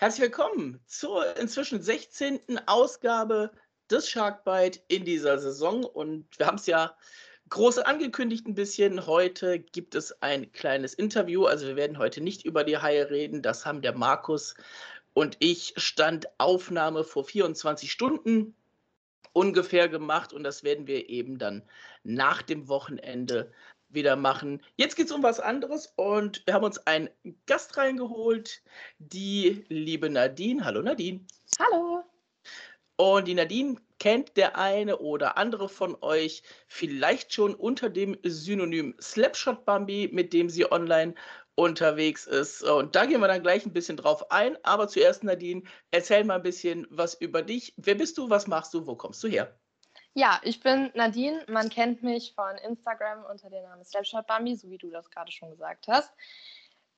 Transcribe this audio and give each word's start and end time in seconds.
Herzlich 0.00 0.26
willkommen 0.26 0.78
zur 0.86 1.36
inzwischen 1.38 1.82
16. 1.82 2.68
Ausgabe 2.68 3.50
des 3.90 4.08
Sharkbite 4.08 4.78
in 4.86 5.04
dieser 5.04 5.40
Saison. 5.40 5.82
Und 5.82 6.38
wir 6.38 6.46
haben 6.46 6.54
es 6.58 6.66
ja 6.66 6.96
groß 7.48 7.78
angekündigt 7.78 8.46
ein 8.46 8.54
bisschen. 8.54 9.06
Heute 9.08 9.58
gibt 9.58 9.96
es 9.96 10.22
ein 10.22 10.52
kleines 10.52 10.94
Interview. 10.94 11.46
Also 11.46 11.66
wir 11.66 11.74
werden 11.74 11.98
heute 11.98 12.20
nicht 12.20 12.44
über 12.44 12.62
die 12.62 12.78
Haie 12.78 13.10
reden. 13.10 13.42
Das 13.42 13.66
haben 13.66 13.82
der 13.82 13.92
Markus 13.92 14.54
und 15.14 15.36
ich 15.40 15.74
Stand 15.76 16.28
Aufnahme 16.38 17.02
vor 17.02 17.24
24 17.24 17.90
Stunden 17.90 18.54
ungefähr 19.32 19.88
gemacht. 19.88 20.32
Und 20.32 20.44
das 20.44 20.62
werden 20.62 20.86
wir 20.86 21.08
eben 21.08 21.38
dann 21.38 21.68
nach 22.04 22.42
dem 22.42 22.68
Wochenende 22.68 23.50
wieder 23.88 24.16
machen. 24.16 24.62
Jetzt 24.76 24.96
geht 24.96 25.06
es 25.06 25.12
um 25.12 25.22
was 25.22 25.40
anderes 25.40 25.92
und 25.96 26.42
wir 26.46 26.54
haben 26.54 26.64
uns 26.64 26.78
einen 26.86 27.08
Gast 27.46 27.76
reingeholt, 27.76 28.62
die 28.98 29.64
liebe 29.68 30.10
Nadine. 30.10 30.64
Hallo 30.64 30.82
Nadine. 30.82 31.24
Hallo. 31.58 32.04
Und 32.96 33.28
die 33.28 33.34
Nadine 33.34 33.76
kennt 33.98 34.36
der 34.36 34.56
eine 34.56 34.98
oder 34.98 35.38
andere 35.38 35.68
von 35.68 35.96
euch 36.00 36.42
vielleicht 36.66 37.32
schon 37.32 37.54
unter 37.54 37.90
dem 37.90 38.18
Synonym 38.24 38.96
Slapshot 39.00 39.64
Bambi, 39.64 40.08
mit 40.12 40.32
dem 40.32 40.50
sie 40.50 40.70
online 40.70 41.14
unterwegs 41.54 42.26
ist. 42.26 42.62
Und 42.62 42.94
da 42.94 43.06
gehen 43.06 43.20
wir 43.20 43.28
dann 43.28 43.42
gleich 43.42 43.66
ein 43.66 43.72
bisschen 43.72 43.96
drauf 43.96 44.30
ein. 44.30 44.56
Aber 44.64 44.88
zuerst, 44.88 45.24
Nadine, 45.24 45.62
erzähl 45.90 46.24
mal 46.24 46.36
ein 46.36 46.42
bisschen 46.42 46.86
was 46.90 47.14
über 47.14 47.42
dich. 47.42 47.74
Wer 47.76 47.96
bist 47.96 48.18
du? 48.18 48.30
Was 48.30 48.46
machst 48.46 48.74
du? 48.74 48.86
Wo 48.86 48.96
kommst 48.96 49.22
du 49.24 49.28
her? 49.28 49.58
Ja, 50.18 50.40
ich 50.42 50.58
bin 50.58 50.90
Nadine. 50.94 51.44
Man 51.46 51.68
kennt 51.68 52.02
mich 52.02 52.34
von 52.34 52.56
Instagram 52.56 53.24
unter 53.30 53.50
dem 53.50 53.62
Namen 53.62 53.84
Snapchat 53.84 54.26
Bambi, 54.26 54.56
so 54.56 54.68
wie 54.68 54.76
du 54.76 54.90
das 54.90 55.08
gerade 55.12 55.30
schon 55.30 55.52
gesagt 55.52 55.86
hast. 55.86 56.12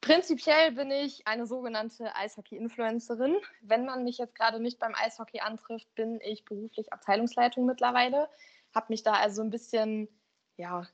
Prinzipiell 0.00 0.72
bin 0.72 0.90
ich 0.90 1.26
eine 1.26 1.46
sogenannte 1.46 2.16
Eishockey-Influencerin. 2.16 3.36
Wenn 3.60 3.84
man 3.84 4.04
mich 4.04 4.16
jetzt 4.16 4.34
gerade 4.34 4.58
nicht 4.58 4.78
beim 4.78 4.94
Eishockey 4.94 5.40
antrifft, 5.40 5.94
bin 5.94 6.18
ich 6.22 6.46
beruflich 6.46 6.94
Abteilungsleitung 6.94 7.66
mittlerweile. 7.66 8.26
Habe 8.74 8.86
mich 8.88 9.02
da 9.02 9.12
also 9.12 9.42
ein 9.42 9.50
bisschen 9.50 10.08
ja, 10.56 10.86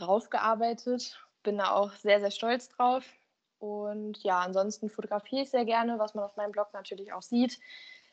rausgearbeitet. 0.00 1.20
Bin 1.42 1.58
da 1.58 1.72
auch 1.72 1.90
sehr, 1.94 2.20
sehr 2.20 2.30
stolz 2.30 2.68
drauf. 2.68 3.02
Und 3.58 4.22
ja, 4.22 4.38
ansonsten 4.38 4.88
fotografiere 4.88 5.42
ich 5.42 5.50
sehr 5.50 5.64
gerne, 5.64 5.98
was 5.98 6.14
man 6.14 6.26
auf 6.26 6.36
meinem 6.36 6.52
Blog 6.52 6.72
natürlich 6.72 7.12
auch 7.12 7.22
sieht. 7.22 7.58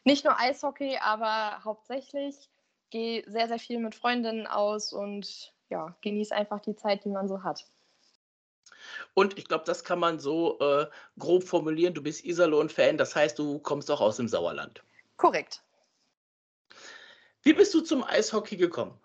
Nicht 0.05 0.25
nur 0.25 0.39
Eishockey, 0.39 0.97
aber 0.97 1.63
hauptsächlich 1.63 2.49
gehe 2.93 3.23
sehr, 3.27 3.47
sehr 3.47 3.57
viel 3.57 3.79
mit 3.79 3.95
Freundinnen 3.95 4.45
aus 4.45 4.93
und 4.93 5.51
ja, 5.69 5.95
genieße 6.01 6.33
einfach 6.33 6.59
die 6.59 6.75
Zeit, 6.75 7.03
die 7.03 7.09
man 7.09 7.27
so 7.27 7.43
hat. 7.43 7.65
Und 9.15 9.37
ich 9.39 9.45
glaube, 9.45 9.63
das 9.65 9.83
kann 9.83 9.97
man 9.97 10.19
so 10.19 10.59
äh, 10.59 10.85
grob 11.17 11.43
formulieren. 11.43 11.95
Du 11.95 12.03
bist 12.03 12.23
Iserlohn-Fan, 12.23 12.97
das 12.97 13.15
heißt, 13.15 13.37
du 13.39 13.57
kommst 13.59 13.89
auch 13.89 13.99
aus 13.99 14.17
dem 14.17 14.27
Sauerland. 14.27 14.83
Korrekt. 15.17 15.63
Wie 17.41 17.53
bist 17.53 17.73
du 17.73 17.81
zum 17.81 18.03
Eishockey 18.03 18.57
gekommen? 18.57 18.97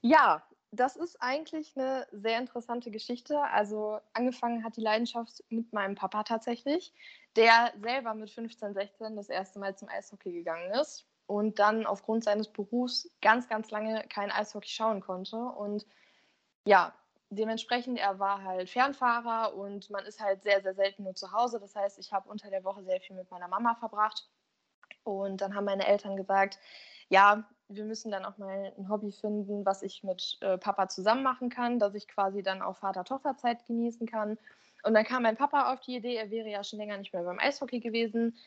Ja, 0.00 0.42
das 0.70 0.96
ist 0.96 1.20
eigentlich 1.20 1.76
eine 1.76 2.06
sehr 2.10 2.38
interessante 2.38 2.90
Geschichte. 2.90 3.38
Also 3.38 4.00
angefangen 4.14 4.64
hat 4.64 4.78
die 4.78 4.80
Leidenschaft 4.80 5.44
mit 5.50 5.72
meinem 5.74 5.94
Papa 5.94 6.22
tatsächlich, 6.22 6.94
der 7.36 7.74
selber 7.82 8.14
mit 8.14 8.30
15, 8.30 8.72
16 8.72 9.14
das 9.14 9.28
erste 9.28 9.58
Mal 9.58 9.76
zum 9.76 9.88
Eishockey 9.88 10.32
gegangen 10.32 10.72
ist 10.72 11.06
und 11.28 11.58
dann 11.58 11.84
aufgrund 11.84 12.24
seines 12.24 12.48
Berufs 12.48 13.10
ganz, 13.20 13.48
ganz 13.48 13.70
lange 13.70 14.02
kein 14.08 14.32
Eishockey 14.32 14.70
schauen 14.70 15.00
konnte. 15.00 15.36
Und 15.36 15.86
ja, 16.64 16.94
dementsprechend, 17.28 17.98
er 17.98 18.18
war 18.18 18.42
halt 18.42 18.70
Fernfahrer 18.70 19.54
und 19.54 19.90
man 19.90 20.06
ist 20.06 20.20
halt 20.20 20.42
sehr, 20.42 20.62
sehr 20.62 20.74
selten 20.74 21.04
nur 21.04 21.14
zu 21.14 21.30
Hause. 21.30 21.60
Das 21.60 21.76
heißt, 21.76 21.98
ich 21.98 22.14
habe 22.14 22.30
unter 22.30 22.48
der 22.48 22.64
Woche 22.64 22.82
sehr 22.82 22.98
viel 23.02 23.14
mit 23.14 23.30
meiner 23.30 23.46
Mama 23.46 23.74
verbracht. 23.74 24.26
Und 25.04 25.42
dann 25.42 25.54
haben 25.54 25.66
meine 25.66 25.86
Eltern 25.86 26.16
gesagt, 26.16 26.58
ja, 27.10 27.46
wir 27.68 27.84
müssen 27.84 28.10
dann 28.10 28.24
auch 28.24 28.38
mal 28.38 28.72
ein 28.78 28.88
Hobby 28.88 29.12
finden, 29.12 29.66
was 29.66 29.82
ich 29.82 30.02
mit 30.02 30.38
äh, 30.40 30.56
Papa 30.56 30.88
zusammen 30.88 31.22
machen 31.22 31.50
kann, 31.50 31.78
dass 31.78 31.94
ich 31.94 32.08
quasi 32.08 32.42
dann 32.42 32.62
auch 32.62 32.78
Vater-Tochter-Zeit 32.78 33.66
genießen 33.66 34.06
kann. 34.06 34.38
Und 34.82 34.94
dann 34.94 35.04
kam 35.04 35.24
mein 35.24 35.36
Papa 35.36 35.74
auf 35.74 35.80
die 35.80 35.96
Idee, 35.96 36.16
er 36.16 36.30
wäre 36.30 36.48
ja 36.48 36.64
schon 36.64 36.78
länger 36.78 36.96
nicht 36.96 37.12
mehr 37.12 37.24
beim 37.24 37.38
Eishockey 37.38 37.80
gewesen, 37.80 38.38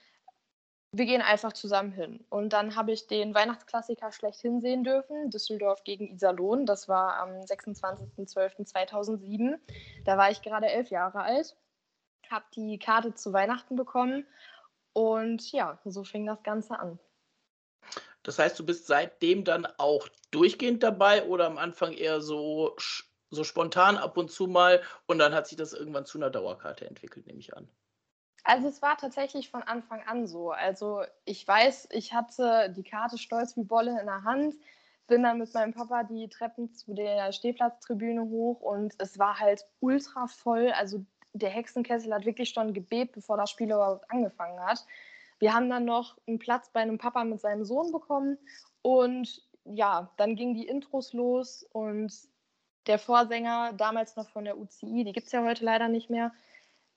wir 0.93 1.05
gehen 1.05 1.21
einfach 1.21 1.53
zusammen 1.53 1.93
hin. 1.93 2.25
Und 2.29 2.51
dann 2.51 2.75
habe 2.75 2.91
ich 2.91 3.07
den 3.07 3.33
Weihnachtsklassiker 3.33 4.11
schlechthin 4.11 4.59
sehen 4.59 4.83
dürfen, 4.83 5.29
Düsseldorf 5.29 5.85
gegen 5.85 6.09
Iserlohn. 6.09 6.65
Das 6.65 6.89
war 6.89 7.15
am 7.17 7.29
26.12.2007. 7.29 9.57
Da 10.03 10.17
war 10.17 10.31
ich 10.31 10.41
gerade 10.41 10.67
elf 10.67 10.89
Jahre 10.89 11.21
alt, 11.21 11.55
habe 12.29 12.43
die 12.55 12.77
Karte 12.77 13.13
zu 13.13 13.31
Weihnachten 13.31 13.77
bekommen 13.77 14.27
und 14.93 15.49
ja, 15.53 15.79
so 15.85 16.03
fing 16.03 16.25
das 16.25 16.43
Ganze 16.43 16.77
an. 16.77 16.99
Das 18.23 18.37
heißt, 18.37 18.59
du 18.59 18.65
bist 18.65 18.85
seitdem 18.85 19.45
dann 19.45 19.65
auch 19.77 20.07
durchgehend 20.29 20.83
dabei 20.83 21.25
oder 21.25 21.47
am 21.47 21.57
Anfang 21.57 21.93
eher 21.93 22.21
so, 22.21 22.75
so 23.29 23.43
spontan 23.43 23.97
ab 23.97 24.17
und 24.17 24.29
zu 24.29 24.47
mal 24.47 24.81
und 25.07 25.19
dann 25.19 25.33
hat 25.33 25.47
sich 25.47 25.57
das 25.57 25.73
irgendwann 25.73 26.05
zu 26.05 26.17
einer 26.17 26.29
Dauerkarte 26.29 26.85
entwickelt, 26.85 27.27
nehme 27.27 27.39
ich 27.39 27.55
an. 27.55 27.69
Also 28.43 28.67
es 28.67 28.81
war 28.81 28.97
tatsächlich 28.97 29.49
von 29.49 29.61
Anfang 29.63 30.01
an 30.03 30.27
so. 30.27 30.51
Also 30.51 31.03
ich 31.25 31.47
weiß, 31.47 31.89
ich 31.91 32.13
hatte 32.13 32.73
die 32.75 32.83
Karte 32.83 33.17
stolz 33.17 33.55
wie 33.55 33.63
Bolle 33.63 33.99
in 33.99 34.07
der 34.07 34.23
Hand, 34.23 34.55
bin 35.07 35.23
dann 35.23 35.37
mit 35.37 35.53
meinem 35.53 35.73
Papa 35.73 36.03
die 36.03 36.27
Treppen 36.29 36.73
zu 36.73 36.93
der 36.93 37.31
Stehplatztribüne 37.31 38.23
hoch 38.23 38.61
und 38.61 38.95
es 38.97 39.19
war 39.19 39.39
halt 39.39 39.65
ultra 39.79 40.27
voll. 40.27 40.71
Also 40.71 41.05
der 41.33 41.49
Hexenkessel 41.49 42.13
hat 42.13 42.25
wirklich 42.25 42.49
schon 42.49 42.73
gebebt, 42.73 43.13
bevor 43.13 43.37
das 43.37 43.49
Spiel 43.49 43.67
überhaupt 43.71 44.09
angefangen 44.09 44.59
hat. 44.59 44.85
Wir 45.39 45.53
haben 45.53 45.69
dann 45.69 45.85
noch 45.85 46.17
einen 46.27 46.39
Platz 46.39 46.69
bei 46.69 46.81
einem 46.81 46.97
Papa 46.97 47.23
mit 47.23 47.41
seinem 47.41 47.65
Sohn 47.65 47.91
bekommen 47.91 48.37
und 48.81 49.41
ja, 49.65 50.11
dann 50.17 50.35
gingen 50.35 50.55
die 50.55 50.67
Intros 50.67 51.13
los 51.13 51.63
und 51.71 52.11
der 52.87 52.97
Vorsänger, 52.97 53.73
damals 53.73 54.15
noch 54.15 54.29
von 54.29 54.45
der 54.45 54.57
UCI, 54.57 55.03
die 55.03 55.13
gibt 55.13 55.27
es 55.27 55.31
ja 55.31 55.43
heute 55.43 55.63
leider 55.63 55.87
nicht 55.87 56.09
mehr, 56.09 56.31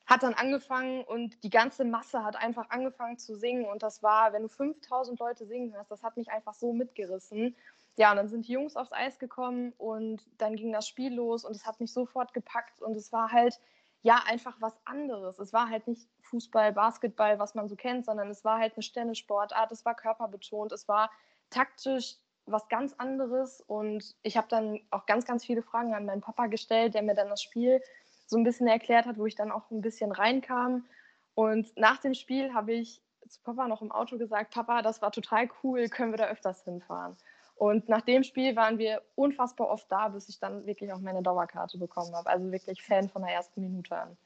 hat 0.06 0.22
dann 0.22 0.34
angefangen 0.34 1.02
und 1.02 1.42
die 1.44 1.50
ganze 1.50 1.84
Masse 1.84 2.24
hat 2.24 2.36
einfach 2.36 2.68
angefangen 2.70 3.18
zu 3.18 3.34
singen. 3.34 3.64
Und 3.64 3.82
das 3.82 4.02
war, 4.02 4.32
wenn 4.32 4.42
du 4.42 4.48
5000 4.48 5.18
Leute 5.18 5.46
singen 5.46 5.74
hörst, 5.74 5.90
das 5.90 6.02
hat 6.02 6.16
mich 6.16 6.30
einfach 6.30 6.54
so 6.54 6.72
mitgerissen. 6.72 7.56
Ja, 7.96 8.10
und 8.10 8.16
dann 8.16 8.28
sind 8.28 8.46
die 8.46 8.52
Jungs 8.52 8.76
aufs 8.76 8.92
Eis 8.92 9.18
gekommen 9.18 9.72
und 9.78 10.20
dann 10.36 10.56
ging 10.56 10.72
das 10.72 10.88
Spiel 10.88 11.14
los 11.14 11.44
und 11.44 11.54
es 11.54 11.64
hat 11.64 11.80
mich 11.80 11.92
sofort 11.92 12.34
gepackt. 12.34 12.82
Und 12.82 12.96
es 12.96 13.12
war 13.12 13.32
halt, 13.32 13.58
ja, 14.02 14.22
einfach 14.26 14.60
was 14.60 14.74
anderes. 14.84 15.38
Es 15.38 15.54
war 15.54 15.70
halt 15.70 15.86
nicht 15.88 16.06
Fußball, 16.20 16.72
Basketball, 16.72 17.38
was 17.38 17.54
man 17.54 17.68
so 17.68 17.76
kennt, 17.76 18.04
sondern 18.04 18.28
es 18.28 18.44
war 18.44 18.58
halt 18.58 18.74
eine 18.74 18.82
Stennissportart, 18.82 19.72
es 19.72 19.84
war 19.86 19.94
körperbetont, 19.94 20.72
es 20.72 20.86
war 20.88 21.10
taktisch 21.48 22.16
was 22.46 22.68
ganz 22.68 22.92
anderes. 22.94 23.62
Und 23.62 24.16
ich 24.22 24.36
habe 24.36 24.48
dann 24.48 24.80
auch 24.90 25.06
ganz, 25.06 25.24
ganz 25.24 25.46
viele 25.46 25.62
Fragen 25.62 25.94
an 25.94 26.04
meinen 26.04 26.20
Papa 26.20 26.48
gestellt, 26.48 26.94
der 26.94 27.02
mir 27.02 27.14
dann 27.14 27.30
das 27.30 27.40
Spiel 27.40 27.80
so 28.26 28.36
ein 28.36 28.44
bisschen 28.44 28.66
erklärt 28.66 29.06
hat, 29.06 29.18
wo 29.18 29.26
ich 29.26 29.34
dann 29.34 29.52
auch 29.52 29.70
ein 29.70 29.80
bisschen 29.80 30.12
reinkam. 30.12 30.86
Und 31.34 31.76
nach 31.76 31.98
dem 31.98 32.14
Spiel 32.14 32.54
habe 32.54 32.72
ich 32.72 33.02
zu 33.28 33.40
Papa 33.42 33.68
noch 33.68 33.82
im 33.82 33.92
Auto 33.92 34.18
gesagt, 34.18 34.52
Papa, 34.52 34.82
das 34.82 35.02
war 35.02 35.10
total 35.10 35.48
cool, 35.62 35.88
können 35.88 36.12
wir 36.12 36.18
da 36.18 36.26
öfters 36.26 36.62
hinfahren. 36.64 37.16
Und 37.56 37.88
nach 37.88 38.02
dem 38.02 38.24
Spiel 38.24 38.56
waren 38.56 38.78
wir 38.78 39.02
unfassbar 39.14 39.68
oft 39.68 39.90
da, 39.90 40.08
bis 40.08 40.28
ich 40.28 40.40
dann 40.40 40.66
wirklich 40.66 40.92
auch 40.92 40.98
meine 40.98 41.22
Dauerkarte 41.22 41.78
bekommen 41.78 42.14
habe. 42.14 42.28
Also 42.28 42.50
wirklich 42.50 42.82
Fan 42.82 43.08
von 43.08 43.22
der 43.22 43.32
ersten 43.32 43.60
Minute 43.60 43.96
an. 43.96 44.16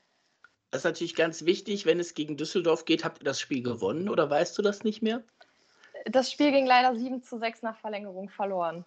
Das 0.71 0.81
ist 0.81 0.85
natürlich 0.85 1.15
ganz 1.15 1.45
wichtig, 1.45 1.87
wenn 1.87 2.01
es 2.01 2.15
gegen 2.15 2.37
Düsseldorf 2.37 2.85
geht. 2.85 3.05
Habt 3.05 3.21
ihr 3.21 3.25
das 3.25 3.41
Spiel 3.41 3.63
gewonnen 3.63 4.09
oder 4.09 4.29
weißt 4.29 4.57
du 4.59 4.63
das 4.63 4.83
nicht 4.83 5.03
mehr? 5.03 5.23
Das 6.07 6.31
Spiel 6.31 6.53
ging 6.53 6.67
leider 6.67 6.97
7 6.97 7.23
zu 7.23 7.39
6 7.39 7.63
nach 7.63 7.79
Verlängerung 7.79 8.29
verloren. 8.29 8.85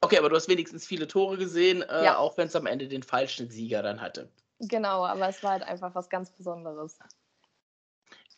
Okay, 0.00 0.18
aber 0.18 0.28
du 0.28 0.36
hast 0.36 0.48
wenigstens 0.48 0.86
viele 0.86 1.06
Tore 1.06 1.38
gesehen, 1.38 1.82
äh, 1.82 2.04
ja. 2.04 2.18
auch 2.18 2.36
wenn 2.36 2.48
es 2.48 2.56
am 2.56 2.66
Ende 2.66 2.88
den 2.88 3.02
falschen 3.02 3.50
Sieger 3.50 3.82
dann 3.82 4.00
hatte. 4.00 4.30
Genau, 4.60 5.04
aber 5.04 5.28
es 5.28 5.42
war 5.42 5.52
halt 5.52 5.62
einfach 5.62 5.94
was 5.94 6.08
ganz 6.08 6.30
Besonderes. 6.30 6.98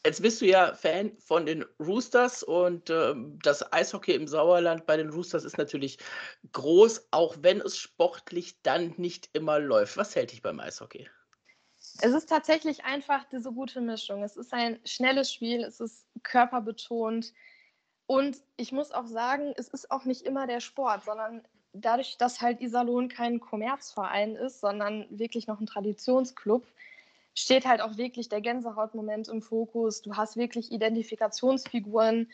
Jetzt 0.04 0.22
bist 0.22 0.40
du 0.40 0.46
ja 0.46 0.74
Fan 0.74 1.16
von 1.18 1.44
den 1.44 1.64
Roosters 1.80 2.42
und 2.42 2.88
äh, 2.88 3.14
das 3.42 3.72
Eishockey 3.72 4.14
im 4.14 4.28
Sauerland 4.28 4.86
bei 4.86 4.96
den 4.96 5.10
Roosters 5.10 5.44
ist 5.44 5.58
natürlich 5.58 5.98
groß, 6.52 7.08
auch 7.10 7.36
wenn 7.40 7.60
es 7.60 7.76
sportlich 7.76 8.62
dann 8.62 8.94
nicht 8.96 9.28
immer 9.32 9.58
läuft. 9.58 9.96
Was 9.96 10.14
hält 10.14 10.32
dich 10.32 10.40
beim 10.40 10.60
Eishockey? 10.60 11.08
Es 12.00 12.12
ist 12.14 12.28
tatsächlich 12.28 12.84
einfach 12.84 13.24
diese 13.24 13.52
gute 13.52 13.80
Mischung. 13.80 14.22
Es 14.22 14.36
ist 14.36 14.52
ein 14.52 14.78
schnelles 14.84 15.32
Spiel, 15.32 15.64
es 15.64 15.80
ist 15.80 16.06
körperbetont, 16.22 17.32
und 18.08 18.38
ich 18.56 18.72
muss 18.72 18.90
auch 18.90 19.04
sagen, 19.04 19.52
es 19.58 19.68
ist 19.68 19.90
auch 19.90 20.06
nicht 20.06 20.22
immer 20.22 20.46
der 20.46 20.60
Sport, 20.60 21.04
sondern 21.04 21.42
dadurch, 21.74 22.16
dass 22.16 22.40
halt 22.40 22.62
Iserlohn 22.62 23.08
kein 23.08 23.38
Kommerzverein 23.38 24.34
ist, 24.34 24.60
sondern 24.60 25.06
wirklich 25.10 25.46
noch 25.46 25.60
ein 25.60 25.66
Traditionsclub, 25.66 26.66
steht 27.34 27.66
halt 27.66 27.82
auch 27.82 27.98
wirklich 27.98 28.30
der 28.30 28.40
Gänsehautmoment 28.40 29.28
im 29.28 29.42
Fokus. 29.42 30.00
Du 30.00 30.16
hast 30.16 30.38
wirklich 30.38 30.72
Identifikationsfiguren. 30.72 32.30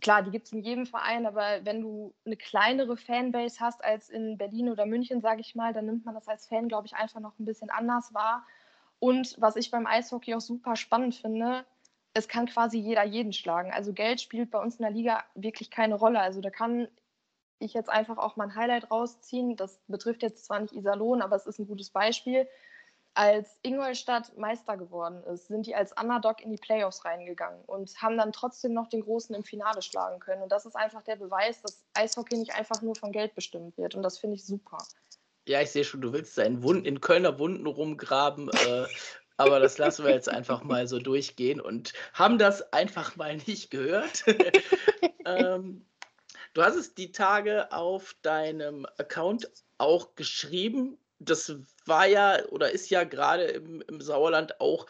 Klar, 0.00 0.22
die 0.22 0.30
gibt 0.30 0.46
es 0.46 0.54
in 0.54 0.62
jedem 0.62 0.86
Verein, 0.86 1.26
aber 1.26 1.62
wenn 1.64 1.82
du 1.82 2.14
eine 2.24 2.38
kleinere 2.38 2.96
Fanbase 2.96 3.60
hast 3.60 3.84
als 3.84 4.08
in 4.08 4.38
Berlin 4.38 4.70
oder 4.70 4.86
München, 4.86 5.20
sage 5.20 5.42
ich 5.42 5.54
mal, 5.54 5.74
dann 5.74 5.84
nimmt 5.84 6.06
man 6.06 6.14
das 6.14 6.28
als 6.28 6.46
Fan, 6.46 6.68
glaube 6.68 6.86
ich, 6.86 6.96
einfach 6.96 7.20
noch 7.20 7.38
ein 7.38 7.44
bisschen 7.44 7.68
anders 7.68 8.14
wahr. 8.14 8.46
Und 9.00 9.36
was 9.38 9.56
ich 9.56 9.70
beim 9.70 9.86
Eishockey 9.86 10.34
auch 10.34 10.40
super 10.40 10.76
spannend 10.76 11.14
finde, 11.14 11.66
es 12.14 12.28
kann 12.28 12.46
quasi 12.46 12.78
jeder 12.78 13.04
jeden 13.04 13.32
schlagen. 13.32 13.72
Also 13.72 13.92
Geld 13.92 14.20
spielt 14.20 14.50
bei 14.52 14.60
uns 14.60 14.76
in 14.76 14.84
der 14.84 14.92
Liga 14.92 15.24
wirklich 15.34 15.70
keine 15.70 15.96
Rolle. 15.96 16.20
Also 16.20 16.40
da 16.40 16.50
kann 16.50 16.88
ich 17.58 17.74
jetzt 17.74 17.90
einfach 17.90 18.18
auch 18.18 18.36
mal 18.36 18.44
ein 18.44 18.54
Highlight 18.54 18.90
rausziehen. 18.90 19.56
Das 19.56 19.80
betrifft 19.88 20.22
jetzt 20.22 20.46
zwar 20.46 20.60
nicht 20.60 20.72
Iserlohn, 20.72 21.22
aber 21.22 21.34
es 21.34 21.46
ist 21.46 21.58
ein 21.58 21.66
gutes 21.66 21.90
Beispiel. 21.90 22.48
Als 23.14 23.58
Ingolstadt 23.62 24.36
Meister 24.36 24.76
geworden 24.76 25.22
ist, 25.24 25.48
sind 25.48 25.66
die 25.66 25.74
als 25.74 25.92
Underdog 25.92 26.40
in 26.40 26.50
die 26.50 26.56
Playoffs 26.56 27.04
reingegangen 27.04 27.62
und 27.66 28.00
haben 28.02 28.16
dann 28.16 28.32
trotzdem 28.32 28.72
noch 28.72 28.88
den 28.88 29.02
Großen 29.02 29.34
im 29.34 29.44
Finale 29.44 29.82
schlagen 29.82 30.18
können. 30.18 30.42
Und 30.42 30.50
das 30.50 30.66
ist 30.66 30.74
einfach 30.74 31.02
der 31.02 31.16
Beweis, 31.16 31.62
dass 31.62 31.84
Eishockey 31.94 32.36
nicht 32.36 32.54
einfach 32.54 32.82
nur 32.82 32.96
von 32.96 33.12
Geld 33.12 33.34
bestimmt 33.34 33.76
wird. 33.76 33.94
Und 33.94 34.02
das 34.02 34.18
finde 34.18 34.36
ich 34.36 34.44
super. 34.44 34.78
Ja, 35.46 35.60
ich 35.60 35.70
sehe 35.70 35.84
schon, 35.84 36.00
du 36.00 36.12
willst 36.12 36.38
da 36.38 36.42
in, 36.42 36.62
Wunden, 36.62 36.86
in 36.86 37.00
Kölner 37.00 37.38
Wunden 37.38 37.66
rumgraben. 37.66 38.48
Äh, 38.48 38.86
aber 39.36 39.60
das 39.60 39.78
lassen 39.78 40.04
wir 40.04 40.12
jetzt 40.12 40.28
einfach 40.28 40.62
mal 40.62 40.86
so 40.86 40.98
durchgehen 40.98 41.60
und 41.60 41.92
haben 42.12 42.38
das 42.38 42.72
einfach 42.72 43.16
mal 43.16 43.36
nicht 43.46 43.70
gehört. 43.70 44.24
ähm, 45.26 45.84
du 46.52 46.62
hast 46.62 46.76
es 46.76 46.94
die 46.94 47.12
Tage 47.12 47.72
auf 47.72 48.14
deinem 48.22 48.86
Account 48.98 49.50
auch 49.78 50.14
geschrieben. 50.14 50.98
Das 51.18 51.56
war 51.86 52.06
ja 52.06 52.44
oder 52.50 52.70
ist 52.70 52.90
ja 52.90 53.04
gerade 53.04 53.44
im, 53.44 53.82
im 53.82 54.00
Sauerland 54.00 54.60
auch 54.60 54.86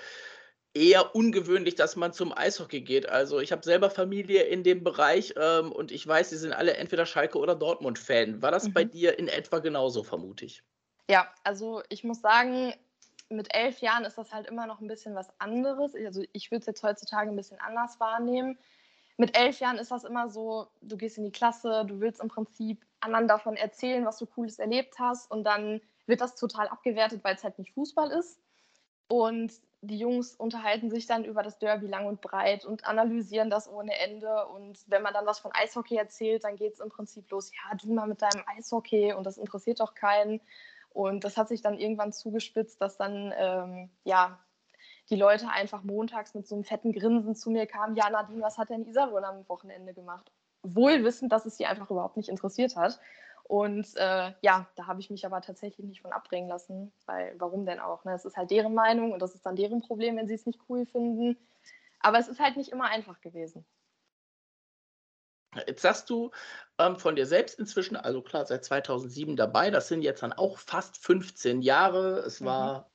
eher 0.74 1.14
ungewöhnlich, 1.14 1.76
dass 1.76 1.96
man 1.96 2.12
zum 2.12 2.36
Eishockey 2.36 2.80
geht. 2.80 3.08
Also 3.08 3.38
ich 3.38 3.52
habe 3.52 3.62
selber 3.62 3.90
Familie 3.90 4.42
in 4.42 4.64
dem 4.64 4.82
Bereich 4.82 5.34
ähm, 5.36 5.70
und 5.70 5.92
ich 5.92 6.06
weiß, 6.06 6.30
sie 6.30 6.36
sind 6.36 6.52
alle 6.52 6.76
entweder 6.76 7.06
Schalke 7.06 7.38
oder 7.38 7.54
Dortmund-Fan. 7.54 8.42
War 8.42 8.50
das 8.50 8.68
mhm. 8.68 8.72
bei 8.72 8.84
dir 8.84 9.18
in 9.18 9.28
etwa 9.28 9.60
genauso, 9.60 10.02
vermute 10.02 10.44
ich? 10.44 10.62
Ja, 11.08 11.32
also 11.44 11.82
ich 11.90 12.02
muss 12.02 12.20
sagen, 12.20 12.74
mit 13.28 13.54
elf 13.54 13.80
Jahren 13.80 14.04
ist 14.04 14.18
das 14.18 14.32
halt 14.32 14.46
immer 14.46 14.66
noch 14.66 14.80
ein 14.80 14.88
bisschen 14.88 15.14
was 15.14 15.28
anderes. 15.40 15.94
Also 15.94 16.22
ich 16.32 16.50
würde 16.50 16.60
es 16.60 16.66
jetzt 16.66 16.82
heutzutage 16.82 17.30
ein 17.30 17.36
bisschen 17.36 17.60
anders 17.60 17.98
wahrnehmen. 18.00 18.58
Mit 19.16 19.36
elf 19.36 19.60
Jahren 19.60 19.78
ist 19.78 19.90
das 19.90 20.04
immer 20.04 20.28
so, 20.28 20.68
du 20.80 20.96
gehst 20.96 21.18
in 21.18 21.24
die 21.24 21.32
Klasse, 21.32 21.84
du 21.86 22.00
willst 22.00 22.20
im 22.20 22.28
Prinzip 22.28 22.84
anderen 23.00 23.28
davon 23.28 23.56
erzählen, 23.56 24.04
was 24.04 24.18
du 24.18 24.26
Cooles 24.26 24.58
erlebt 24.58 24.98
hast 24.98 25.30
und 25.30 25.44
dann 25.44 25.80
wird 26.06 26.20
das 26.20 26.34
total 26.34 26.68
abgewertet, 26.68 27.22
weil 27.22 27.34
es 27.34 27.44
halt 27.44 27.58
nicht 27.58 27.72
Fußball 27.72 28.10
ist. 28.10 28.40
Und 29.08 29.52
die 29.82 29.98
Jungs 29.98 30.34
unterhalten 30.34 30.90
sich 30.90 31.06
dann 31.06 31.24
über 31.24 31.42
das 31.42 31.58
Derby 31.58 31.86
lang 31.86 32.06
und 32.06 32.20
breit 32.20 32.64
und 32.64 32.86
analysieren 32.86 33.50
das 33.50 33.68
ohne 33.68 33.96
Ende. 33.98 34.46
Und 34.46 34.78
wenn 34.86 35.02
man 35.02 35.12
dann 35.12 35.26
was 35.26 35.38
von 35.38 35.52
Eishockey 35.52 35.96
erzählt, 35.96 36.44
dann 36.44 36.56
geht 36.56 36.74
es 36.74 36.80
im 36.80 36.88
Prinzip 36.88 37.30
los, 37.30 37.52
ja, 37.52 37.76
du 37.76 37.92
mal 37.92 38.06
mit 38.06 38.22
deinem 38.22 38.42
Eishockey 38.46 39.12
und 39.12 39.24
das 39.24 39.38
interessiert 39.38 39.80
doch 39.80 39.94
keinen. 39.94 40.40
Und 40.94 41.24
das 41.24 41.36
hat 41.36 41.48
sich 41.48 41.60
dann 41.60 41.76
irgendwann 41.76 42.12
zugespitzt, 42.12 42.80
dass 42.80 42.96
dann, 42.96 43.34
ähm, 43.36 43.90
ja, 44.04 44.38
die 45.10 45.16
Leute 45.16 45.48
einfach 45.50 45.82
montags 45.82 46.34
mit 46.34 46.46
so 46.46 46.54
einem 46.54 46.64
fetten 46.64 46.92
Grinsen 46.92 47.34
zu 47.34 47.50
mir 47.50 47.66
kamen, 47.66 47.96
ja, 47.96 48.08
Nadine, 48.08 48.40
was 48.40 48.56
hat 48.56 48.70
denn 48.70 48.86
Isabel 48.86 49.22
am 49.24 49.46
Wochenende 49.48 49.92
gemacht? 49.92 50.30
Wohl 50.62 51.04
wissend, 51.04 51.32
dass 51.32 51.44
es 51.44 51.56
sie 51.58 51.66
einfach 51.66 51.90
überhaupt 51.90 52.16
nicht 52.16 52.30
interessiert 52.30 52.76
hat. 52.76 52.98
Und 53.42 53.94
äh, 53.96 54.32
ja, 54.40 54.66
da 54.76 54.86
habe 54.86 55.00
ich 55.00 55.10
mich 55.10 55.26
aber 55.26 55.42
tatsächlich 55.42 55.84
nicht 55.84 56.00
von 56.00 56.12
abbringen 56.12 56.48
lassen, 56.48 56.92
weil 57.04 57.34
warum 57.38 57.66
denn 57.66 57.80
auch? 57.80 58.04
Ne? 58.04 58.14
Es 58.14 58.24
ist 58.24 58.36
halt 58.36 58.50
deren 58.50 58.72
Meinung 58.72 59.12
und 59.12 59.20
das 59.20 59.34
ist 59.34 59.44
dann 59.44 59.56
deren 59.56 59.82
Problem, 59.82 60.16
wenn 60.16 60.28
sie 60.28 60.34
es 60.34 60.46
nicht 60.46 60.60
cool 60.68 60.86
finden. 60.86 61.36
Aber 62.00 62.18
es 62.18 62.28
ist 62.28 62.40
halt 62.40 62.56
nicht 62.56 62.70
immer 62.70 62.84
einfach 62.84 63.20
gewesen. 63.20 63.66
Jetzt 65.66 65.82
sagst 65.82 66.10
du 66.10 66.30
ähm, 66.78 66.96
von 66.96 67.16
dir 67.16 67.26
selbst 67.26 67.58
inzwischen, 67.58 67.96
also 67.96 68.22
klar, 68.22 68.46
seit 68.46 68.64
2007 68.64 69.36
dabei, 69.36 69.70
das 69.70 69.88
sind 69.88 70.02
jetzt 70.02 70.22
dann 70.22 70.32
auch 70.32 70.58
fast 70.58 70.98
15 70.98 71.62
Jahre. 71.62 72.18
Es 72.20 72.40
mhm. 72.40 72.46
war 72.46 72.90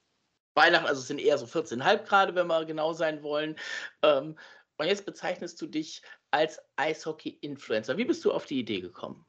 Weihnachten, 0.56 0.88
also 0.88 1.02
es 1.02 1.08
sind 1.08 1.20
eher 1.20 1.38
so 1.38 1.46
14,5 1.46 2.04
gerade, 2.04 2.36
wenn 2.36 2.48
wir 2.48 2.66
genau 2.66 2.94
sein 2.94 3.24
wollen. 3.24 3.56
Ähm, 4.02 4.38
und 4.78 4.86
jetzt 4.86 5.06
bezeichnest 5.06 5.62
du 5.62 5.68
dich 5.68 6.02
als 6.32 6.62
Eishockey-Influencer. 6.78 7.98
Wie 7.98 8.06
bist 8.06 8.24
du 8.24 8.32
auf 8.32 8.46
die 8.46 8.60
Idee 8.60 8.82
gekommen? 8.82 9.26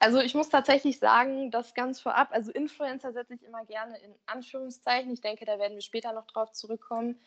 Also 0.00 0.20
ich 0.20 0.34
muss 0.34 0.48
tatsächlich 0.48 0.98
sagen, 0.98 1.50
das 1.50 1.74
ganz 1.74 2.00
vorab, 2.00 2.28
also 2.30 2.52
Influencer 2.52 3.12
setze 3.12 3.34
ich 3.34 3.42
immer 3.42 3.64
gerne 3.64 3.98
in 3.98 4.14
Anführungszeichen. 4.26 5.12
Ich 5.12 5.20
denke, 5.20 5.44
da 5.44 5.58
werden 5.58 5.74
wir 5.74 5.82
später 5.82 6.12
noch 6.12 6.26
drauf 6.26 6.52
zurückkommen. 6.52 7.20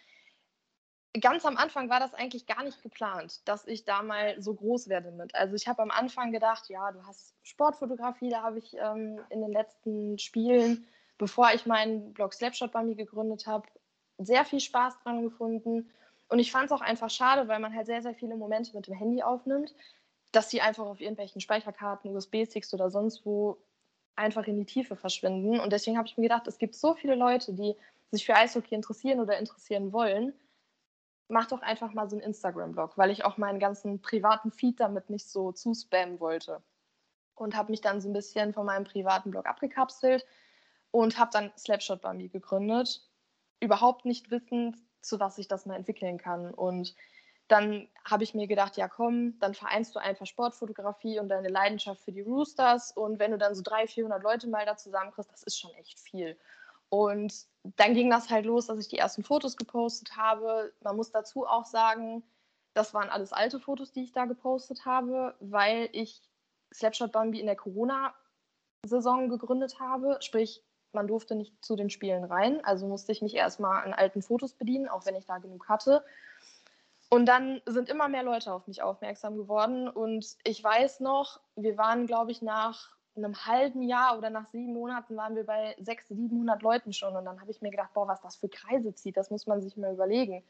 Ganz 1.20 1.46
am 1.46 1.58
Anfang 1.58 1.90
war 1.90 2.00
das 2.00 2.14
eigentlich 2.14 2.46
gar 2.46 2.64
nicht 2.64 2.82
geplant, 2.82 3.42
dass 3.46 3.68
ich 3.68 3.84
da 3.84 4.02
mal 4.02 4.42
so 4.42 4.54
groß 4.54 4.88
werde 4.88 5.12
mit. 5.12 5.36
Also 5.36 5.56
ich 5.56 5.68
habe 5.68 5.82
am 5.82 5.92
Anfang 5.92 6.32
gedacht, 6.32 6.70
ja, 6.70 6.92
du 6.92 7.04
hast 7.06 7.36
Sportfotografie, 7.44 8.30
da 8.30 8.44
habe 8.44 8.60
ich 8.60 8.76
ähm, 8.78 9.20
in 9.30 9.42
den 9.42 9.52
letzten 9.52 10.18
Spielen, 10.20 10.88
bevor 11.18 11.52
ich 11.54 11.66
meinen 11.66 12.14
Blog 12.14 12.34
Slapshot 12.34 12.72
bei 12.72 12.84
mir 12.84 12.96
gegründet 12.96 13.46
habe, 13.46 13.68
sehr 14.20 14.46
viel 14.46 14.62
Spaß 14.62 15.00
dran 15.00 15.22
gefunden. 15.22 15.92
Und 16.30 16.40
ich 16.40 16.52
fand 16.52 16.68
es 16.68 16.72
auch 16.72 16.82
einfach 16.82 17.10
schade, 17.10 17.50
weil 17.50 17.60
man 17.60 17.76
halt 17.76 17.88
sehr, 17.88 18.02
sehr 18.02 18.16
viele 18.16 18.38
Momente 18.38 18.74
mit 18.74 18.88
dem 18.88 18.94
Handy 18.94 19.22
aufnimmt 19.22 19.74
dass 20.32 20.48
die 20.48 20.62
einfach 20.62 20.86
auf 20.86 21.02
irgendwelchen 21.02 21.42
Speicherkarten, 21.42 22.16
USB-Sticks 22.16 22.74
oder 22.74 22.90
sonst 22.90 23.26
wo 23.26 23.58
einfach 24.16 24.46
in 24.48 24.58
die 24.58 24.66
Tiefe 24.66 24.96
verschwinden. 24.96 25.60
Und 25.60 25.74
deswegen 25.74 25.98
habe 25.98 26.08
ich 26.08 26.18
mir 26.18 26.24
gedacht, 26.24 26.48
es 26.48 26.58
gibt 26.58 26.76
so 26.76 26.94
viele 26.94 27.16
Leute, 27.16 27.54
die 27.54 27.76
sich 28.12 28.26
für 28.26 28.36
Eishockey 28.36 28.76
interessieren 28.76 29.20
oder 29.20 29.38
interessieren 29.38 29.94
wollen. 29.94 30.34
Mach 31.32 31.48
doch 31.48 31.62
einfach 31.62 31.94
mal 31.94 32.10
so 32.10 32.18
einen 32.18 32.26
Instagram-Blog, 32.26 32.98
weil 32.98 33.10
ich 33.10 33.24
auch 33.24 33.38
meinen 33.38 33.60
ganzen 33.60 34.02
privaten 34.02 34.52
Feed 34.52 34.82
damit 34.82 35.10
nicht 35.10 35.30
so 35.30 35.54
zuspammen 35.54 36.20
wollte. 36.20 36.62
Und 37.36 37.56
habe 37.56 37.72
mich 37.72 37.80
dann 37.80 38.02
so 38.02 38.10
ein 38.10 38.14
bisschen 38.14 38.54
von 38.54 38.66
meinem 38.66 38.84
privaten 38.84 39.32
Blog 39.32 39.46
abgekapselt 39.46 40.26
und 40.92 41.18
habe 41.18 41.32
dann 41.32 41.54
Slapshot 41.58 42.02
Bambi 42.02 42.28
gegründet, 42.28 43.08
überhaupt 43.62 44.04
nicht 44.04 44.30
wissend, 44.30 44.76
zu 45.02 45.22
was 45.22 45.38
sich 45.38 45.48
das 45.48 45.66
mal 45.66 45.76
entwickeln 45.76 46.18
kann. 46.18 46.54
Und 46.54 46.96
dann 47.48 47.88
habe 48.04 48.24
ich 48.24 48.34
mir 48.34 48.48
gedacht, 48.48 48.76
ja 48.76 48.88
komm, 48.90 49.40
dann 49.40 49.54
vereinst 49.54 49.96
du 49.96 50.00
einfach 50.00 50.26
Sportfotografie 50.26 51.20
und 51.20 51.30
deine 51.30 51.50
Leidenschaft 51.50 52.02
für 52.02 52.12
die 52.12 52.22
Roosters 52.22 52.92
und 52.92 53.20
wenn 53.20 53.32
du 53.32 53.38
dann 53.38 53.56
so 53.56 53.62
300, 53.62 53.90
400 53.90 54.24
Leute 54.24 54.48
mal 54.48 54.66
da 54.66 54.78
zusammenkriegst, 54.78 55.32
das 55.32 55.44
ist 55.44 55.60
schon 55.60 55.74
echt 55.76 56.00
viel. 56.00 56.38
Und 56.92 57.46
dann 57.78 57.94
ging 57.94 58.10
das 58.10 58.30
halt 58.30 58.46
los, 58.46 58.68
dass 58.68 58.78
ich 58.78 58.90
die 58.90 58.98
ersten 58.98 59.24
Fotos 59.24 59.56
gepostet 59.56 60.18
habe. 60.18 60.74
Man 60.82 60.98
muss 60.98 61.10
dazu 61.10 61.48
auch 61.48 61.64
sagen, 61.64 62.22
das 62.74 62.94
waren 62.94 63.10
alles 63.10 63.32
alte 63.32 63.62
Fotos, 63.62 63.94
die 63.94 64.04
ich 64.04 64.12
da 64.12 64.26
gepostet 64.26 64.86
habe, 64.86 65.34
weil 65.40 65.88
ich 65.94 66.22
Slapshot 66.74 67.14
Bambi 67.14 67.40
in 67.40 67.46
der 67.46 67.56
Corona-Saison 67.56 69.30
gegründet 69.30 69.80
habe. 69.80 70.18
Sprich, 70.20 70.66
man 70.92 71.08
durfte 71.08 71.36
nicht 71.36 71.64
zu 71.64 71.78
den 71.78 71.90
Spielen 71.90 72.26
rein, 72.26 72.64
also 72.66 72.88
musste 72.88 73.14
ich 73.14 73.22
mich 73.22 73.36
erstmal 73.36 73.86
an 73.86 73.94
alten 73.94 74.22
Fotos 74.22 74.54
bedienen, 74.54 74.90
auch 74.90 75.06
wenn 75.06 75.16
ich 75.16 75.26
da 75.26 75.38
genug 75.38 75.70
hatte. 75.70 76.04
Und 77.10 77.26
dann 77.26 77.62
sind 77.66 77.88
immer 77.88 78.10
mehr 78.10 78.24
Leute 78.24 78.54
auf 78.54 78.68
mich 78.68 78.82
aufmerksam 78.82 79.38
geworden. 79.38 79.88
Und 79.88 80.36
ich 80.44 80.62
weiß 80.62 81.00
noch, 81.00 81.40
wir 81.56 81.78
waren, 81.78 82.06
glaube 82.06 82.32
ich, 82.32 82.42
nach 82.42 82.98
einem 83.16 83.46
halben 83.46 83.82
Jahr 83.82 84.18
oder 84.18 84.30
nach 84.30 84.48
sieben 84.52 84.74
Monaten 84.74 85.16
waren 85.18 85.36
wir 85.36 85.46
bei 85.46 85.76
600, 85.80 86.30
700 86.30 86.62
Leuten 86.62 86.94
schon. 86.94 87.16
Und 87.16 87.26
dann 87.26 87.42
habe 87.42 87.52
ich 87.52 87.62
mir 87.62 87.72
gedacht, 87.72 87.94
boah, 87.94 88.08
was 88.08 88.22
das 88.22 88.36
für 88.36 88.50
Kreise 88.50 88.94
zieht, 88.94 89.18
das 89.18 89.30
muss 89.30 89.48
man 89.48 89.62
sich 89.62 89.78
mal 89.78 89.94
überlegen. 89.94 90.44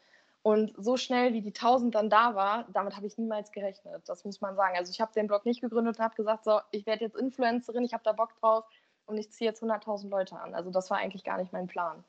Und 0.44 0.74
so 0.78 0.98
schnell 0.98 1.34
wie 1.34 1.42
die 1.42 1.54
1000 1.54 1.94
dann 1.94 2.10
da 2.10 2.36
war, 2.36 2.66
damit 2.74 2.96
habe 2.96 3.06
ich 3.06 3.18
niemals 3.18 3.52
gerechnet. 3.52 4.08
Das 4.08 4.26
muss 4.26 4.42
man 4.42 4.56
sagen. 4.56 4.76
Also 4.76 4.92
ich 4.92 5.00
habe 5.00 5.14
den 5.14 5.28
Blog 5.28 5.46
nicht 5.46 5.62
gegründet 5.62 5.98
und 5.98 6.04
habe 6.04 6.16
gesagt, 6.16 6.44
so, 6.44 6.60
ich 6.72 6.86
werde 6.86 7.06
jetzt 7.06 7.16
Influencerin, 7.16 7.84
ich 7.84 7.94
habe 7.94 8.04
da 8.04 8.12
Bock 8.12 8.34
drauf 8.40 8.66
und 9.06 9.18
ich 9.18 9.32
ziehe 9.32 9.50
jetzt 9.50 9.62
100.000 9.62 10.10
Leute 10.10 10.40
an. 10.40 10.56
Also 10.56 10.72
das 10.72 10.90
war 10.90 10.98
eigentlich 10.98 11.24
gar 11.24 11.38
nicht 11.38 11.54
mein 11.54 11.68
Plan. 11.68 12.04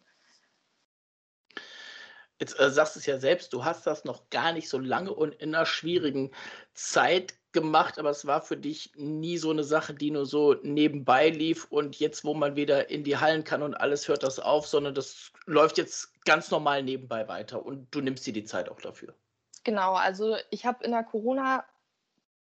Jetzt 2.42 2.58
äh, 2.58 2.70
sagst 2.72 2.96
es 2.96 3.06
ja 3.06 3.20
selbst, 3.20 3.52
du 3.52 3.64
hast 3.64 3.86
das 3.86 4.04
noch 4.04 4.28
gar 4.30 4.52
nicht 4.52 4.68
so 4.68 4.76
lange 4.76 5.14
und 5.14 5.32
in 5.36 5.54
einer 5.54 5.64
schwierigen 5.64 6.32
Zeit 6.74 7.34
gemacht, 7.52 8.00
aber 8.00 8.10
es 8.10 8.26
war 8.26 8.42
für 8.42 8.56
dich 8.56 8.90
nie 8.96 9.38
so 9.38 9.50
eine 9.50 9.62
Sache, 9.62 9.94
die 9.94 10.10
nur 10.10 10.26
so 10.26 10.54
nebenbei 10.54 11.28
lief 11.28 11.66
und 11.70 12.00
jetzt, 12.00 12.24
wo 12.24 12.34
man 12.34 12.56
wieder 12.56 12.90
in 12.90 13.04
die 13.04 13.16
Hallen 13.16 13.44
kann 13.44 13.62
und 13.62 13.74
alles 13.74 14.08
hört 14.08 14.24
das 14.24 14.40
auf, 14.40 14.66
sondern 14.66 14.92
das 14.92 15.30
läuft 15.46 15.78
jetzt 15.78 16.24
ganz 16.24 16.50
normal 16.50 16.82
nebenbei 16.82 17.28
weiter 17.28 17.64
und 17.64 17.86
du 17.94 18.00
nimmst 18.00 18.26
dir 18.26 18.32
die 18.32 18.42
Zeit 18.42 18.68
auch 18.68 18.80
dafür. 18.80 19.14
Genau, 19.62 19.94
also 19.94 20.34
ich 20.50 20.66
habe 20.66 20.82
in 20.82 20.90
der 20.90 21.04
Corona 21.04 21.64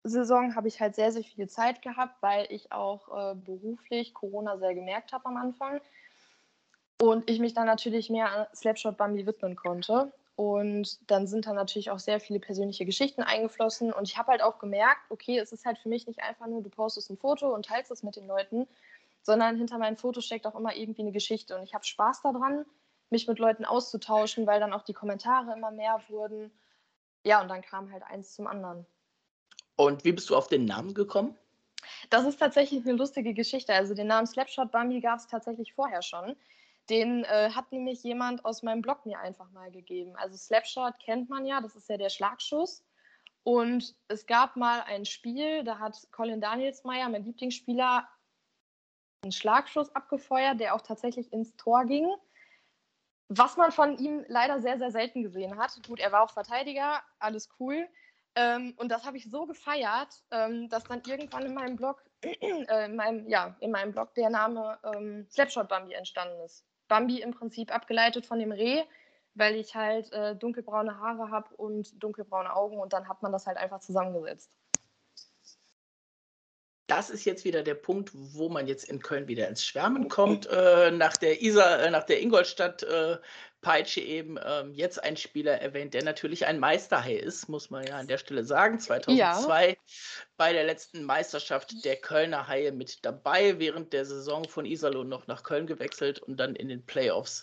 Saison 0.04 0.56
habe 0.56 0.68
ich 0.68 0.80
halt 0.80 0.94
sehr, 0.94 1.12
sehr 1.12 1.22
viel 1.22 1.50
Zeit 1.50 1.82
gehabt, 1.82 2.22
weil 2.22 2.46
ich 2.48 2.72
auch 2.72 3.08
äh, 3.08 3.34
beruflich 3.34 4.14
Corona 4.14 4.56
sehr 4.56 4.74
gemerkt 4.74 5.12
habe 5.12 5.26
am 5.26 5.36
Anfang. 5.36 5.82
Und 7.02 7.28
ich 7.28 7.40
mich 7.40 7.52
dann 7.52 7.66
natürlich 7.66 8.10
mehr 8.10 8.30
an 8.30 8.46
Slapshot 8.54 8.96
Bambi 8.96 9.26
widmen 9.26 9.56
konnte. 9.56 10.12
Und 10.36 11.00
dann 11.10 11.26
sind 11.26 11.46
da 11.46 11.52
natürlich 11.52 11.90
auch 11.90 11.98
sehr 11.98 12.20
viele 12.20 12.38
persönliche 12.38 12.84
Geschichten 12.84 13.24
eingeflossen. 13.24 13.92
Und 13.92 14.08
ich 14.08 14.16
habe 14.18 14.30
halt 14.30 14.40
auch 14.40 14.60
gemerkt, 14.60 15.00
okay, 15.08 15.36
es 15.36 15.50
ist 15.50 15.66
halt 15.66 15.78
für 15.78 15.88
mich 15.88 16.06
nicht 16.06 16.22
einfach 16.22 16.46
nur, 16.46 16.62
du 16.62 16.70
postest 16.70 17.10
ein 17.10 17.16
Foto 17.16 17.52
und 17.52 17.66
teilst 17.66 17.90
es 17.90 18.04
mit 18.04 18.14
den 18.14 18.28
Leuten, 18.28 18.68
sondern 19.20 19.56
hinter 19.56 19.78
meinen 19.78 19.96
Fotos 19.96 20.24
steckt 20.24 20.46
auch 20.46 20.54
immer 20.54 20.76
irgendwie 20.76 21.02
eine 21.02 21.10
Geschichte. 21.10 21.56
Und 21.56 21.64
ich 21.64 21.74
habe 21.74 21.84
Spaß 21.84 22.22
daran, 22.22 22.64
mich 23.10 23.26
mit 23.26 23.40
Leuten 23.40 23.64
auszutauschen, 23.64 24.46
weil 24.46 24.60
dann 24.60 24.72
auch 24.72 24.82
die 24.82 24.94
Kommentare 24.94 25.54
immer 25.56 25.72
mehr 25.72 26.00
wurden. 26.08 26.52
Ja, 27.24 27.42
und 27.42 27.48
dann 27.48 27.62
kam 27.62 27.90
halt 27.90 28.04
eins 28.04 28.32
zum 28.32 28.46
anderen. 28.46 28.86
Und 29.74 30.04
wie 30.04 30.12
bist 30.12 30.30
du 30.30 30.36
auf 30.36 30.46
den 30.46 30.66
Namen 30.66 30.94
gekommen? 30.94 31.36
Das 32.10 32.26
ist 32.26 32.38
tatsächlich 32.38 32.84
eine 32.84 32.92
lustige 32.92 33.34
Geschichte. 33.34 33.74
Also 33.74 33.92
den 33.92 34.06
Namen 34.06 34.28
Slapshot 34.28 34.70
Bambi 34.70 35.00
gab 35.00 35.18
es 35.18 35.26
tatsächlich 35.26 35.74
vorher 35.74 36.02
schon. 36.02 36.36
Den 36.90 37.24
äh, 37.24 37.50
hat 37.50 37.70
nämlich 37.70 38.02
jemand 38.02 38.44
aus 38.44 38.62
meinem 38.62 38.82
Blog 38.82 39.06
mir 39.06 39.18
einfach 39.20 39.50
mal 39.52 39.70
gegeben. 39.70 40.16
Also 40.16 40.36
Slapshot 40.36 40.98
kennt 40.98 41.28
man 41.30 41.46
ja, 41.46 41.60
das 41.60 41.76
ist 41.76 41.88
ja 41.88 41.96
der 41.96 42.10
Schlagschuss. 42.10 42.84
Und 43.44 43.96
es 44.08 44.26
gab 44.26 44.56
mal 44.56 44.82
ein 44.82 45.04
Spiel, 45.04 45.64
da 45.64 45.78
hat 45.78 45.96
Colin 46.12 46.40
Danielsmeyer, 46.40 47.08
mein 47.08 47.24
Lieblingsspieler, 47.24 48.08
einen 49.22 49.32
Schlagschuss 49.32 49.94
abgefeuert, 49.94 50.60
der 50.60 50.74
auch 50.74 50.80
tatsächlich 50.82 51.32
ins 51.32 51.56
Tor 51.56 51.84
ging. 51.84 52.12
Was 53.28 53.56
man 53.56 53.72
von 53.72 53.96
ihm 53.98 54.24
leider 54.28 54.60
sehr, 54.60 54.78
sehr 54.78 54.90
selten 54.90 55.22
gesehen 55.22 55.56
hat. 55.56 55.80
Gut, 55.86 56.00
er 56.00 56.12
war 56.12 56.22
auch 56.22 56.30
Verteidiger, 56.30 57.02
alles 57.18 57.48
cool. 57.58 57.88
Ähm, 58.34 58.74
und 58.76 58.90
das 58.90 59.04
habe 59.04 59.16
ich 59.16 59.30
so 59.30 59.46
gefeiert, 59.46 60.22
ähm, 60.30 60.68
dass 60.68 60.84
dann 60.84 61.02
irgendwann 61.06 61.46
in 61.46 61.54
meinem 61.54 61.76
Blog, 61.76 62.02
äh, 62.22 62.86
in, 62.86 62.96
meinem, 62.96 63.28
ja, 63.28 63.56
in 63.60 63.70
meinem 63.70 63.92
Blog 63.92 64.14
der 64.14 64.30
Name 64.30 64.78
ähm, 64.94 65.26
Slapshot 65.30 65.68
Bambi 65.68 65.92
entstanden 65.92 66.40
ist. 66.40 66.64
Bambi 66.92 67.22
im 67.22 67.30
Prinzip 67.30 67.74
abgeleitet 67.74 68.26
von 68.26 68.38
dem 68.38 68.52
Reh, 68.52 68.82
weil 69.34 69.54
ich 69.54 69.74
halt 69.74 70.12
äh, 70.12 70.36
dunkelbraune 70.36 70.98
Haare 70.98 71.30
habe 71.30 71.54
und 71.56 72.02
dunkelbraune 72.02 72.54
Augen 72.54 72.78
und 72.78 72.92
dann 72.92 73.08
hat 73.08 73.22
man 73.22 73.32
das 73.32 73.46
halt 73.46 73.56
einfach 73.56 73.80
zusammengesetzt 73.80 74.50
das 76.92 77.08
ist 77.08 77.24
jetzt 77.24 77.44
wieder 77.46 77.62
der 77.62 77.74
Punkt, 77.74 78.10
wo 78.12 78.50
man 78.50 78.66
jetzt 78.66 78.84
in 78.84 79.00
Köln 79.00 79.26
wieder 79.26 79.48
ins 79.48 79.64
Schwärmen 79.64 80.08
kommt. 80.08 80.46
Äh, 80.46 80.90
nach 80.90 81.16
der 81.16 81.40
Isar, 81.40 81.80
äh, 81.80 81.90
nach 81.90 82.04
der 82.04 82.20
Ingolstadt 82.20 82.82
äh, 82.82 83.16
Peitsche 83.62 84.00
eben 84.00 84.38
ähm, 84.44 84.74
jetzt 84.74 85.02
ein 85.02 85.16
Spieler 85.16 85.52
erwähnt, 85.52 85.94
der 85.94 86.04
natürlich 86.04 86.44
ein 86.44 86.58
Meisterhai 86.58 87.14
ist, 87.14 87.48
muss 87.48 87.70
man 87.70 87.86
ja 87.86 87.96
an 87.96 88.08
der 88.08 88.18
Stelle 88.18 88.44
sagen. 88.44 88.78
2002 88.78 89.68
ja. 89.68 89.74
bei 90.36 90.52
der 90.52 90.64
letzten 90.64 91.04
Meisterschaft 91.04 91.82
der 91.82 91.96
Kölner 91.96 92.46
Haie 92.46 92.72
mit 92.72 93.04
dabei, 93.06 93.58
während 93.58 93.94
der 93.94 94.04
Saison 94.04 94.46
von 94.46 94.66
Iserlohn 94.66 95.08
noch 95.08 95.28
nach 95.28 95.44
Köln 95.44 95.66
gewechselt 95.66 96.18
und 96.18 96.36
dann 96.36 96.56
in 96.56 96.68
den 96.68 96.84
Playoffs 96.84 97.42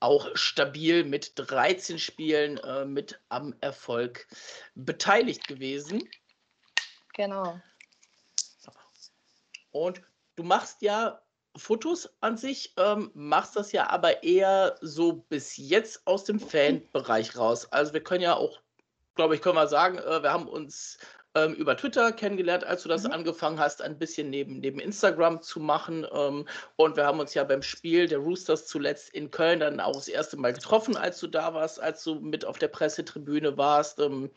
auch 0.00 0.34
stabil 0.34 1.04
mit 1.04 1.32
13 1.34 1.98
Spielen 1.98 2.56
äh, 2.58 2.86
mit 2.86 3.20
am 3.28 3.54
Erfolg 3.60 4.26
beteiligt 4.76 5.46
gewesen. 5.46 6.08
Genau. 7.14 7.60
Und 9.70 10.02
du 10.36 10.42
machst 10.42 10.82
ja 10.82 11.20
Fotos 11.56 12.08
an 12.20 12.36
sich, 12.36 12.74
ähm, 12.76 13.10
machst 13.14 13.56
das 13.56 13.72
ja 13.72 13.90
aber 13.90 14.22
eher 14.22 14.76
so 14.80 15.12
bis 15.12 15.56
jetzt 15.56 16.06
aus 16.06 16.24
dem 16.24 16.40
Fanbereich 16.40 17.36
raus. 17.36 17.70
Also 17.72 17.92
wir 17.92 18.02
können 18.02 18.22
ja 18.22 18.34
auch, 18.34 18.60
glaube 19.14 19.34
ich, 19.34 19.42
können 19.42 19.56
wir 19.56 19.66
sagen, 19.66 19.98
äh, 19.98 20.22
wir 20.22 20.32
haben 20.32 20.48
uns 20.48 20.98
ähm, 21.34 21.54
über 21.54 21.76
Twitter 21.76 22.12
kennengelernt, 22.12 22.64
als 22.64 22.82
du 22.82 22.88
das 22.88 23.04
mhm. 23.04 23.12
angefangen 23.12 23.58
hast, 23.58 23.82
ein 23.82 23.98
bisschen 23.98 24.30
neben, 24.30 24.60
neben 24.60 24.80
Instagram 24.80 25.42
zu 25.42 25.60
machen. 25.60 26.06
Ähm, 26.12 26.46
und 26.76 26.96
wir 26.96 27.06
haben 27.06 27.20
uns 27.20 27.34
ja 27.34 27.44
beim 27.44 27.62
Spiel 27.62 28.08
der 28.08 28.18
Roosters 28.18 28.66
zuletzt 28.66 29.10
in 29.10 29.30
Köln 29.30 29.60
dann 29.60 29.80
auch 29.80 29.94
das 29.94 30.08
erste 30.08 30.36
Mal 30.36 30.52
getroffen, 30.52 30.96
als 30.96 31.20
du 31.20 31.26
da 31.26 31.54
warst, 31.54 31.80
als 31.80 32.02
du 32.04 32.16
mit 32.16 32.44
auf 32.44 32.58
der 32.58 32.68
Pressetribüne 32.68 33.56
warst. 33.56 33.98
Ähm, 34.00 34.30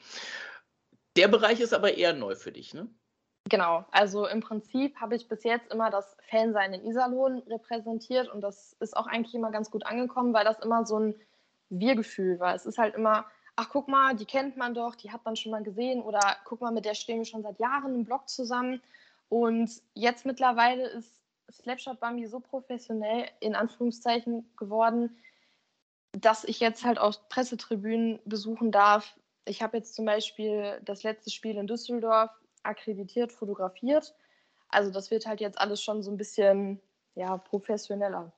der 1.15 1.27
Bereich 1.27 1.59
ist 1.59 1.73
aber 1.73 1.95
eher 1.95 2.13
neu 2.13 2.35
für 2.35 2.51
dich, 2.51 2.73
ne? 2.73 2.87
Genau, 3.49 3.83
also 3.91 4.27
im 4.27 4.39
Prinzip 4.39 4.95
habe 4.97 5.15
ich 5.15 5.27
bis 5.27 5.43
jetzt 5.43 5.71
immer 5.73 5.89
das 5.89 6.15
Fansein 6.29 6.73
in 6.73 6.85
Iserlohn 6.85 7.39
repräsentiert 7.39 8.29
und 8.29 8.41
das 8.41 8.73
ist 8.79 8.95
auch 8.95 9.07
eigentlich 9.07 9.35
immer 9.35 9.51
ganz 9.51 9.71
gut 9.71 9.85
angekommen, 9.85 10.33
weil 10.33 10.45
das 10.45 10.59
immer 10.59 10.85
so 10.85 10.99
ein 10.99 11.15
Wir-Gefühl 11.69 12.39
war. 12.39 12.53
Es 12.53 12.65
ist 12.65 12.77
halt 12.77 12.95
immer, 12.95 13.25
ach 13.55 13.69
guck 13.69 13.87
mal, 13.87 14.15
die 14.15 14.25
kennt 14.25 14.57
man 14.57 14.73
doch, 14.73 14.95
die 14.95 15.11
hat 15.11 15.25
man 15.25 15.35
schon 15.35 15.51
mal 15.51 15.63
gesehen 15.63 16.01
oder 16.01 16.37
guck 16.45 16.61
mal, 16.61 16.71
mit 16.71 16.85
der 16.85 16.93
stehen 16.93 17.17
wir 17.17 17.25
schon 17.25 17.41
seit 17.41 17.59
Jahren 17.59 17.95
im 17.95 18.05
Blog 18.05 18.29
zusammen. 18.29 18.81
Und 19.27 19.71
jetzt 19.95 20.25
mittlerweile 20.25 20.87
ist 20.87 21.21
Slapshot 21.51 21.99
Bambi 21.99 22.27
so 22.27 22.39
professionell 22.39 23.27
in 23.39 23.55
Anführungszeichen 23.55 24.49
geworden, 24.55 25.17
dass 26.13 26.43
ich 26.43 26.59
jetzt 26.59 26.85
halt 26.85 26.99
auch 26.99 27.15
Pressetribünen 27.29 28.19
besuchen 28.25 28.71
darf. 28.71 29.17
Ich 29.45 29.61
habe 29.61 29.77
jetzt 29.77 29.95
zum 29.95 30.05
Beispiel 30.05 30.79
das 30.85 31.03
letzte 31.03 31.31
Spiel 31.31 31.57
in 31.57 31.67
Düsseldorf 31.67 32.31
akkreditiert 32.63 33.31
fotografiert. 33.31 34.13
Also 34.69 34.91
das 34.91 35.11
wird 35.11 35.25
halt 35.25 35.41
jetzt 35.41 35.59
alles 35.59 35.83
schon 35.83 36.01
so 36.01 36.11
ein 36.11 36.17
bisschen 36.17 36.81
ja, 37.15 37.37
professioneller. 37.37 38.31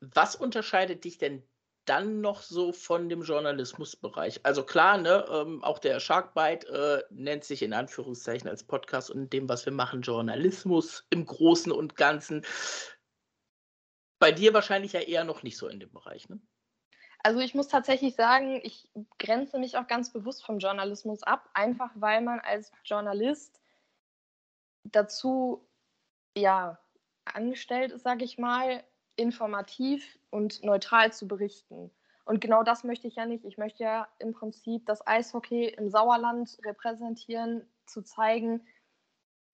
Was 0.00 0.34
unterscheidet 0.34 1.04
dich 1.04 1.18
denn 1.18 1.42
dann 1.84 2.20
noch 2.20 2.42
so 2.42 2.72
von 2.72 3.08
dem 3.08 3.22
Journalismusbereich? 3.22 4.40
Also 4.44 4.64
klar, 4.64 4.98
ne, 4.98 5.24
ähm, 5.30 5.62
auch 5.62 5.78
der 5.78 6.00
Sharkbite 6.00 6.68
äh, 6.68 7.14
nennt 7.14 7.44
sich 7.44 7.62
in 7.62 7.72
Anführungszeichen 7.72 8.48
als 8.48 8.64
Podcast 8.64 9.10
und 9.10 9.32
dem, 9.32 9.48
was 9.48 9.64
wir 9.64 9.72
machen, 9.72 10.02
Journalismus 10.02 11.06
im 11.10 11.26
Großen 11.26 11.72
und 11.72 11.96
Ganzen. 11.96 12.44
Bei 14.18 14.32
dir 14.32 14.54
wahrscheinlich 14.54 14.92
ja 14.92 15.00
eher 15.00 15.24
noch 15.24 15.42
nicht 15.42 15.56
so 15.56 15.68
in 15.68 15.80
dem 15.80 15.92
Bereich, 15.92 16.28
ne? 16.28 16.40
Also 17.22 17.38
ich 17.38 17.54
muss 17.54 17.68
tatsächlich 17.68 18.16
sagen, 18.16 18.60
ich 18.64 18.88
grenze 19.18 19.58
mich 19.58 19.76
auch 19.76 19.86
ganz 19.86 20.12
bewusst 20.12 20.44
vom 20.44 20.58
Journalismus 20.58 21.22
ab, 21.22 21.48
einfach 21.54 21.90
weil 21.94 22.20
man 22.20 22.40
als 22.40 22.72
Journalist 22.84 23.60
dazu 24.84 25.64
ja 26.36 26.78
angestellt 27.24 27.92
ist, 27.92 28.02
sage 28.02 28.24
ich 28.24 28.38
mal, 28.38 28.82
informativ 29.14 30.18
und 30.30 30.64
neutral 30.64 31.12
zu 31.12 31.28
berichten. 31.28 31.90
Und 32.24 32.40
genau 32.40 32.62
das 32.62 32.82
möchte 32.82 33.06
ich 33.06 33.16
ja 33.16 33.26
nicht. 33.26 33.44
Ich 33.44 33.58
möchte 33.58 33.84
ja 33.84 34.08
im 34.18 34.32
Prinzip 34.32 34.86
das 34.86 35.06
Eishockey 35.06 35.68
im 35.68 35.90
Sauerland 35.90 36.58
repräsentieren, 36.64 37.68
zu 37.86 38.02
zeigen, 38.02 38.66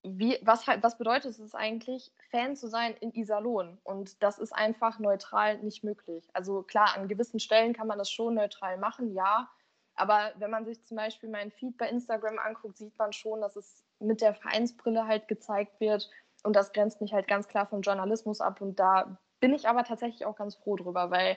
wie, 0.02 0.38
was, 0.42 0.66
was 0.66 0.98
bedeutet 0.98 1.38
es 1.38 1.54
eigentlich, 1.54 2.12
Fan 2.30 2.56
zu 2.56 2.68
sein 2.68 2.94
in 3.00 3.12
Iserlohn? 3.12 3.78
Und 3.84 4.22
das 4.22 4.38
ist 4.38 4.52
einfach 4.52 4.98
neutral 4.98 5.58
nicht 5.58 5.84
möglich. 5.84 6.28
Also 6.32 6.62
klar, 6.62 6.94
an 6.96 7.08
gewissen 7.08 7.40
Stellen 7.40 7.72
kann 7.72 7.86
man 7.86 7.98
das 7.98 8.10
schon 8.10 8.34
neutral 8.34 8.78
machen, 8.78 9.12
ja. 9.14 9.48
Aber 9.94 10.32
wenn 10.36 10.50
man 10.50 10.64
sich 10.64 10.84
zum 10.84 10.96
Beispiel 10.96 11.28
meinen 11.28 11.50
Feed 11.50 11.76
bei 11.76 11.88
Instagram 11.88 12.38
anguckt, 12.38 12.76
sieht 12.76 12.96
man 12.98 13.12
schon, 13.12 13.40
dass 13.40 13.56
es 13.56 13.84
mit 13.98 14.20
der 14.20 14.34
Vereinsbrille 14.34 15.06
halt 15.06 15.26
gezeigt 15.26 15.80
wird. 15.80 16.08
Und 16.44 16.54
das 16.54 16.72
grenzt 16.72 17.00
mich 17.00 17.12
halt 17.12 17.26
ganz 17.26 17.48
klar 17.48 17.66
vom 17.66 17.80
Journalismus 17.80 18.40
ab. 18.40 18.60
Und 18.60 18.78
da 18.78 19.18
bin 19.40 19.54
ich 19.54 19.68
aber 19.68 19.84
tatsächlich 19.84 20.24
auch 20.24 20.36
ganz 20.36 20.54
froh 20.54 20.76
drüber, 20.76 21.10
weil 21.10 21.36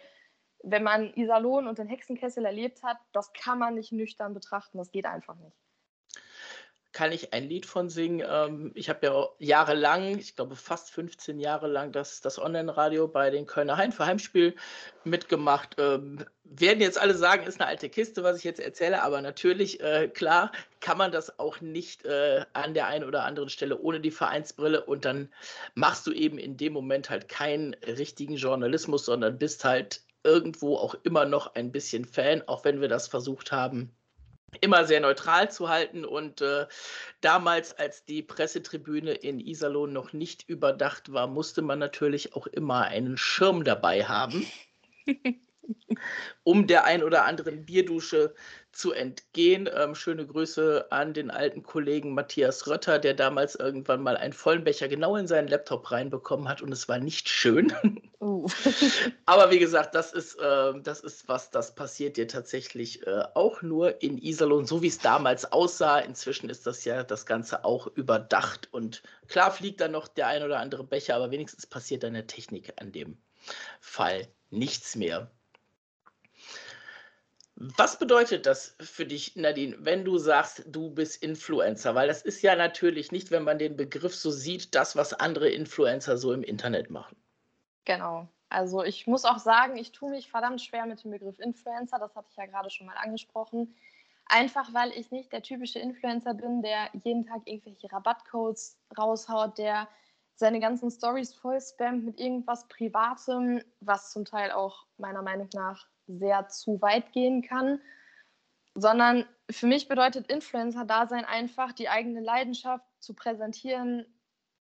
wenn 0.64 0.84
man 0.84 1.12
Iserlohn 1.16 1.68
und 1.68 1.80
den 1.80 1.88
Hexenkessel 1.88 2.46
erlebt 2.46 2.84
hat, 2.84 2.98
das 3.14 3.34
kann 3.34 3.58
man 3.58 3.74
nicht 3.74 3.92
nüchtern 3.92 4.36
betrachten. 4.36 4.78
Das 4.78 4.92
geht 4.92 5.08
einfach 5.08 5.36
nicht 5.36 5.58
kann 6.94 7.12
ich 7.12 7.34
ein 7.34 7.48
Lied 7.48 7.66
von 7.66 7.90
singen. 7.90 8.26
Ähm, 8.28 8.72
ich 8.76 8.90
habe 8.90 9.06
ja 9.06 9.30
jahrelang, 9.40 10.18
ich 10.18 10.36
glaube 10.36 10.56
fast 10.56 10.92
15 10.92 11.40
Jahre 11.40 11.68
lang, 11.68 11.92
das, 11.92 12.22
das 12.22 12.40
Online-Radio 12.40 13.08
bei 13.08 13.30
den 13.30 13.46
Kölner 13.46 13.78
Hain 13.78 13.92
für 13.92 14.06
Heimspiel 14.06 14.56
mitgemacht. 15.04 15.76
Ähm, 15.78 16.26
werden 16.44 16.82
jetzt 16.82 17.00
alle 17.00 17.16
sagen, 17.16 17.48
ist 17.48 17.62
eine 17.62 17.70
alte 17.70 17.90
Kiste, 17.90 18.24
was 18.24 18.38
ich 18.38 18.44
jetzt 18.44 18.60
erzähle, 18.60 19.04
aber 19.04 19.22
natürlich, 19.22 19.80
äh, 19.82 20.10
klar, 20.10 20.52
kann 20.82 20.98
man 20.98 21.12
das 21.12 21.40
auch 21.40 21.62
nicht 21.62 22.06
äh, 22.06 22.46
an 22.54 22.74
der 22.74 22.88
einen 22.88 23.06
oder 23.06 23.24
anderen 23.24 23.50
Stelle 23.50 23.80
ohne 23.80 24.02
die 24.02 24.12
Vereinsbrille 24.12 24.84
und 24.84 25.06
dann 25.06 25.30
machst 25.76 26.06
du 26.08 26.12
eben 26.12 26.38
in 26.38 26.58
dem 26.58 26.74
Moment 26.74 27.10
halt 27.10 27.30
keinen 27.30 27.74
richtigen 27.76 28.36
Journalismus, 28.36 29.06
sondern 29.06 29.38
bist 29.38 29.64
halt 29.64 30.02
irgendwo 30.24 30.76
auch 30.76 30.96
immer 31.04 31.26
noch 31.26 31.56
ein 31.56 31.72
bisschen 31.72 32.06
Fan, 32.06 32.44
auch 32.48 32.66
wenn 32.66 32.82
wir 32.82 32.90
das 32.90 33.08
versucht 33.08 33.52
haben, 33.52 33.96
immer 34.60 34.86
sehr 34.86 35.00
neutral 35.00 35.50
zu 35.50 35.70
halten. 35.70 36.04
Und 36.04 36.42
äh, 36.42 36.68
damals, 37.22 37.74
als 37.78 38.06
die 38.06 38.22
Pressetribüne 38.22 39.14
in 39.14 39.40
Iserlohn 39.40 39.94
noch 39.94 40.14
nicht 40.14 40.48
überdacht 40.50 41.14
war, 41.14 41.28
musste 41.28 41.62
man 41.62 41.80
natürlich 41.80 42.36
auch 42.36 42.48
immer 42.48 42.86
einen 42.86 43.18
Schirm 43.18 43.64
dabei 43.64 44.06
haben. 44.06 44.46
um 46.44 46.68
der 46.68 46.86
ein 46.86 47.04
oder 47.04 47.26
anderen 47.26 47.66
Bierdusche 47.66 48.34
zu 48.72 48.94
entgehen. 48.94 49.70
Ähm, 49.74 49.96
schöne 49.96 50.26
Grüße 50.26 50.88
an 50.92 51.14
den 51.14 51.30
alten 51.30 51.64
Kollegen 51.64 52.14
Matthias 52.14 52.68
Rötter, 52.68 53.00
der 53.00 53.14
damals 53.14 53.56
irgendwann 53.56 54.02
mal 54.02 54.16
einen 54.18 54.34
vollen 54.34 54.64
Becher 54.64 54.88
genau 54.88 55.16
in 55.16 55.28
seinen 55.28 55.48
Laptop 55.48 55.92
reinbekommen 55.92 56.48
hat 56.48 56.62
und 56.62 56.72
es 56.72 56.88
war 56.88 57.00
nicht 57.00 57.28
schön. 57.28 57.74
Uh. 58.22 58.48
Aber 59.26 59.52
wie 59.52 59.60
gesagt, 59.60 59.96
das 59.96 60.14
ist, 60.14 60.36
äh, 60.40 60.74
das 60.82 61.02
ist 61.02 61.28
was, 61.28 61.52
das 61.52 61.76
passiert 61.76 62.18
dir 62.18 62.28
tatsächlich 62.28 63.06
äh, 63.06 63.24
auch 63.34 63.62
nur 63.62 64.02
in 64.02 64.18
Iserlohn, 64.18 64.66
so 64.66 64.82
wie 64.82 64.88
es 64.88 65.00
damals 65.00 65.52
aussah. 65.52 66.00
Inzwischen 66.00 66.50
ist 66.50 66.66
das 66.66 66.86
ja 66.86 67.04
das 67.04 67.26
Ganze 67.26 67.66
auch 67.66 67.88
überdacht 67.88 68.70
und 68.72 69.04
klar 69.28 69.52
fliegt 69.52 69.82
da 69.82 69.88
noch 69.88 70.08
der 70.08 70.28
ein 70.28 70.44
oder 70.44 70.60
andere 70.60 70.84
Becher, 70.84 71.16
aber 71.16 71.32
wenigstens 71.32 71.68
passiert 71.68 72.06
an 72.06 72.14
der 72.14 72.28
Technik 72.28 72.74
an 72.78 72.92
dem 72.92 73.18
Fall 73.80 74.28
nichts 74.50 74.96
mehr. 74.96 75.32
Was 77.78 78.00
bedeutet 78.00 78.48
das 78.48 78.76
für 78.80 79.06
dich, 79.06 79.36
Nadine, 79.36 79.76
wenn 79.80 80.04
du 80.04 80.18
sagst, 80.18 80.64
du 80.66 80.90
bist 80.90 81.22
Influencer? 81.22 81.94
Weil 81.94 82.08
das 82.08 82.24
ist 82.24 82.42
ja 82.42 82.56
natürlich 82.56 83.12
nicht, 83.12 83.30
wenn 83.30 83.44
man 83.44 83.60
den 83.60 83.78
Begriff 83.78 84.16
so 84.16 84.32
sieht, 84.32 84.74
das, 84.74 84.96
was 84.96 85.14
andere 85.14 85.48
Influencer 85.50 86.18
so 86.18 86.34
im 86.34 86.42
Internet 86.42 86.90
machen. 86.90 87.16
Genau. 87.86 88.28
Also 88.50 88.84
ich 88.84 89.06
muss 89.06 89.26
auch 89.26 89.38
sagen, 89.38 89.78
ich 89.78 89.92
tue 89.92 90.10
mich 90.10 90.32
verdammt 90.32 90.60
schwer 90.60 90.88
mit 90.88 91.04
dem 91.04 91.12
Begriff 91.12 91.38
Influencer. 91.38 92.00
Das 92.00 92.16
hatte 92.16 92.30
ich 92.32 92.38
ja 92.38 92.48
gerade 92.48 92.72
schon 92.72 92.88
mal 92.88 92.98
angesprochen. 92.98 93.76
Einfach 94.26 94.74
weil 94.74 94.92
ich 94.92 95.12
nicht 95.12 95.32
der 95.32 95.44
typische 95.44 95.78
Influencer 95.78 96.34
bin, 96.34 96.64
der 96.64 96.90
jeden 97.04 97.28
Tag 97.28 97.42
irgendwelche 97.46 97.92
Rabattcodes 97.92 98.80
raushaut, 98.98 99.60
der 99.60 99.88
seine 100.34 100.60
ganzen 100.60 100.90
Stories 100.90 101.36
voll 101.36 101.62
spammt 101.62 102.06
mit 102.06 102.20
irgendwas 102.20 102.68
Privatem, 102.70 103.62
was 103.82 104.12
zum 104.12 104.26
Teil 104.26 104.50
auch 104.50 104.88
meiner 104.98 105.22
Meinung 105.22 105.50
nach 105.54 105.91
sehr 106.08 106.48
zu 106.48 106.82
weit 106.82 107.12
gehen 107.12 107.42
kann. 107.42 107.80
Sondern 108.74 109.26
für 109.50 109.68
mich 109.68 109.88
bedeutet 109.88 110.28
Influencer-Dasein 110.28 111.26
einfach, 111.26 111.74
die 111.74 111.90
eigene 111.90 112.22
Leidenschaft 112.22 112.86
zu 113.00 113.14
präsentieren, 113.14 114.06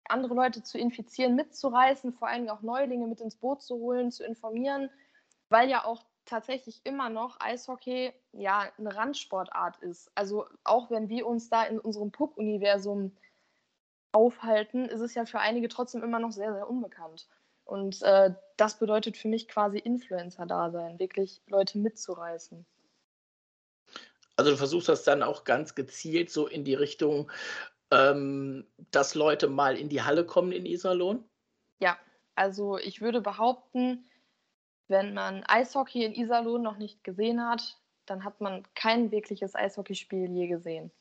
andere 0.08 0.34
Leute 0.34 0.64
zu 0.64 0.78
infizieren, 0.78 1.36
mitzureißen, 1.36 2.14
vor 2.14 2.28
allem 2.28 2.50
auch 2.50 2.62
Neulinge 2.62 3.08
mit 3.08 3.22
ins 3.22 3.36
Boot 3.36 3.62
zu 3.62 3.76
holen, 3.76 4.12
zu 4.12 4.24
informieren, 4.24 4.90
weil 5.50 5.70
ja 5.70 5.86
auch 5.86 6.06
tatsächlich 6.26 6.82
immer 6.86 7.10
noch 7.10 7.40
Eishockey 7.40 8.14
ja 8.32 8.72
eine 8.78 8.96
Randsportart 8.96 9.78
ist. 9.78 10.12
Also 10.16 10.46
auch 10.64 10.90
wenn 10.92 11.10
wir 11.10 11.28
uns 11.28 11.50
da 11.50 11.64
in 11.64 11.80
unserem 11.80 12.12
Puck-Universum 12.12 13.16
aufhalten, 14.12 14.86
ist 14.86 15.02
es 15.02 15.16
ja 15.16 15.26
für 15.26 15.40
einige 15.40 15.68
trotzdem 15.68 16.04
immer 16.04 16.20
noch 16.20 16.32
sehr, 16.32 16.54
sehr 16.54 16.70
unbekannt. 16.70 17.28
Und 17.70 18.02
äh, 18.02 18.34
das 18.58 18.80
bedeutet 18.80 19.16
für 19.16 19.28
mich 19.28 19.48
quasi 19.48 19.78
Influencer-Dasein, 19.78 20.98
wirklich 20.98 21.40
Leute 21.46 21.78
mitzureißen. 21.78 22.66
Also 24.38 24.52
du 24.52 24.58
versuchst 24.58 24.90
das 24.90 25.04
dann 25.04 25.22
auch 25.22 25.44
ganz 25.44 25.76
gezielt 25.76 26.32
so 26.32 26.48
in 26.48 26.64
die 26.64 26.74
Richtung, 26.74 27.32
ähm, 27.92 28.66
dass 28.90 29.14
Leute 29.14 29.50
mal 29.50 29.78
in 29.78 29.88
die 29.88 30.02
Halle 30.02 30.26
kommen 30.26 30.52
in 30.52 30.66
Iserlohn? 30.66 31.24
Ja, 31.80 31.96
also 32.34 32.80
ich 32.80 33.02
würde 33.02 33.22
behaupten, 33.22 34.10
wenn 34.88 35.14
man 35.14 35.44
Eishockey 35.44 36.04
in 36.04 36.16
Iserlohn 36.16 36.64
noch 36.64 36.78
nicht 36.78 37.04
gesehen 37.04 37.48
hat, 37.48 37.78
dann 38.08 38.24
hat 38.24 38.42
man 38.42 38.64
kein 38.74 39.12
wirkliches 39.12 39.54
Eishockeyspiel 39.54 40.32
je 40.32 40.48
gesehen. 40.48 40.92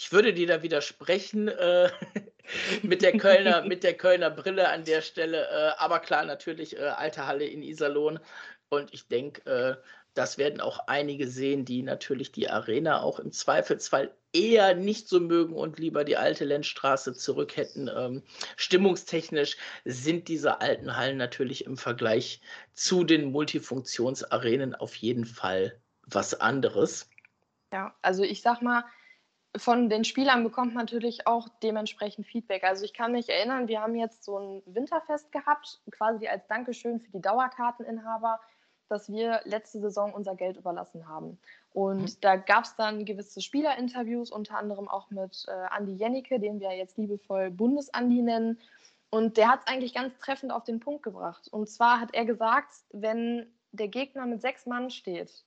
Ich 0.00 0.12
würde 0.12 0.32
dir 0.32 0.46
da 0.46 0.62
widersprechen 0.62 1.48
äh, 1.48 1.90
mit, 2.84 3.02
der 3.02 3.18
Kölner, 3.18 3.62
mit 3.66 3.82
der 3.82 3.94
Kölner 3.94 4.30
Brille 4.30 4.68
an 4.68 4.84
der 4.84 5.02
Stelle. 5.02 5.48
Äh, 5.50 5.72
aber 5.78 5.98
klar, 5.98 6.24
natürlich 6.24 6.76
äh, 6.78 6.82
alte 6.82 7.26
Halle 7.26 7.44
in 7.44 7.62
Iserlohn. 7.62 8.20
Und 8.68 8.94
ich 8.94 9.08
denke, 9.08 9.44
äh, 9.50 9.76
das 10.14 10.38
werden 10.38 10.60
auch 10.60 10.86
einige 10.86 11.26
sehen, 11.26 11.64
die 11.64 11.82
natürlich 11.82 12.30
die 12.30 12.48
Arena 12.48 13.02
auch 13.02 13.18
im 13.18 13.32
Zweifelsfall 13.32 14.14
eher 14.32 14.76
nicht 14.76 15.08
so 15.08 15.18
mögen 15.18 15.54
und 15.54 15.80
lieber 15.80 16.04
die 16.04 16.16
alte 16.16 16.44
Lenzstraße 16.44 17.14
zurück 17.14 17.56
hätten. 17.56 17.90
Ähm, 17.92 18.22
stimmungstechnisch 18.56 19.56
sind 19.84 20.28
diese 20.28 20.60
alten 20.60 20.96
Hallen 20.96 21.16
natürlich 21.16 21.64
im 21.64 21.76
Vergleich 21.76 22.40
zu 22.72 23.02
den 23.02 23.32
Multifunktionsarenen 23.32 24.76
auf 24.76 24.94
jeden 24.94 25.24
Fall 25.24 25.80
was 26.02 26.40
anderes. 26.40 27.10
Ja, 27.72 27.96
also 28.00 28.22
ich 28.22 28.42
sag 28.42 28.62
mal, 28.62 28.84
von 29.58 29.88
den 29.88 30.04
Spielern 30.04 30.42
bekommt 30.44 30.74
man 30.74 30.84
natürlich 30.84 31.26
auch 31.26 31.48
dementsprechend 31.62 32.26
Feedback. 32.26 32.64
Also 32.64 32.84
ich 32.84 32.94
kann 32.94 33.12
mich 33.12 33.28
erinnern, 33.28 33.68
wir 33.68 33.80
haben 33.80 33.94
jetzt 33.94 34.24
so 34.24 34.38
ein 34.38 34.62
Winterfest 34.66 35.30
gehabt, 35.32 35.80
quasi 35.90 36.26
als 36.26 36.46
Dankeschön 36.46 37.00
für 37.00 37.10
die 37.10 37.20
Dauerkarteninhaber 37.20 38.40
dass 38.88 39.10
wir 39.10 39.40
letzte 39.44 39.80
Saison 39.80 40.12
unser 40.12 40.34
Geld 40.34 40.56
überlassen 40.56 41.08
haben. 41.08 41.38
Und 41.70 42.02
mhm. 42.02 42.20
da 42.20 42.36
gab 42.36 42.64
es 42.64 42.74
dann 42.76 43.04
gewisse 43.04 43.40
Spielerinterviews, 43.40 44.30
unter 44.30 44.56
anderem 44.56 44.88
auch 44.88 45.10
mit 45.10 45.44
äh, 45.48 45.52
Andi 45.70 45.92
Jennecke, 45.92 46.40
den 46.40 46.60
wir 46.60 46.74
jetzt 46.76 46.96
liebevoll 46.96 47.50
Bundesandi 47.50 48.22
nennen. 48.22 48.58
Und 49.10 49.36
der 49.36 49.48
hat 49.48 49.60
es 49.60 49.72
eigentlich 49.72 49.94
ganz 49.94 50.18
treffend 50.18 50.52
auf 50.52 50.64
den 50.64 50.80
Punkt 50.80 51.02
gebracht. 51.02 51.48
Und 51.48 51.68
zwar 51.68 52.00
hat 52.00 52.14
er 52.14 52.24
gesagt, 52.24 52.72
wenn 52.92 53.52
der 53.72 53.88
Gegner 53.88 54.26
mit 54.26 54.40
sechs 54.40 54.66
Mann 54.66 54.90
steht 54.90 55.44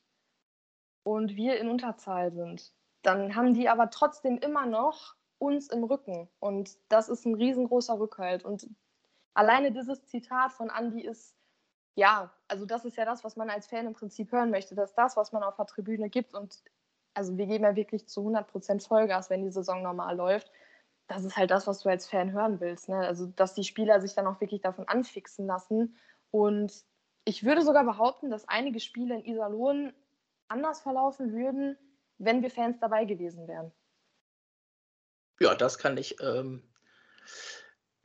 und 1.04 1.36
wir 1.36 1.60
in 1.60 1.70
Unterzahl 1.70 2.32
sind, 2.32 2.72
dann 3.02 3.36
haben 3.36 3.54
die 3.54 3.70
aber 3.70 3.90
trotzdem 3.90 4.38
immer 4.38 4.66
noch 4.66 5.16
uns 5.38 5.70
im 5.70 5.84
Rücken. 5.84 6.30
Und 6.40 6.78
das 6.90 7.10
ist 7.10 7.26
ein 7.26 7.36
riesengroßer 7.36 8.00
Rückhalt. 8.00 8.46
Und 8.46 8.68
alleine 9.34 9.72
dieses 9.72 10.06
Zitat 10.06 10.52
von 10.52 10.70
Andi 10.70 11.02
ist 11.02 11.36
ja, 11.96 12.32
also 12.48 12.66
das 12.66 12.86
ist 12.86 12.98
ja 12.98 13.06
das, 13.06 13.24
was 13.24 13.36
man 13.36 13.50
als 13.50 13.68
Fan 13.68 13.88
im 13.88 13.94
Prinzip 13.94 14.32
hören 14.32 14.52
möchte. 14.52 14.76
Das 14.76 14.92
ist 14.92 14.98
das, 14.98 15.18
was 15.18 15.32
man 15.32 15.44
auf 15.44 15.56
der 15.56 15.66
Tribüne 15.66 16.10
gibt. 16.10 16.34
Und 16.36 16.64
also 17.14 17.38
wir 17.38 17.48
geben 17.48 17.64
ja 17.64 17.76
wirklich 17.76 18.08
zu 18.08 18.22
100% 18.22 18.88
Vollgas, 18.88 19.30
wenn 19.30 19.44
die 19.44 19.52
Saison 19.52 19.82
normal 19.82 20.16
läuft. 20.16 20.52
Das 21.08 21.26
ist 21.26 21.36
halt 21.36 21.52
das, 21.52 21.68
was 21.68 21.80
du 21.80 21.90
als 21.90 22.08
Fan 22.08 22.32
hören 22.32 22.62
willst. 22.62 22.88
Ne? 22.88 22.96
Also, 22.96 23.26
dass 23.26 23.54
die 23.54 23.66
Spieler 23.66 24.00
sich 24.00 24.14
dann 24.14 24.28
auch 24.28 24.40
wirklich 24.40 24.62
davon 24.62 24.88
anfixen 24.88 25.46
lassen. 25.46 25.98
Und 26.30 26.86
ich 27.26 27.44
würde 27.44 27.64
sogar 27.64 27.84
behaupten, 27.84 28.30
dass 28.30 28.48
einige 28.48 28.80
Spiele 28.80 29.16
in 29.16 29.26
Iserlohn 29.26 29.94
anders 30.48 30.82
verlaufen 30.82 31.34
würden, 31.34 31.78
wenn 32.24 32.42
wir 32.42 32.50
Fans 32.50 32.80
dabei 32.80 33.06
gewesen 33.06 33.48
wären. 33.48 33.72
Ja, 35.40 35.56
das 35.56 35.78
kann 35.78 35.98
ich 35.98 36.22
ähm, 36.22 36.64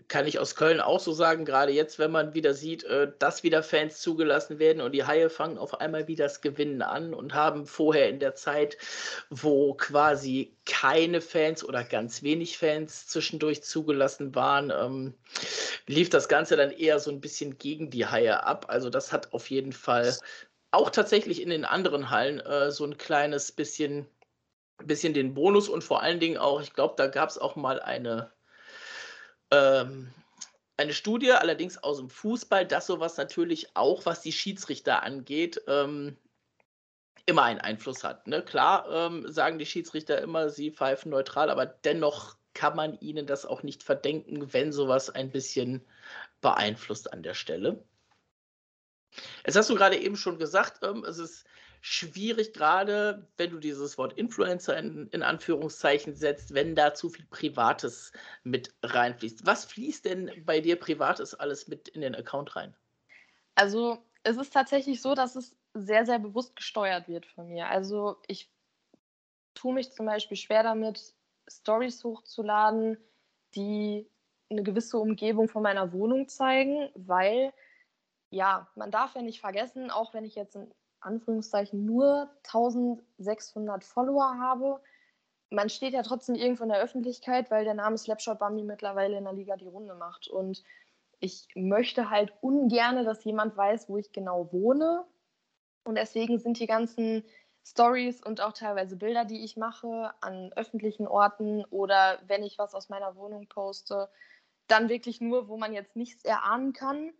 kann 0.09 0.27
ich 0.27 0.39
aus 0.39 0.55
Köln 0.55 0.81
auch 0.81 1.01
so 1.01 1.13
sagen, 1.13 1.45
gerade 1.45 1.73
jetzt, 1.73 1.99
wenn 1.99 2.11
man 2.11 2.35
wieder 2.35 2.55
sieht, 2.55 2.85
äh, 2.85 3.11
dass 3.19 3.43
wieder 3.43 3.63
Fans 3.63 4.01
zugelassen 4.01 4.59
werden 4.59 4.83
und 4.83 4.93
die 4.93 5.05
Haie 5.05 5.31
fangen 5.31 5.59
auf 5.59 5.81
einmal 5.81 6.07
wieder 6.07 6.25
das 6.25 6.43
Gewinnen 6.43 6.83
an 6.83 7.15
und 7.15 7.35
haben 7.35 7.67
vorher 7.67 8.09
in 8.09 8.21
der 8.21 8.35
Zeit, 8.35 8.77
wo 9.31 9.75
quasi 9.75 10.55
keine 10.67 11.21
Fans 11.21 11.65
oder 11.65 11.83
ganz 11.83 12.23
wenig 12.23 12.59
Fans 12.59 13.07
zwischendurch 13.07 13.63
zugelassen 13.63 14.35
waren, 14.35 14.71
ähm, 14.71 15.15
lief 15.87 16.11
das 16.11 16.29
Ganze 16.29 16.57
dann 16.57 16.71
eher 16.71 17.01
so 17.01 17.11
ein 17.11 17.21
bisschen 17.21 17.59
gegen 17.59 17.91
die 17.91 18.07
Haie 18.07 18.45
ab. 18.45 18.67
Also 18.69 18.91
das 18.91 19.13
hat 19.13 19.33
auf 19.33 19.51
jeden 19.51 19.73
Fall 19.73 20.15
auch 20.77 20.91
tatsächlich 20.91 21.43
in 21.43 21.51
den 21.51 21.65
anderen 21.65 22.11
Hallen 22.11 22.41
äh, 22.41 22.71
so 22.71 22.85
ein 22.85 22.99
kleines 22.99 23.53
bisschen, 23.53 24.07
bisschen 24.85 25.15
den 25.15 25.35
Bonus 25.35 25.69
und 25.69 25.83
vor 25.83 26.03
allen 26.03 26.21
Dingen 26.21 26.39
auch, 26.39 26.61
ich 26.61 26.73
glaube, 26.73 26.95
da 26.97 27.07
gab 27.09 27.29
es 27.29 27.39
auch 27.39 27.57
mal 27.57 27.81
eine 27.81 28.33
ähm, 29.51 30.13
eine 30.77 30.93
Studie, 30.93 31.33
allerdings 31.33 31.79
aus 31.79 31.99
dem 31.99 32.11
Fußball, 32.11 32.67
dass 32.67 32.87
sowas 32.87 33.17
natürlich 33.17 33.75
auch, 33.75 34.05
was 34.05 34.21
die 34.21 34.33
Schiedsrichter 34.33 35.03
angeht, 35.03 35.63
ähm, 35.67 36.17
immer 37.25 37.45
einen 37.45 37.61
Einfluss 37.61 38.05
hat. 38.05 38.27
Ne? 38.27 38.43
Klar 38.43 38.87
ähm, 38.91 39.31
sagen 39.31 39.59
die 39.59 39.67
Schiedsrichter 39.67 40.21
immer, 40.21 40.51
sie 40.51 40.71
pfeifen 40.71 41.11
neutral, 41.11 41.51
aber 41.51 41.67
dennoch 41.67 42.37
kann 42.55 42.77
man 42.77 42.99
ihnen 43.01 43.27
das 43.27 43.47
auch 43.47 43.63
nicht 43.63 43.83
verdenken, 43.83 44.53
wenn 44.53 44.73
sowas 44.73 45.11
ein 45.11 45.31
bisschen 45.31 45.85
beeinflusst 46.41 47.13
an 47.13 47.23
der 47.23 47.35
Stelle. 47.35 47.83
Jetzt 49.45 49.57
hast 49.57 49.71
du 49.71 49.75
gerade 49.75 49.97
eben 49.97 50.17
schon 50.17 50.39
gesagt, 50.39 50.81
ähm, 50.83 51.05
es 51.05 51.19
ist 51.19 51.47
schwierig, 51.81 52.53
gerade 52.53 53.29
wenn 53.37 53.51
du 53.51 53.59
dieses 53.59 53.97
Wort 53.97 54.15
Influencer 54.15 54.77
in, 54.77 55.09
in, 55.09 55.23
Anführungszeichen 55.23 56.15
setzt, 56.15 56.53
wenn 56.55 56.75
da 56.75 56.95
zu 56.95 57.11
viel 57.11 57.27
Privates 57.27 58.13
mit 58.43 58.75
reinfließt. 58.83 59.47
Was 59.47 59.67
fließt 59.67 60.05
denn 60.05 60.31
bei 60.45 60.61
dir 60.61 60.77
Privates 60.77 61.35
alles 61.35 61.69
mit 61.69 61.89
in 61.89 62.01
den 62.01 62.15
Account 62.15 62.57
rein? 62.57 62.75
Also 63.55 63.99
es 64.25 64.37
ist 64.37 64.53
tatsächlich 64.53 65.01
so, 65.01 65.15
dass 65.15 65.37
es 65.37 65.57
sehr, 65.75 66.05
sehr 66.07 66.19
bewusst 66.19 66.57
gesteuert 66.57 67.09
wird 67.09 67.27
von 67.27 67.49
mir. 67.49 67.69
Also 67.69 68.17
ich 68.27 68.51
tue 69.55 69.75
mich 69.75 69.93
zum 69.93 70.07
Beispiel 70.07 70.37
schwer 70.37 70.63
damit, 70.63 71.15
Stories 71.49 72.03
hochzuladen, 72.03 72.99
die 73.55 74.09
eine 74.51 74.63
gewisse 74.63 74.99
Umgebung 74.99 75.49
von 75.49 75.63
meiner 75.63 75.93
Wohnung 75.93 76.29
zeigen, 76.29 76.91
weil 76.95 77.53
ja, 78.31 78.69
man 78.75 78.91
darf 78.91 79.15
ja 79.15 79.23
nicht 79.23 79.41
vergessen, 79.41 79.91
auch 79.91 80.15
wenn 80.15 80.25
ich 80.25 80.35
jetzt 80.35 80.57
ein 80.57 80.73
Anführungszeichen 81.01 81.85
nur 81.85 82.31
1600 82.45 83.85
Follower 83.85 84.39
habe. 84.39 84.81
Man 85.51 85.69
steht 85.69 85.93
ja 85.93 86.03
trotzdem 86.03 86.35
irgendwo 86.35 86.65
in 86.65 86.71
der 86.71 86.81
Öffentlichkeit, 86.81 87.51
weil 87.51 87.65
der 87.65 87.75
Name 87.75 87.97
Slapshot 87.97 88.39
Bambi 88.39 88.65
mittlerweile 88.65 89.17
in 89.17 89.25
der 89.25 89.33
Liga 89.33 89.57
die 89.57 89.69
Runde 89.69 89.95
macht. 89.95 90.29
Und 90.29 90.65
ich 91.21 91.47
möchte 91.55 92.11
halt 92.11 92.33
ungern, 92.41 93.05
dass 93.05 93.25
jemand 93.25 93.57
weiß, 93.57 93.89
wo 93.89 93.97
ich 93.97 94.13
genau 94.13 94.53
wohne. 94.53 95.05
Und 95.85 95.97
deswegen 95.97 96.39
sind 96.39 96.59
die 96.59 96.67
ganzen 96.67 97.25
Stories 97.65 98.23
und 98.23 98.41
auch 98.41 98.53
teilweise 98.53 98.97
Bilder, 98.97 99.25
die 99.25 99.45
ich 99.45 99.57
mache 99.57 100.13
an 100.21 100.53
öffentlichen 100.55 101.07
Orten 101.07 101.65
oder 101.67 102.21
wenn 102.27 102.43
ich 102.43 102.59
was 102.59 102.75
aus 102.75 102.89
meiner 102.89 103.17
Wohnung 103.17 103.49
poste, 103.49 104.09
dann 104.67 104.89
wirklich 104.89 105.21
nur, 105.21 105.49
wo 105.49 105.57
man 105.57 105.73
jetzt 105.73 105.95
nichts 105.95 106.25
erahnen 106.25 106.73
kann 106.73 107.13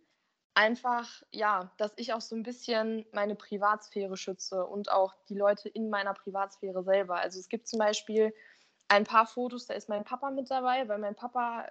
einfach, 0.57 1.21
ja, 1.31 1.71
dass 1.77 1.93
ich 1.97 2.13
auch 2.13 2.21
so 2.21 2.35
ein 2.35 2.41
bisschen 2.41 3.05
meine 3.11 3.35
Privatsphäre 3.35 4.17
schütze 4.17 4.65
und 4.65 4.91
auch 4.91 5.13
die 5.29 5.35
Leute 5.35 5.69
in 5.69 5.91
meiner 5.91 6.15
Privatsphäre 6.15 6.83
selber. 6.83 7.17
Also 7.17 7.39
es 7.39 7.47
gibt 7.47 7.67
zum 7.67 7.77
Beispiel 7.77 8.33
ein 8.87 9.03
paar 9.03 9.27
Fotos, 9.27 9.67
da 9.67 9.75
ist 9.75 9.87
mein 9.87 10.03
Papa 10.03 10.31
mit 10.31 10.49
dabei, 10.49 10.87
weil 10.87 10.97
mein 10.97 11.13
Papa 11.13 11.67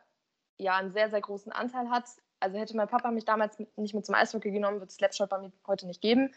ja 0.57 0.77
einen 0.77 0.93
sehr, 0.93 1.11
sehr 1.11 1.21
großen 1.21 1.51
Anteil 1.51 1.91
hat. 1.91 2.05
Also 2.39 2.59
hätte 2.59 2.77
mein 2.77 2.87
Papa 2.87 3.11
mich 3.11 3.25
damals 3.25 3.59
nicht 3.75 3.95
mit 3.95 4.07
zum 4.07 4.15
Eishockey 4.15 4.53
genommen, 4.53 4.79
wird 4.79 4.91
es 4.91 4.97
Slapshot 4.97 5.31
bei 5.31 5.39
mir 5.39 5.51
heute 5.67 5.87
nicht 5.87 6.01
geben. 6.01 6.33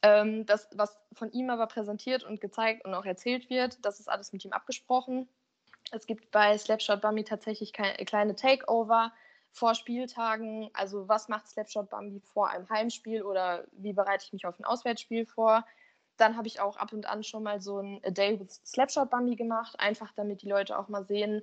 Ähm, 0.00 0.46
das, 0.46 0.70
was 0.72 0.98
von 1.12 1.30
ihm 1.32 1.50
aber 1.50 1.66
präsentiert 1.66 2.24
und 2.24 2.40
gezeigt 2.40 2.86
und 2.86 2.94
auch 2.94 3.04
erzählt 3.04 3.50
wird, 3.50 3.84
das 3.84 4.00
ist 4.00 4.08
alles 4.08 4.32
mit 4.32 4.42
ihm 4.46 4.52
abgesprochen. 4.52 5.28
Es 5.92 6.06
gibt 6.06 6.30
bei 6.30 6.56
Slapshot 6.56 7.02
Bummy 7.02 7.24
tatsächlich 7.24 7.74
kleine 7.74 8.36
Takeover, 8.36 9.12
vor 9.52 9.74
Spieltagen, 9.74 10.70
also 10.74 11.08
was 11.08 11.28
macht 11.28 11.48
Slapshot 11.48 11.90
Bambi 11.90 12.20
vor 12.20 12.50
einem 12.50 12.68
Heimspiel 12.68 13.22
oder 13.22 13.66
wie 13.72 13.92
bereite 13.92 14.24
ich 14.24 14.32
mich 14.32 14.46
auf 14.46 14.58
ein 14.58 14.64
Auswärtsspiel 14.64 15.26
vor. 15.26 15.66
Dann 16.16 16.36
habe 16.36 16.48
ich 16.48 16.60
auch 16.60 16.76
ab 16.76 16.92
und 16.92 17.06
an 17.06 17.24
schon 17.24 17.42
mal 17.42 17.60
so 17.60 17.78
ein 17.78 18.00
A 18.04 18.10
Day 18.10 18.38
with 18.38 18.60
Slapshot 18.64 19.10
Bambi 19.10 19.36
gemacht, 19.36 19.78
einfach 19.80 20.12
damit 20.12 20.42
die 20.42 20.48
Leute 20.48 20.78
auch 20.78 20.88
mal 20.88 21.04
sehen, 21.04 21.42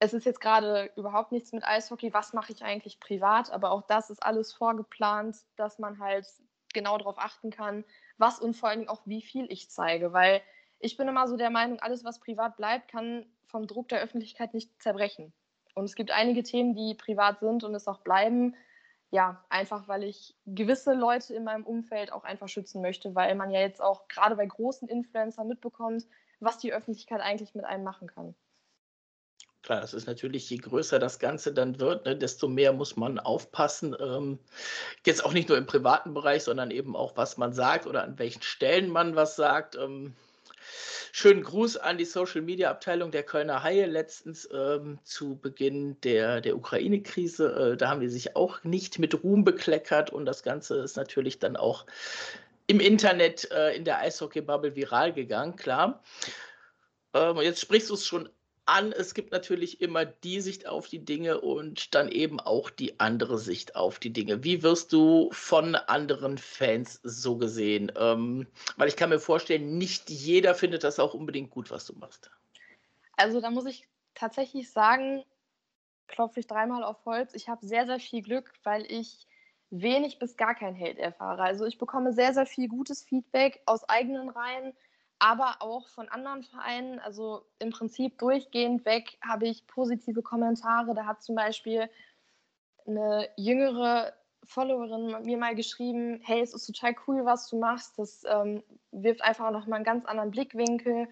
es 0.00 0.14
ist 0.14 0.24
jetzt 0.24 0.40
gerade 0.40 0.90
überhaupt 0.96 1.32
nichts 1.32 1.52
mit 1.52 1.64
Eishockey. 1.64 2.14
Was 2.14 2.32
mache 2.32 2.52
ich 2.52 2.62
eigentlich 2.62 3.00
privat? 3.00 3.50
Aber 3.50 3.72
auch 3.72 3.82
das 3.82 4.10
ist 4.10 4.22
alles 4.22 4.52
vorgeplant, 4.52 5.36
dass 5.56 5.78
man 5.78 5.98
halt 5.98 6.26
genau 6.72 6.98
darauf 6.98 7.18
achten 7.18 7.50
kann, 7.50 7.84
was 8.16 8.38
und 8.38 8.56
vor 8.56 8.68
allem 8.68 8.88
auch 8.88 9.02
wie 9.06 9.22
viel 9.22 9.50
ich 9.50 9.70
zeige. 9.70 10.12
Weil 10.12 10.40
ich 10.78 10.96
bin 10.96 11.08
immer 11.08 11.26
so 11.26 11.36
der 11.36 11.50
Meinung, 11.50 11.80
alles, 11.80 12.04
was 12.04 12.20
privat 12.20 12.56
bleibt, 12.56 12.88
kann 12.88 13.26
vom 13.46 13.66
Druck 13.66 13.88
der 13.88 14.00
Öffentlichkeit 14.00 14.54
nicht 14.54 14.80
zerbrechen. 14.80 15.32
Und 15.78 15.84
es 15.84 15.94
gibt 15.94 16.10
einige 16.10 16.42
Themen, 16.42 16.74
die 16.74 16.94
privat 16.94 17.40
sind 17.40 17.64
und 17.64 17.74
es 17.74 17.86
auch 17.86 18.00
bleiben. 18.00 18.54
Ja, 19.10 19.42
einfach 19.48 19.88
weil 19.88 20.04
ich 20.04 20.36
gewisse 20.44 20.92
Leute 20.92 21.34
in 21.34 21.44
meinem 21.44 21.64
Umfeld 21.64 22.12
auch 22.12 22.24
einfach 22.24 22.48
schützen 22.48 22.82
möchte, 22.82 23.14
weil 23.14 23.34
man 23.36 23.50
ja 23.50 23.60
jetzt 23.60 23.80
auch 23.80 24.06
gerade 24.08 24.36
bei 24.36 24.44
großen 24.44 24.86
Influencern 24.88 25.48
mitbekommt, 25.48 26.04
was 26.40 26.58
die 26.58 26.74
Öffentlichkeit 26.74 27.22
eigentlich 27.22 27.54
mit 27.54 27.64
einem 27.64 27.84
machen 27.84 28.08
kann. 28.08 28.34
Klar, 29.62 29.80
das 29.80 29.94
ist 29.94 30.06
natürlich, 30.06 30.48
je 30.50 30.58
größer 30.58 30.98
das 30.98 31.18
Ganze 31.18 31.52
dann 31.52 31.80
wird, 31.80 32.04
ne, 32.04 32.16
desto 32.16 32.48
mehr 32.48 32.72
muss 32.72 32.96
man 32.96 33.18
aufpassen. 33.18 33.96
Ähm, 33.98 34.38
jetzt 35.04 35.24
auch 35.24 35.32
nicht 35.32 35.48
nur 35.48 35.58
im 35.58 35.66
privaten 35.66 36.14
Bereich, 36.14 36.44
sondern 36.44 36.70
eben 36.70 36.94
auch, 36.94 37.16
was 37.16 37.38
man 37.38 37.52
sagt 37.52 37.86
oder 37.86 38.04
an 38.04 38.18
welchen 38.18 38.42
Stellen 38.42 38.90
man 38.90 39.16
was 39.16 39.36
sagt. 39.36 39.74
Ähm, 39.76 40.14
schönen 41.18 41.42
Gruß 41.42 41.78
an 41.78 41.98
die 41.98 42.04
Social 42.04 42.42
Media 42.42 42.70
Abteilung 42.70 43.10
der 43.10 43.24
Kölner 43.24 43.64
Haie 43.64 43.86
letztens 43.86 44.48
ähm, 44.52 45.00
zu 45.02 45.36
Beginn 45.36 46.00
der, 46.02 46.40
der 46.40 46.56
Ukraine-Krise. 46.56 47.72
Äh, 47.72 47.76
da 47.76 47.88
haben 47.88 48.00
die 48.00 48.08
sich 48.08 48.36
auch 48.36 48.62
nicht 48.62 49.00
mit 49.00 49.24
Ruhm 49.24 49.42
bekleckert 49.42 50.10
und 50.10 50.26
das 50.26 50.44
Ganze 50.44 50.76
ist 50.76 50.96
natürlich 50.96 51.40
dann 51.40 51.56
auch 51.56 51.86
im 52.68 52.78
Internet 52.78 53.50
äh, 53.50 53.74
in 53.74 53.84
der 53.84 53.98
Eishockey-Bubble 53.98 54.76
viral 54.76 55.12
gegangen, 55.12 55.56
klar. 55.56 56.04
Ähm, 57.14 57.38
jetzt 57.38 57.60
sprichst 57.60 57.90
du 57.90 57.94
es 57.94 58.06
schon 58.06 58.28
an, 58.68 58.92
es 58.92 59.14
gibt 59.14 59.32
natürlich 59.32 59.80
immer 59.80 60.04
die 60.04 60.40
Sicht 60.40 60.66
auf 60.66 60.88
die 60.88 61.04
Dinge 61.04 61.40
und 61.40 61.94
dann 61.94 62.10
eben 62.10 62.38
auch 62.38 62.70
die 62.70 63.00
andere 63.00 63.38
Sicht 63.38 63.76
auf 63.76 63.98
die 63.98 64.12
Dinge. 64.12 64.44
Wie 64.44 64.62
wirst 64.62 64.92
du 64.92 65.30
von 65.32 65.74
anderen 65.74 66.38
Fans 66.38 67.00
so 67.02 67.36
gesehen? 67.36 67.90
Ähm, 67.96 68.46
weil 68.76 68.88
ich 68.88 68.96
kann 68.96 69.10
mir 69.10 69.20
vorstellen, 69.20 69.78
nicht 69.78 70.10
jeder 70.10 70.54
findet 70.54 70.84
das 70.84 71.00
auch 71.00 71.14
unbedingt 71.14 71.50
gut, 71.50 71.70
was 71.70 71.86
du 71.86 71.94
machst. 71.94 72.30
Also 73.16 73.40
da 73.40 73.50
muss 73.50 73.66
ich 73.66 73.88
tatsächlich 74.14 74.70
sagen, 74.70 75.24
klopfe 76.06 76.40
ich 76.40 76.46
dreimal 76.46 76.84
auf 76.84 77.04
Holz. 77.04 77.34
Ich 77.34 77.48
habe 77.48 77.66
sehr, 77.66 77.86
sehr 77.86 78.00
viel 78.00 78.22
Glück, 78.22 78.52
weil 78.64 78.84
ich 78.90 79.26
wenig 79.70 80.18
bis 80.18 80.36
gar 80.36 80.54
kein 80.54 80.78
Hate 80.78 80.98
erfahre. 80.98 81.42
Also 81.42 81.66
ich 81.66 81.78
bekomme 81.78 82.12
sehr, 82.12 82.34
sehr 82.34 82.46
viel 82.46 82.68
gutes 82.68 83.02
Feedback 83.02 83.60
aus 83.66 83.88
eigenen 83.88 84.28
Reihen 84.28 84.74
aber 85.18 85.56
auch 85.60 85.88
von 85.88 86.08
anderen 86.08 86.42
Vereinen. 86.44 86.98
Also 87.00 87.44
im 87.58 87.70
Prinzip 87.70 88.18
durchgehend 88.18 88.84
weg 88.84 89.18
habe 89.20 89.48
ich 89.48 89.66
positive 89.66 90.22
Kommentare. 90.22 90.94
Da 90.94 91.06
hat 91.06 91.22
zum 91.22 91.34
Beispiel 91.34 91.88
eine 92.86 93.28
jüngere 93.36 94.12
Followerin 94.44 95.22
mir 95.24 95.36
mal 95.36 95.54
geschrieben, 95.54 96.20
hey, 96.24 96.40
es 96.40 96.54
ist 96.54 96.66
total 96.66 96.94
cool, 97.06 97.24
was 97.24 97.48
du 97.48 97.58
machst. 97.58 97.98
Das 97.98 98.24
ähm, 98.26 98.62
wirft 98.92 99.22
einfach 99.22 99.50
noch 99.50 99.66
mal 99.66 99.76
einen 99.76 99.84
ganz 99.84 100.06
anderen 100.06 100.30
Blickwinkel. 100.30 101.08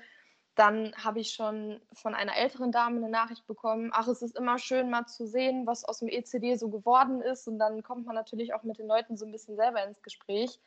Dann 0.55 0.95
habe 0.97 1.21
ich 1.21 1.33
schon 1.33 1.83
von 1.93 2.15
einer 2.15 2.35
älteren 2.35 2.73
Dame 2.73 2.97
eine 2.97 3.11
Nachricht 3.11 3.47
bekommen, 3.47 3.91
ach, 3.93 4.09
es 4.09 4.23
ist 4.23 4.39
immer 4.39 4.59
schön 4.59 4.89
mal 4.89 5.05
zu 5.05 5.27
sehen, 5.27 5.67
was 5.67 5.85
aus 5.85 5.99
dem 5.99 6.09
ECD 6.09 6.55
so 6.55 6.71
geworden 6.71 7.21
ist. 7.21 7.47
Und 7.47 7.59
dann 7.59 7.83
kommt 7.83 8.07
man 8.07 8.15
natürlich 8.15 8.55
auch 8.55 8.63
mit 8.63 8.79
den 8.79 8.87
Leuten 8.87 9.19
so 9.19 9.27
ein 9.27 9.33
bisschen 9.33 9.57
selber 9.57 9.85
ins 9.85 10.01
Gespräch. 10.03 10.59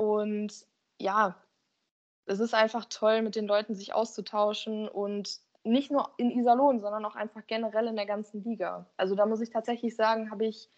Und 0.00 0.66
ja, 0.98 1.36
es 2.26 2.40
ist 2.40 2.54
einfach 2.54 2.86
toll, 2.86 3.22
mit 3.22 3.36
den 3.36 3.46
Leuten 3.46 3.74
sich 3.74 3.94
auszutauschen 3.94 4.88
und 4.88 5.40
nicht 5.62 5.90
nur 5.90 6.12
in 6.16 6.30
Iserlohn, 6.30 6.80
sondern 6.80 7.04
auch 7.04 7.16
einfach 7.16 7.46
generell 7.46 7.86
in 7.86 7.96
der 7.96 8.06
ganzen 8.06 8.42
Liga. 8.44 8.86
Also 8.96 9.14
da 9.14 9.26
muss 9.26 9.40
ich 9.40 9.50
tatsächlich 9.50 9.96
sagen, 9.96 10.30
habe 10.30 10.46
ich 10.46 10.68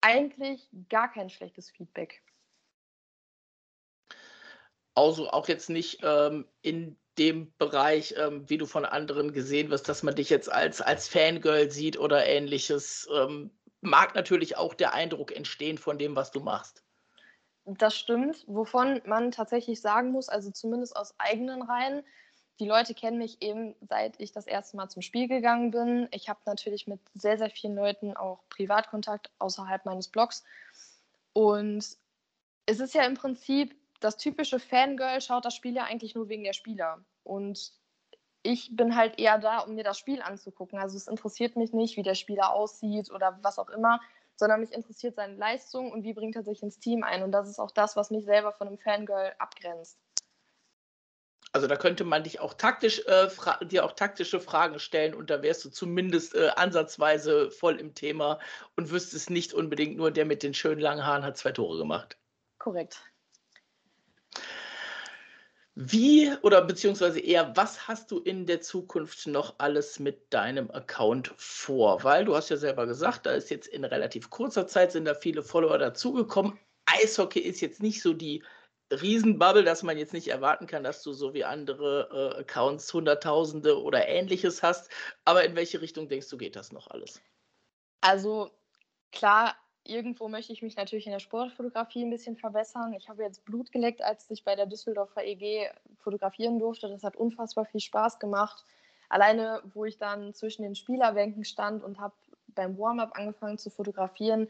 eigentlich 0.00 0.68
gar 0.88 1.12
kein 1.12 1.30
schlechtes 1.30 1.70
Feedback. 1.70 2.22
Also 4.94 5.30
auch 5.30 5.48
jetzt 5.48 5.70
nicht 5.70 6.00
ähm, 6.02 6.46
in 6.62 6.96
dem 7.18 7.52
Bereich, 7.58 8.14
ähm, 8.16 8.48
wie 8.48 8.58
du 8.58 8.66
von 8.66 8.84
anderen 8.84 9.32
gesehen 9.32 9.70
wirst, 9.70 9.88
dass 9.88 10.02
man 10.02 10.14
dich 10.14 10.30
jetzt 10.30 10.50
als, 10.50 10.80
als 10.80 11.08
Fangirl 11.08 11.70
sieht 11.70 11.98
oder 11.98 12.26
ähnliches. 12.26 13.08
Ähm, 13.12 13.50
mag 13.80 14.14
natürlich 14.14 14.56
auch 14.56 14.74
der 14.74 14.94
Eindruck 14.94 15.34
entstehen 15.34 15.78
von 15.78 15.98
dem, 15.98 16.16
was 16.16 16.30
du 16.30 16.40
machst. 16.40 16.84
Das 17.78 17.96
stimmt, 17.96 18.44
wovon 18.48 19.00
man 19.04 19.30
tatsächlich 19.30 19.80
sagen 19.80 20.10
muss, 20.10 20.28
also 20.28 20.50
zumindest 20.50 20.96
aus 20.96 21.14
eigenen 21.18 21.62
Reihen, 21.62 22.02
die 22.58 22.66
Leute 22.66 22.94
kennen 22.94 23.18
mich 23.18 23.40
eben, 23.40 23.76
seit 23.88 24.20
ich 24.20 24.32
das 24.32 24.46
erste 24.46 24.76
Mal 24.76 24.88
zum 24.88 25.02
Spiel 25.02 25.28
gegangen 25.28 25.70
bin. 25.70 26.08
Ich 26.10 26.28
habe 26.28 26.40
natürlich 26.46 26.88
mit 26.88 27.00
sehr, 27.14 27.38
sehr 27.38 27.48
vielen 27.48 27.76
Leuten 27.76 28.16
auch 28.16 28.40
Privatkontakt 28.50 29.30
außerhalb 29.38 29.86
meines 29.86 30.08
Blogs. 30.08 30.42
Und 31.32 31.96
es 32.66 32.80
ist 32.80 32.94
ja 32.94 33.04
im 33.04 33.14
Prinzip 33.14 33.76
das 34.00 34.16
typische 34.16 34.58
Fangirl, 34.58 35.20
schaut 35.20 35.44
das 35.44 35.54
Spiel 35.54 35.74
ja 35.74 35.84
eigentlich 35.84 36.14
nur 36.14 36.28
wegen 36.28 36.44
der 36.44 36.52
Spieler. 36.54 37.04
Und 37.22 37.72
ich 38.42 38.74
bin 38.74 38.96
halt 38.96 39.18
eher 39.18 39.38
da, 39.38 39.60
um 39.60 39.74
mir 39.76 39.84
das 39.84 39.98
Spiel 39.98 40.22
anzugucken. 40.22 40.78
Also 40.78 40.96
es 40.96 41.06
interessiert 41.06 41.56
mich 41.56 41.72
nicht, 41.72 41.96
wie 41.96 42.02
der 42.02 42.14
Spieler 42.14 42.52
aussieht 42.52 43.10
oder 43.10 43.38
was 43.42 43.58
auch 43.58 43.68
immer 43.70 44.00
sondern 44.40 44.60
mich 44.60 44.72
interessiert 44.72 45.14
seine 45.14 45.36
Leistung 45.36 45.92
und 45.92 46.02
wie 46.02 46.14
bringt 46.14 46.34
er 46.34 46.42
sich 46.42 46.62
ins 46.62 46.80
Team 46.80 47.04
ein. 47.04 47.22
Und 47.22 47.30
das 47.30 47.48
ist 47.48 47.60
auch 47.60 47.70
das, 47.70 47.94
was 47.94 48.10
mich 48.10 48.24
selber 48.24 48.52
von 48.52 48.66
einem 48.66 48.78
Fangirl 48.78 49.32
abgrenzt. 49.38 50.00
Also 51.52 51.66
da 51.66 51.76
könnte 51.76 52.04
man 52.04 52.22
dich 52.22 52.40
auch 52.40 52.54
taktisch, 52.54 53.02
äh, 53.06 53.28
dir 53.66 53.84
auch 53.84 53.92
taktische 53.92 54.40
Fragen 54.40 54.78
stellen 54.78 55.14
und 55.14 55.30
da 55.30 55.42
wärst 55.42 55.64
du 55.64 55.70
zumindest 55.70 56.34
äh, 56.34 56.50
ansatzweise 56.54 57.50
voll 57.50 57.78
im 57.80 57.94
Thema 57.94 58.38
und 58.76 58.90
wüsstest 58.90 59.30
nicht 59.30 59.52
unbedingt 59.52 59.96
nur, 59.96 60.12
der 60.12 60.26
mit 60.26 60.42
den 60.42 60.54
schönen 60.54 60.80
langen 60.80 61.04
Haaren 61.04 61.24
hat 61.24 61.36
zwei 61.36 61.50
Tore 61.50 61.76
gemacht. 61.78 62.18
Korrekt. 62.58 63.02
Wie 65.74 66.32
oder 66.42 66.62
beziehungsweise 66.62 67.20
eher, 67.20 67.56
was 67.56 67.86
hast 67.86 68.10
du 68.10 68.18
in 68.18 68.44
der 68.44 68.60
Zukunft 68.60 69.26
noch 69.26 69.54
alles 69.58 69.98
mit 69.98 70.32
deinem 70.32 70.70
Account 70.70 71.32
vor? 71.36 72.02
Weil 72.02 72.24
du 72.24 72.34
hast 72.34 72.50
ja 72.50 72.56
selber 72.56 72.86
gesagt, 72.86 73.24
da 73.26 73.32
ist 73.32 73.50
jetzt 73.50 73.68
in 73.68 73.84
relativ 73.84 74.30
kurzer 74.30 74.66
Zeit 74.66 74.92
sind 74.92 75.04
da 75.04 75.14
viele 75.14 75.42
Follower 75.42 75.78
dazugekommen. 75.78 76.58
Eishockey 76.86 77.40
ist 77.40 77.60
jetzt 77.60 77.80
nicht 77.80 78.02
so 78.02 78.12
die 78.12 78.42
Riesenbubble, 78.90 79.62
dass 79.62 79.84
man 79.84 79.96
jetzt 79.96 80.12
nicht 80.12 80.28
erwarten 80.28 80.66
kann, 80.66 80.82
dass 80.82 81.02
du 81.02 81.12
so 81.12 81.32
wie 81.34 81.44
andere 81.44 82.34
äh, 82.36 82.40
Accounts 82.40 82.92
Hunderttausende 82.92 83.80
oder 83.80 84.08
ähnliches 84.08 84.62
hast. 84.62 84.90
Aber 85.24 85.44
in 85.44 85.54
welche 85.54 85.80
Richtung 85.80 86.08
denkst 86.08 86.28
du, 86.28 86.36
geht 86.36 86.56
das 86.56 86.72
noch 86.72 86.88
alles? 86.88 87.22
Also 88.00 88.50
klar, 89.12 89.54
irgendwo 89.84 90.28
möchte 90.28 90.52
ich 90.52 90.62
mich 90.62 90.76
natürlich 90.76 91.06
in 91.06 91.12
der 91.12 91.18
Sportfotografie 91.20 92.04
ein 92.04 92.10
bisschen 92.10 92.36
verbessern. 92.36 92.92
Ich 92.94 93.08
habe 93.08 93.22
jetzt 93.22 93.44
Blut 93.44 93.72
geleckt, 93.72 94.02
als 94.02 94.30
ich 94.30 94.44
bei 94.44 94.56
der 94.56 94.66
Düsseldorfer 94.66 95.24
EG 95.24 95.70
fotografieren 95.98 96.58
durfte. 96.58 96.88
Das 96.88 97.02
hat 97.02 97.16
unfassbar 97.16 97.64
viel 97.64 97.80
Spaß 97.80 98.18
gemacht. 98.18 98.64
Alleine, 99.08 99.62
wo 99.74 99.84
ich 99.84 99.98
dann 99.98 100.34
zwischen 100.34 100.62
den 100.62 100.74
Spielerbänken 100.74 101.44
stand 101.44 101.82
und 101.82 101.98
habe 101.98 102.14
beim 102.48 102.78
Warm-up 102.78 103.18
angefangen 103.18 103.58
zu 103.58 103.70
fotografieren, 103.70 104.48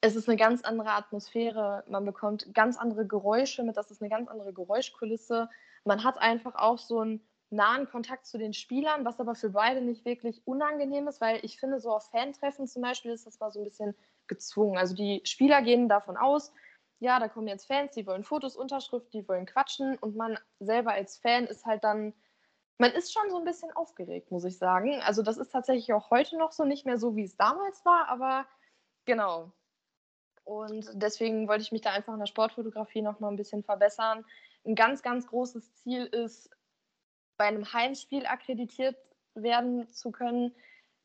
es 0.00 0.16
ist 0.16 0.28
eine 0.28 0.36
ganz 0.36 0.62
andere 0.62 0.90
Atmosphäre. 0.90 1.82
Man 1.88 2.04
bekommt 2.04 2.52
ganz 2.52 2.76
andere 2.76 3.06
Geräusche 3.06 3.62
mit. 3.62 3.78
Das 3.78 3.90
ist 3.90 4.02
eine 4.02 4.10
ganz 4.10 4.28
andere 4.28 4.52
Geräuschkulisse. 4.52 5.48
Man 5.84 6.04
hat 6.04 6.18
einfach 6.18 6.54
auch 6.56 6.76
so 6.76 7.00
einen 7.00 7.26
nahen 7.54 7.88
Kontakt 7.88 8.26
zu 8.26 8.38
den 8.38 8.52
Spielern, 8.52 9.04
was 9.04 9.20
aber 9.20 9.34
für 9.34 9.50
beide 9.50 9.80
nicht 9.80 10.04
wirklich 10.04 10.46
unangenehm 10.46 11.08
ist, 11.08 11.20
weil 11.20 11.38
ich 11.42 11.58
finde, 11.58 11.80
so 11.80 11.90
auf 11.90 12.10
Fantreffen 12.10 12.66
zum 12.66 12.82
Beispiel 12.82 13.12
ist 13.12 13.26
das 13.26 13.38
mal 13.40 13.52
so 13.52 13.60
ein 13.60 13.64
bisschen 13.64 13.94
gezwungen. 14.26 14.76
Also 14.76 14.94
die 14.94 15.20
Spieler 15.24 15.62
gehen 15.62 15.88
davon 15.88 16.16
aus, 16.16 16.52
ja, 17.00 17.18
da 17.18 17.28
kommen 17.28 17.48
jetzt 17.48 17.66
Fans, 17.66 17.92
die 17.92 18.06
wollen 18.06 18.24
Fotos, 18.24 18.56
Unterschrift, 18.56 19.12
die 19.12 19.28
wollen 19.28 19.46
quatschen 19.46 19.96
und 19.98 20.16
man 20.16 20.38
selber 20.60 20.92
als 20.92 21.18
Fan 21.18 21.44
ist 21.44 21.66
halt 21.66 21.84
dann, 21.84 22.14
man 22.78 22.92
ist 22.92 23.12
schon 23.12 23.30
so 23.30 23.38
ein 23.38 23.44
bisschen 23.44 23.70
aufgeregt, 23.72 24.30
muss 24.30 24.44
ich 24.44 24.58
sagen. 24.58 25.00
Also 25.02 25.22
das 25.22 25.36
ist 25.36 25.50
tatsächlich 25.50 25.92
auch 25.92 26.10
heute 26.10 26.38
noch 26.38 26.52
so, 26.52 26.64
nicht 26.64 26.86
mehr 26.86 26.98
so, 26.98 27.14
wie 27.16 27.24
es 27.24 27.36
damals 27.36 27.84
war, 27.84 28.08
aber 28.08 28.46
genau. 29.04 29.52
Und 30.44 30.90
deswegen 30.94 31.48
wollte 31.48 31.62
ich 31.62 31.72
mich 31.72 31.80
da 31.80 31.90
einfach 31.90 32.12
in 32.12 32.18
der 32.18 32.26
Sportfotografie 32.26 33.02
noch 33.02 33.20
mal 33.20 33.28
ein 33.28 33.36
bisschen 33.36 33.62
verbessern. 33.62 34.24
Ein 34.66 34.74
ganz, 34.74 35.02
ganz 35.02 35.26
großes 35.26 35.74
Ziel 35.74 36.04
ist, 36.06 36.50
bei 37.36 37.44
einem 37.44 37.72
Heimspiel 37.72 38.26
akkreditiert 38.26 38.96
werden 39.34 39.88
zu 39.88 40.10
können. 40.10 40.54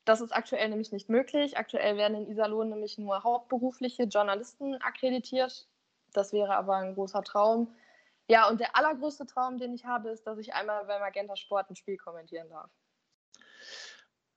Das 0.06 0.22
ist 0.22 0.32
aktuell 0.32 0.70
nämlich 0.70 0.92
nicht 0.92 1.10
möglich. 1.10 1.58
Aktuell 1.58 1.98
werden 1.98 2.18
in 2.18 2.28
Iserlohn 2.30 2.70
nämlich 2.70 2.98
nur 2.98 3.24
hauptberufliche 3.24 4.04
Journalisten 4.04 4.76
akkreditiert. 4.82 5.68
Das 6.14 6.34
wäre 6.34 6.56
aber 6.56 6.78
ein 6.78 6.96
großer 6.96 7.24
Traum. 7.24 7.76
Ja, 8.28 8.48
und 8.48 8.60
der 8.60 8.76
allergrößte 8.76 9.26
Traum, 9.26 9.58
den 9.58 9.74
ich 9.74 9.86
habe, 9.86 10.10
ist, 10.10 10.26
dass 10.28 10.38
ich 10.38 10.54
einmal 10.54 10.86
beim 10.86 11.02
Magenta 11.02 11.36
Sport 11.36 11.70
ein 11.70 11.76
Spiel 11.76 11.98
kommentieren 11.98 12.50
darf. 12.50 12.70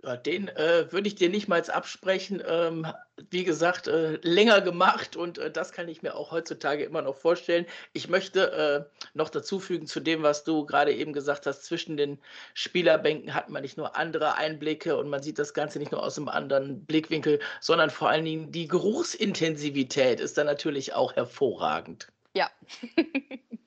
Ja, 0.05 0.17
den 0.17 0.49
äh, 0.49 0.91
würde 0.91 1.07
ich 1.07 1.15
dir 1.15 1.29
nicht 1.29 1.47
mal 1.47 1.63
absprechen. 1.71 2.43
Ähm, 2.45 2.87
wie 3.31 3.45
gesagt, 3.45 3.87
äh, 3.87 4.19
länger 4.23 4.61
gemacht 4.61 5.15
und 5.15 5.39
äh, 5.39 5.49
das 5.49 5.71
kann 5.71 5.89
ich 5.89 6.03
mir 6.03 6.17
auch 6.17 6.33
heutzutage 6.33 6.83
immer 6.83 7.03
noch 7.03 7.15
vorstellen. 7.15 7.67
Ich 7.93 8.09
möchte 8.09 8.51
äh, 8.53 9.09
noch 9.15 9.31
dazu 9.31 9.61
fügen 9.61 9.87
zu 9.87 10.01
dem, 10.01 10.25
was 10.25 10.43
du 10.43 10.67
gerade 10.67 10.93
eben 10.93 11.13
gesagt 11.13 11.47
hast. 11.47 11.65
Zwischen 11.65 11.97
den 11.97 12.19
Spielerbänken 12.55 13.33
hat 13.33 13.49
man 13.49 13.63
nicht 13.63 13.77
nur 13.77 13.97
andere 13.97 14.35
Einblicke 14.35 14.97
und 14.97 15.09
man 15.09 15.23
sieht 15.23 15.39
das 15.39 15.55
Ganze 15.55 15.79
nicht 15.79 15.93
nur 15.93 16.03
aus 16.03 16.19
einem 16.19 16.29
anderen 16.29 16.85
Blickwinkel, 16.85 17.39
sondern 17.61 17.91
vor 17.91 18.09
allen 18.09 18.25
Dingen 18.25 18.51
die 18.51 18.67
Geruchsintensivität 18.67 20.19
ist 20.19 20.37
dann 20.37 20.47
natürlich 20.47 20.95
auch 20.95 21.15
hervorragend. 21.15 22.09
Ja. 22.35 22.51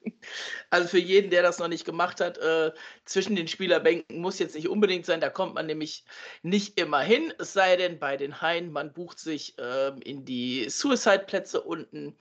Also 0.69 0.87
für 0.87 0.99
jeden, 0.99 1.29
der 1.29 1.43
das 1.43 1.59
noch 1.59 1.67
nicht 1.67 1.85
gemacht 1.85 2.21
hat, 2.21 2.37
äh, 2.37 2.71
zwischen 3.05 3.35
den 3.35 3.47
Spielerbänken 3.47 4.19
muss 4.19 4.39
jetzt 4.39 4.55
nicht 4.55 4.69
unbedingt 4.69 5.05
sein. 5.05 5.21
Da 5.21 5.29
kommt 5.29 5.55
man 5.55 5.65
nämlich 5.65 6.03
nicht 6.43 6.79
immer 6.79 7.01
hin. 7.01 7.33
Es 7.39 7.53
sei 7.53 7.75
denn, 7.75 7.99
bei 7.99 8.17
den 8.17 8.41
Haien, 8.41 8.71
man 8.71 8.93
bucht 8.93 9.19
sich 9.19 9.57
äh, 9.57 9.89
in 9.99 10.25
die 10.25 10.69
Suicide-Plätze 10.69 11.61
unten 11.61 12.15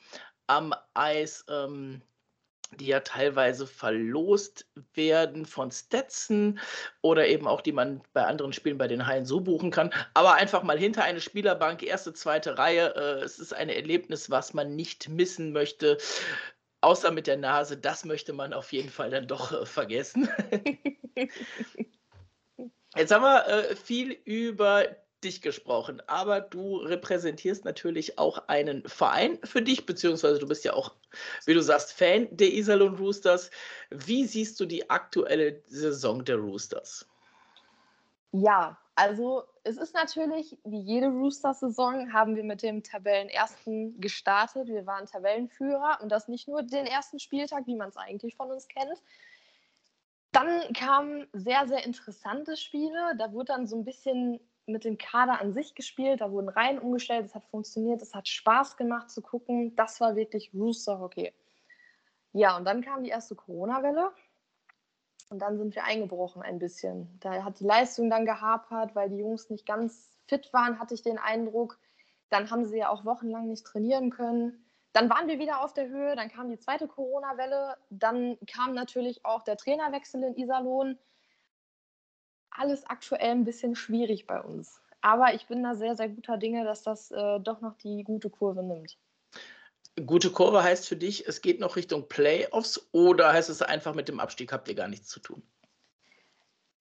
am 0.46 0.74
Eis. 0.94 1.44
Ähm, 1.48 2.02
die 2.76 2.86
ja 2.86 3.00
teilweise 3.00 3.66
verlost 3.66 4.66
werden 4.94 5.46
von 5.46 5.70
Stetson 5.70 6.58
oder 7.02 7.26
eben 7.26 7.46
auch 7.46 7.60
die 7.60 7.72
man 7.72 8.02
bei 8.12 8.24
anderen 8.24 8.52
Spielen 8.52 8.78
bei 8.78 8.88
den 8.88 9.06
Haien 9.06 9.26
so 9.26 9.40
buchen 9.40 9.70
kann. 9.70 9.92
Aber 10.14 10.34
einfach 10.34 10.62
mal 10.62 10.78
hinter 10.78 11.04
eine 11.04 11.20
Spielerbank, 11.20 11.82
erste, 11.82 12.12
zweite 12.12 12.58
Reihe. 12.58 12.94
Äh, 12.96 13.24
es 13.24 13.38
ist 13.38 13.54
ein 13.54 13.68
Erlebnis, 13.68 14.30
was 14.30 14.54
man 14.54 14.74
nicht 14.76 15.08
missen 15.08 15.52
möchte. 15.52 15.98
Außer 16.84 17.10
mit 17.10 17.26
der 17.26 17.38
Nase, 17.38 17.78
das 17.78 18.04
möchte 18.04 18.34
man 18.34 18.52
auf 18.52 18.70
jeden 18.70 18.90
Fall 18.90 19.08
dann 19.08 19.26
doch 19.26 19.52
äh, 19.52 19.64
vergessen. 19.64 20.28
Jetzt 22.94 23.10
haben 23.10 23.22
wir 23.22 23.46
äh, 23.46 23.74
viel 23.74 24.10
über 24.26 24.84
dich 25.24 25.40
gesprochen, 25.40 26.02
aber 26.08 26.42
du 26.42 26.76
repräsentierst 26.76 27.64
natürlich 27.64 28.18
auch 28.18 28.48
einen 28.48 28.86
Verein 28.86 29.38
für 29.44 29.62
dich, 29.62 29.86
beziehungsweise 29.86 30.38
du 30.38 30.46
bist 30.46 30.62
ja 30.66 30.74
auch, 30.74 30.94
wie 31.46 31.54
du 31.54 31.62
sagst, 31.62 31.94
Fan 31.94 32.28
der 32.30 32.52
Iserlohn 32.52 32.96
Roosters. 32.96 33.50
Wie 33.88 34.26
siehst 34.26 34.60
du 34.60 34.66
die 34.66 34.90
aktuelle 34.90 35.62
Saison 35.66 36.22
der 36.22 36.36
Roosters? 36.36 37.08
Ja, 38.32 38.78
also 38.96 39.42
es 39.64 39.76
ist 39.76 39.94
natürlich, 39.94 40.56
wie 40.64 40.80
jede 40.80 41.08
Roosters-Saison, 41.08 42.12
haben 42.12 42.36
wir 42.36 42.44
mit 42.44 42.62
dem 42.62 42.82
Tabellenersten 42.82 44.00
gestartet. 44.00 44.68
Wir 44.68 44.86
waren 44.86 45.06
Tabellenführer 45.06 45.98
und 46.00 46.12
das 46.12 46.28
nicht 46.28 46.46
nur 46.46 46.62
den 46.62 46.86
ersten 46.86 47.18
Spieltag, 47.18 47.66
wie 47.66 47.76
man 47.76 47.88
es 47.88 47.96
eigentlich 47.96 48.36
von 48.36 48.50
uns 48.50 48.68
kennt. 48.68 49.02
Dann 50.30 50.72
kamen 50.72 51.26
sehr, 51.32 51.66
sehr 51.66 51.84
interessante 51.84 52.56
Spiele. 52.56 53.16
Da 53.18 53.32
wurde 53.32 53.46
dann 53.46 53.66
so 53.66 53.76
ein 53.76 53.84
bisschen 53.84 54.40
mit 54.66 54.84
dem 54.84 54.98
Kader 54.98 55.40
an 55.40 55.52
sich 55.52 55.74
gespielt. 55.74 56.20
Da 56.20 56.30
wurden 56.30 56.48
Reihen 56.48 56.78
umgestellt. 56.78 57.26
Es 57.26 57.34
hat 57.34 57.44
funktioniert. 57.44 58.02
Es 58.02 58.14
hat 58.14 58.28
Spaß 58.28 58.76
gemacht 58.76 59.10
zu 59.10 59.22
gucken. 59.22 59.74
Das 59.76 60.00
war 60.00 60.16
wirklich 60.16 60.52
Rooster-Hockey. 60.54 61.32
Ja, 62.32 62.56
und 62.56 62.64
dann 62.64 62.82
kam 62.82 63.04
die 63.04 63.10
erste 63.10 63.34
Corona-Welle. 63.34 64.10
Und 65.34 65.40
dann 65.40 65.58
sind 65.58 65.74
wir 65.74 65.82
eingebrochen 65.82 66.42
ein 66.42 66.60
bisschen. 66.60 67.08
Da 67.18 67.42
hat 67.42 67.58
die 67.58 67.64
Leistung 67.64 68.08
dann 68.08 68.24
gehapert, 68.24 68.94
weil 68.94 69.10
die 69.10 69.16
Jungs 69.16 69.50
nicht 69.50 69.66
ganz 69.66 70.12
fit 70.28 70.52
waren, 70.52 70.78
hatte 70.78 70.94
ich 70.94 71.02
den 71.02 71.18
Eindruck. 71.18 71.80
Dann 72.30 72.52
haben 72.52 72.64
sie 72.66 72.78
ja 72.78 72.88
auch 72.88 73.04
wochenlang 73.04 73.48
nicht 73.48 73.66
trainieren 73.66 74.10
können. 74.10 74.64
Dann 74.92 75.10
waren 75.10 75.26
wir 75.26 75.40
wieder 75.40 75.64
auf 75.64 75.74
der 75.74 75.88
Höhe, 75.88 76.14
dann 76.14 76.28
kam 76.28 76.50
die 76.50 76.58
zweite 76.60 76.86
Corona-Welle, 76.86 77.76
dann 77.90 78.38
kam 78.46 78.74
natürlich 78.74 79.24
auch 79.24 79.42
der 79.42 79.56
Trainerwechsel 79.56 80.22
in 80.22 80.36
Iserlohn. 80.36 81.00
Alles 82.50 82.86
aktuell 82.86 83.32
ein 83.32 83.44
bisschen 83.44 83.74
schwierig 83.74 84.28
bei 84.28 84.40
uns. 84.40 84.80
Aber 85.00 85.34
ich 85.34 85.48
bin 85.48 85.64
da 85.64 85.74
sehr, 85.74 85.96
sehr 85.96 86.10
guter 86.10 86.36
Dinge, 86.36 86.62
dass 86.62 86.84
das 86.84 87.10
äh, 87.10 87.40
doch 87.40 87.60
noch 87.60 87.74
die 87.78 88.04
gute 88.04 88.30
Kurve 88.30 88.62
nimmt. 88.62 88.96
Gute 90.06 90.30
Kurve 90.30 90.62
heißt 90.62 90.88
für 90.88 90.96
dich, 90.96 91.28
es 91.28 91.40
geht 91.40 91.60
noch 91.60 91.76
Richtung 91.76 92.08
Playoffs 92.08 92.88
oder 92.92 93.32
heißt 93.32 93.48
es 93.48 93.62
einfach, 93.62 93.94
mit 93.94 94.08
dem 94.08 94.18
Abstieg 94.18 94.52
habt 94.52 94.68
ihr 94.68 94.74
gar 94.74 94.88
nichts 94.88 95.08
zu 95.08 95.20
tun? 95.20 95.42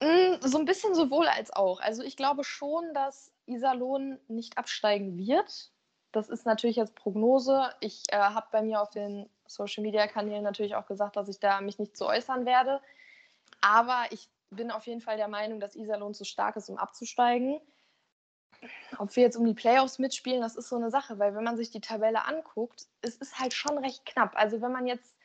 Mm, 0.02 0.42
so 0.42 0.58
ein 0.58 0.66
bisschen 0.66 0.96
sowohl 0.96 1.28
als 1.28 1.54
auch. 1.54 1.80
Also 1.80 2.02
ich 2.02 2.18
glaube 2.18 2.44
schon, 2.44 2.94
dass 2.94 3.32
Iserlohn 3.46 4.20
nicht 4.28 4.58
absteigen 4.58 5.18
wird. 5.18 5.72
Das 6.12 6.30
ist 6.30 6.46
natürlich 6.46 6.76
jetzt 6.76 6.96
Prognose. 6.96 7.70
Ich 7.82 8.04
äh, 8.10 8.18
habe 8.18 8.48
bei 8.52 8.64
mir 8.64 8.82
auf 8.82 8.90
den 8.90 9.30
Social-Media-Kanälen 9.46 10.44
natürlich 10.44 10.76
auch 10.76 10.88
gesagt, 10.88 11.16
dass 11.16 11.30
ich 11.30 11.40
da 11.40 11.62
mich 11.62 11.78
nicht 11.78 11.96
zu 11.96 12.08
äußern 12.08 12.46
werde. 12.46 12.82
Aber 13.62 14.06
ich 14.10 14.28
bin 14.50 14.72
auf 14.72 14.88
jeden 14.88 15.02
Fall 15.02 15.18
der 15.18 15.28
Meinung, 15.28 15.60
dass 15.60 15.76
Iserlohn 15.76 16.16
zu 16.16 16.26
stark 16.26 16.56
ist, 16.56 16.70
um 16.70 16.78
abzusteigen 16.78 17.62
ob 18.98 19.16
wir 19.16 19.24
jetzt 19.24 19.38
um 19.38 19.46
die 19.46 19.54
Playoffs 19.54 20.00
mitspielen, 20.00 20.42
das 20.42 20.56
ist 20.56 20.70
so 20.70 20.76
eine 20.76 20.90
Sache, 20.90 21.20
weil 21.20 21.36
wenn 21.36 21.44
man 21.44 21.58
sich 21.58 21.72
die 21.72 21.82
Tabelle 21.82 22.26
anguckt, 22.26 22.88
es 23.02 23.16
ist 23.16 23.40
halt 23.40 23.54
schon 23.54 23.78
recht 23.78 24.06
knapp. 24.06 24.34
Also 24.36 24.62
wenn 24.62 24.72
man 24.72 24.88
jetzt 24.88 25.16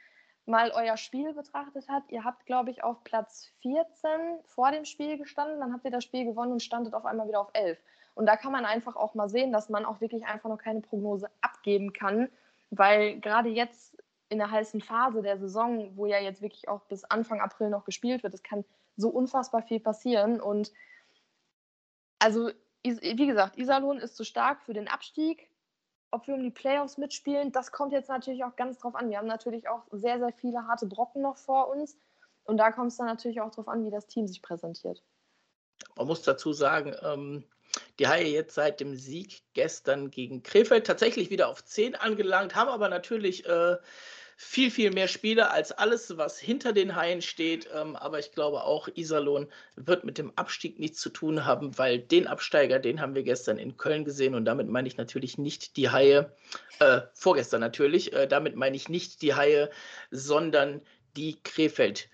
mal 0.47 0.73
euer 0.75 0.97
Spiel 0.97 1.35
betrachtet 1.35 1.89
hat, 1.89 2.05
ihr 2.09 2.25
habt, 2.25 2.47
glaube 2.47 2.71
ich, 2.71 2.83
auf 2.83 3.05
Platz 3.05 3.51
14 3.61 3.85
vor 4.47 4.71
dem 4.71 4.85
Spiel 4.85 5.19
gestanden, 5.19 5.61
dann 5.61 5.73
habt 5.73 5.85
ihr 5.85 5.91
das 5.91 6.05
Spiel 6.05 6.25
gewonnen 6.25 6.53
und 6.53 6.63
standet 6.63 6.95
auf 6.95 7.05
einmal 7.05 7.29
wieder 7.29 7.41
auf 7.41 7.51
11. 7.53 7.79
Und 8.15 8.27
da 8.27 8.37
kann 8.37 8.51
man 8.51 8.65
einfach 8.65 8.97
auch 8.97 9.15
mal 9.15 9.29
sehen, 9.29 9.53
dass 9.53 9.69
man 9.69 9.85
auch 9.85 10.01
wirklich 10.01 10.27
einfach 10.27 10.49
noch 10.49 10.59
keine 10.59 10.81
Prognose 10.81 11.31
abgeben 11.41 11.93
kann, 11.93 12.29
weil 12.71 13.21
gerade 13.21 13.49
jetzt 13.49 13.97
in 14.31 14.39
der 14.39 14.51
heißen 14.51 14.81
Phase 14.81 15.23
der 15.23 15.39
Saison, 15.39 15.97
wo 15.97 16.07
ja 16.07 16.19
jetzt 16.19 16.43
wirklich 16.43 16.69
auch 16.69 16.81
bis 16.83 17.05
Anfang 17.05 17.41
April 17.41 17.71
noch 17.71 17.85
gespielt 17.85 18.23
wird, 18.23 18.35
es 18.35 18.43
kann 18.43 18.65
so 18.97 19.09
unfassbar 19.09 19.63
viel 19.63 19.81
passieren 19.81 20.41
und 20.41 20.73
also 22.19 22.51
wie 22.85 23.27
gesagt, 23.27 23.59
Iserlohn 23.59 23.99
ist 23.99 24.17
zu 24.17 24.25
stark 24.25 24.63
für 24.63 24.73
den 24.73 24.89
Abstieg. 24.89 25.49
Ob 26.11 26.27
wir 26.27 26.35
um 26.35 26.43
die 26.43 26.51
Playoffs 26.51 26.97
mitspielen, 26.97 27.53
das 27.53 27.71
kommt 27.71 27.93
jetzt 27.93 28.09
natürlich 28.09 28.45
auch 28.45 28.57
ganz 28.57 28.79
drauf 28.79 28.95
an. 28.95 29.11
Wir 29.11 29.19
haben 29.19 29.27
natürlich 29.27 29.69
auch 29.69 29.83
sehr, 29.93 30.19
sehr 30.19 30.33
viele 30.33 30.67
harte 30.67 30.87
Brocken 30.87 31.23
noch 31.23 31.37
vor 31.37 31.69
uns. 31.69 31.99
Und 32.45 32.57
da 32.57 32.73
kommt 32.73 32.93
es 32.93 32.97
dann 32.97 33.07
natürlich 33.07 33.43
auch 33.43 33.51
drauf 33.51 33.69
an, 33.69 33.85
wie 33.85 33.91
das 33.91 34.07
Team 34.07 34.27
sich 34.27 34.41
präsentiert. 34.41 35.03
Man 35.97 36.07
muss 36.07 36.23
dazu 36.23 36.55
sagen, 36.55 36.97
ähm, 37.03 37.45
die 37.99 38.09
Haie 38.09 38.29
jetzt 38.29 38.55
seit 38.55 38.81
dem 38.81 38.95
Sieg 38.95 39.43
gestern 39.53 40.11
gegen 40.11 40.43
Krefeld 40.43 40.87
tatsächlich 40.87 41.29
wieder 41.29 41.49
auf 41.49 41.63
10 41.63 41.95
angelangt, 41.95 42.55
haben 42.55 42.71
aber 42.71 42.89
natürlich 42.89 43.47
äh, 43.47 43.77
viel, 44.41 44.71
viel 44.71 44.93
mehr 44.93 45.09
Spiele 45.09 45.51
als 45.51 45.73
alles, 45.73 46.17
was 46.17 46.39
hinter 46.39 46.73
den 46.73 46.95
Haien 46.95 47.23
steht. 47.23 47.69
Ähm, 47.75 47.97
aber 47.97 48.21
ich 48.21 48.31
glaube 48.31 48.63
auch, 48.63 48.87
Iserlohn 48.95 49.49
wird 49.75 50.05
mit 50.05 50.17
dem 50.17 50.33
Abstieg 50.37 50.79
nichts 50.79 51.01
zu 51.01 51.11
tun 51.11 51.45
haben, 51.45 51.77
weil 51.77 51.99
den 51.99 52.29
Absteiger, 52.29 52.79
den 52.79 53.01
haben 53.01 53.17
wir 53.17 53.25
gestern 53.25 53.59
in 53.59 53.77
Köln 53.77 54.05
gesehen. 54.05 54.37
Und 54.37 54.45
damit 54.45 54.69
meine 54.69 54.87
ich 54.87 54.97
natürlich 54.97 55.39
nicht 55.39 55.77
die 55.77 55.91
Haie, 55.91 56.33
äh, 56.79 57.01
vorgestern 57.15 57.61
natürlich, 57.61 58.13
äh, 58.13 58.29
damit 58.29 58.55
meine 58.55 58.77
ich 58.77 58.89
nicht 58.89 59.23
die 59.23 59.35
Haie, 59.35 59.71
sondern 60.13 60.83
die 61.17 61.43
Krefeld. 61.43 62.09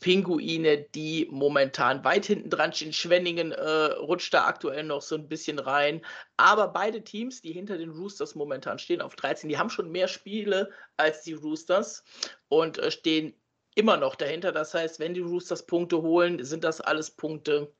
Pinguine, 0.00 0.86
die 0.94 1.26
momentan 1.30 2.04
weit 2.04 2.26
hinten 2.26 2.50
dran 2.50 2.72
stehen. 2.72 2.92
Schwenningen 2.92 3.52
äh, 3.52 3.84
rutscht 3.94 4.34
da 4.34 4.44
aktuell 4.44 4.84
noch 4.84 5.02
so 5.02 5.14
ein 5.14 5.28
bisschen 5.28 5.58
rein. 5.58 6.04
Aber 6.36 6.68
beide 6.68 7.02
Teams, 7.02 7.40
die 7.40 7.52
hinter 7.52 7.78
den 7.78 7.90
Roosters 7.90 8.34
momentan 8.34 8.78
stehen, 8.78 9.00
auf 9.00 9.16
13, 9.16 9.48
die 9.48 9.58
haben 9.58 9.70
schon 9.70 9.90
mehr 9.90 10.08
Spiele 10.08 10.70
als 10.96 11.22
die 11.22 11.32
Roosters 11.32 12.04
und 12.48 12.78
äh, 12.78 12.90
stehen 12.90 13.34
immer 13.74 13.96
noch 13.96 14.16
dahinter. 14.16 14.52
Das 14.52 14.74
heißt, 14.74 15.00
wenn 15.00 15.14
die 15.14 15.20
Roosters 15.20 15.64
Punkte 15.66 16.02
holen, 16.02 16.44
sind 16.44 16.64
das 16.64 16.80
alles 16.80 17.10
Punkte, 17.10 17.72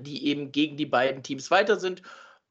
die 0.00 0.26
eben 0.28 0.52
gegen 0.52 0.76
die 0.76 0.86
beiden 0.86 1.22
Teams 1.22 1.50
weiter 1.50 1.78
sind. 1.78 2.02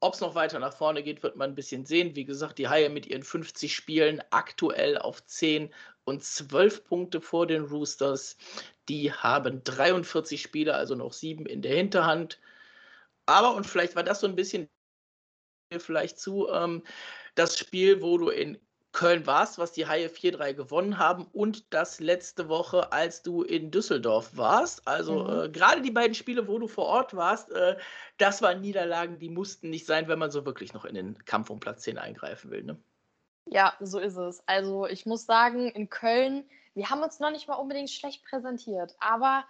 Ob 0.02 0.14
es 0.14 0.20
noch 0.20 0.34
weiter 0.34 0.58
nach 0.58 0.74
vorne 0.74 1.04
geht, 1.04 1.22
wird 1.22 1.36
man 1.36 1.50
ein 1.50 1.54
bisschen 1.54 1.86
sehen. 1.86 2.16
Wie 2.16 2.24
gesagt, 2.24 2.58
die 2.58 2.66
Haie 2.68 2.90
mit 2.90 3.06
ihren 3.06 3.22
50 3.22 3.72
Spielen 3.72 4.20
aktuell 4.30 4.98
auf 4.98 5.24
10 5.24 5.72
und 6.02 6.24
12 6.24 6.82
Punkte 6.82 7.20
vor 7.20 7.46
den 7.46 7.62
Roosters. 7.66 8.36
Die 8.88 9.12
haben 9.12 9.62
43 9.62 10.42
Spiele, 10.42 10.74
also 10.74 10.96
noch 10.96 11.12
sieben 11.12 11.46
in 11.46 11.62
der 11.62 11.76
Hinterhand. 11.76 12.40
Aber, 13.26 13.54
und 13.54 13.64
vielleicht 13.64 13.94
war 13.94 14.02
das 14.02 14.18
so 14.18 14.26
ein 14.26 14.34
bisschen 14.34 14.68
vielleicht 15.78 16.18
zu, 16.18 16.48
ähm, 16.48 16.82
das 17.36 17.56
Spiel, 17.56 18.02
wo 18.02 18.18
du 18.18 18.30
in 18.30 18.58
Köln 18.92 19.26
warst, 19.26 19.58
was 19.58 19.72
die 19.72 19.86
Haie 19.86 20.08
4-3 20.08 20.52
gewonnen 20.52 20.98
haben 20.98 21.26
und 21.32 21.72
das 21.72 21.98
letzte 21.98 22.48
Woche, 22.48 22.92
als 22.92 23.22
du 23.22 23.42
in 23.42 23.70
Düsseldorf 23.70 24.36
warst. 24.36 24.86
Also 24.86 25.24
mhm. 25.24 25.44
äh, 25.44 25.48
gerade 25.48 25.80
die 25.80 25.90
beiden 25.90 26.14
Spiele, 26.14 26.46
wo 26.46 26.58
du 26.58 26.68
vor 26.68 26.86
Ort 26.86 27.16
warst, 27.16 27.50
äh, 27.52 27.76
das 28.18 28.42
waren 28.42 28.60
Niederlagen, 28.60 29.18
die 29.18 29.30
mussten 29.30 29.70
nicht 29.70 29.86
sein, 29.86 30.08
wenn 30.08 30.18
man 30.18 30.30
so 30.30 30.44
wirklich 30.44 30.74
noch 30.74 30.84
in 30.84 30.94
den 30.94 31.24
Kampf 31.24 31.48
um 31.48 31.58
Platz 31.58 31.82
10 31.82 31.96
eingreifen 31.96 32.50
will. 32.50 32.64
Ne? 32.64 32.78
Ja, 33.46 33.74
so 33.80 33.98
ist 33.98 34.16
es. 34.16 34.42
Also 34.46 34.86
ich 34.86 35.06
muss 35.06 35.24
sagen, 35.24 35.70
in 35.70 35.88
Köln, 35.88 36.44
wir 36.74 36.90
haben 36.90 37.02
uns 37.02 37.18
noch 37.18 37.30
nicht 37.30 37.48
mal 37.48 37.54
unbedingt 37.54 37.90
schlecht 37.90 38.24
präsentiert, 38.24 38.94
aber 39.00 39.44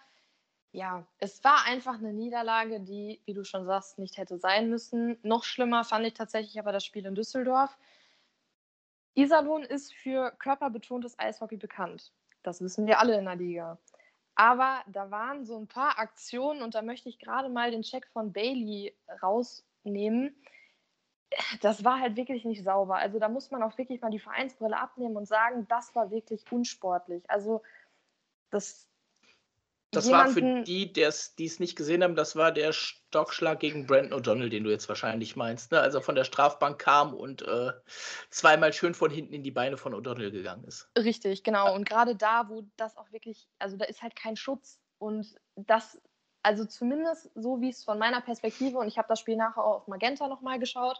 ja, 0.70 1.07
es 1.18 1.44
war 1.44 1.66
einfach 1.66 1.98
eine 1.98 2.14
Niederlage, 2.14 2.81
die, 2.81 3.20
wie 3.26 3.35
du 3.35 3.44
schon 3.44 3.66
sagst, 3.66 3.98
nicht 3.98 4.16
hätte 4.16 4.38
sein 4.38 4.70
müssen. 4.70 5.18
Noch 5.22 5.44
schlimmer 5.44 5.85
fand 5.85 6.07
ich 6.07 6.14
tatsächlich 6.14 6.59
aber 6.59 6.72
das 6.72 6.85
Spiel 6.85 7.05
in 7.05 7.14
Düsseldorf. 7.14 7.76
Iserlohn 9.14 9.62
ist 9.62 9.94
für 9.94 10.31
körperbetontes 10.38 11.18
Eishockey 11.18 11.57
bekannt. 11.57 12.12
Das 12.42 12.61
wissen 12.61 12.87
wir 12.87 12.98
alle 12.98 13.18
in 13.18 13.25
der 13.25 13.37
Liga. 13.37 13.79
Aber 14.35 14.83
da 14.87 15.11
waren 15.11 15.44
so 15.44 15.59
ein 15.59 15.66
paar 15.66 15.98
Aktionen 15.98 16.62
und 16.62 16.75
da 16.75 16.83
möchte 16.83 17.09
ich 17.09 17.18
gerade 17.18 17.48
mal 17.48 17.70
den 17.70 17.83
Check 17.83 18.07
von 18.09 18.33
Bailey 18.33 18.96
rausnehmen. 19.22 20.35
Das 21.61 21.85
war 21.85 22.01
halt 22.01 22.16
wirklich 22.16 22.44
nicht 22.44 22.62
sauber. 22.62 22.96
Also 22.96 23.18
da 23.18 23.29
muss 23.29 23.51
man 23.51 23.62
auch 23.62 23.77
wirklich 23.79 24.01
mal 24.01 24.11
die 24.11 24.18
Vereinsbrille 24.18 24.77
abnehmen 24.77 25.16
und 25.16 25.27
sagen, 25.27 25.66
das 25.68 25.94
war 25.94 26.11
wirklich 26.11 26.44
unsportlich. 26.51 27.29
Also 27.31 27.62
das, 28.51 28.88
das 29.92 30.11
war 30.11 30.28
für 30.28 30.62
die, 30.62 30.92
die 30.92 31.02
es 31.02 31.61
nicht 31.61 31.76
gesehen 31.76 32.02
haben, 32.02 32.16
das 32.16 32.35
war 32.35 32.50
der 32.50 32.72
Stockschlag 32.72 33.61
gegen 33.61 33.87
Brandon 33.87 34.18
O'Donnell, 34.18 34.48
den 34.48 34.64
du 34.64 34.70
jetzt 34.70 34.88
wahrscheinlich 34.88 35.37
meinst. 35.37 35.70
Ne? 35.70 35.81
Also 35.81 36.00
von 36.00 36.14
der 36.14 36.24
Strafbank 36.24 36.78
kam 36.78 37.12
und 37.12 37.42
äh, 37.42 37.72
zweimal 38.31 38.72
schön 38.72 38.94
von 38.94 39.11
hinten 39.11 39.35
in 39.35 39.42
die 39.42 39.50
Beine 39.50 39.76
von 39.76 39.94
O'Donnell 39.94 40.31
gegangen 40.31 40.64
ist. 40.64 40.90
Richtig, 40.96 41.44
genau. 41.44 41.74
Und 41.74 41.87
gerade 41.87 42.16
da, 42.16 42.48
wo 42.48 42.64
das 42.76 42.96
auch 42.96 43.12
wirklich, 43.12 43.46
also 43.59 43.76
da 43.76 43.85
ist 43.85 44.02
halt 44.02 44.16
kein 44.16 44.37
Schutz. 44.37 44.81
Und 44.98 45.35
das, 45.57 46.00
also 46.42 46.64
zumindest 46.64 47.31
so 47.35 47.61
wie 47.61 47.68
es 47.68 47.85
von 47.85 47.98
meiner 47.98 48.22
Perspektive, 48.22 48.78
und 48.78 48.88
ich 48.88 48.96
habe 48.96 49.09
das 49.09 49.20
Spiel 49.20 49.37
nachher 49.37 49.62
auch 49.62 49.83
auf 49.83 49.88
Magenta 49.88 50.26
nochmal 50.26 50.59
geschaut, 50.59 50.98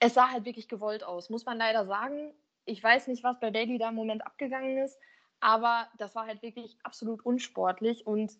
es 0.00 0.14
sah 0.14 0.30
halt 0.30 0.46
wirklich 0.46 0.68
gewollt 0.68 1.04
aus, 1.04 1.28
muss 1.28 1.44
man 1.44 1.58
leider 1.58 1.86
sagen. 1.86 2.32
Ich 2.64 2.82
weiß 2.82 3.08
nicht, 3.08 3.22
was 3.22 3.38
bei 3.40 3.50
Daily 3.50 3.76
da 3.76 3.90
im 3.90 3.94
Moment 3.94 4.24
abgegangen 4.24 4.78
ist. 4.78 4.98
Aber 5.44 5.86
das 5.98 6.14
war 6.14 6.26
halt 6.26 6.40
wirklich 6.40 6.78
absolut 6.84 7.22
unsportlich 7.26 8.06
und 8.06 8.32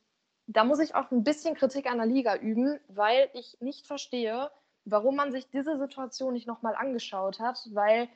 da 0.47 0.65
muss 0.65 0.79
ich 0.79 0.95
auch 0.95 1.11
ein 1.11 1.23
bisschen 1.23 1.55
Kritik 1.55 1.85
an 1.85 1.99
der 1.99 2.07
Liga 2.07 2.35
üben, 2.37 2.81
weil 2.89 3.29
ich 3.35 3.59
nicht 3.61 3.87
verstehe, 3.87 4.51
warum 4.87 5.15
man 5.15 5.31
sich 5.31 5.51
diese 5.51 5.79
Situation 5.79 6.33
nicht 6.33 6.47
nochmal 6.47 6.75
angeschaut 6.75 7.41
hat, 7.41 7.69
weil 7.73 8.09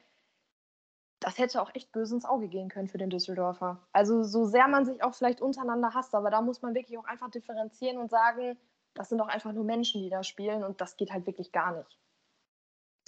das 1.20 1.37
hätte 1.37 1.61
auch 1.61 1.74
echt 1.74 1.92
böse 1.92 2.14
ins 2.14 2.24
Auge 2.24 2.48
gehen 2.48 2.70
können 2.70 2.88
für 2.88 2.96
den 2.96 3.11
Düsseldorfer. 3.11 3.87
Also 3.92 4.22
so 4.22 4.46
sehr 4.46 4.68
man 4.68 4.87
sich 4.87 5.05
auch 5.05 5.12
vielleicht 5.12 5.42
untereinander 5.42 5.92
hasst, 5.92 6.14
aber 6.14 6.31
da 6.31 6.40
muss 6.40 6.62
man 6.62 6.74
wirklich 6.74 6.96
auch 6.96 7.05
einfach 7.05 7.31
differenzieren 7.31 7.98
und 7.98 8.09
sagen, 8.09 8.57
das 8.94 9.11
sind 9.11 9.18
doch 9.18 9.29
einfach 9.29 9.53
nur 9.53 9.64
Menschen, 9.64 10.01
die 10.01 10.09
da 10.09 10.22
spielen 10.22 10.64
und 10.64 10.81
das 10.81 10.96
geht 10.96 11.12
halt 11.12 11.27
wirklich 11.27 11.53
gar 11.53 11.77
nicht. 11.77 11.98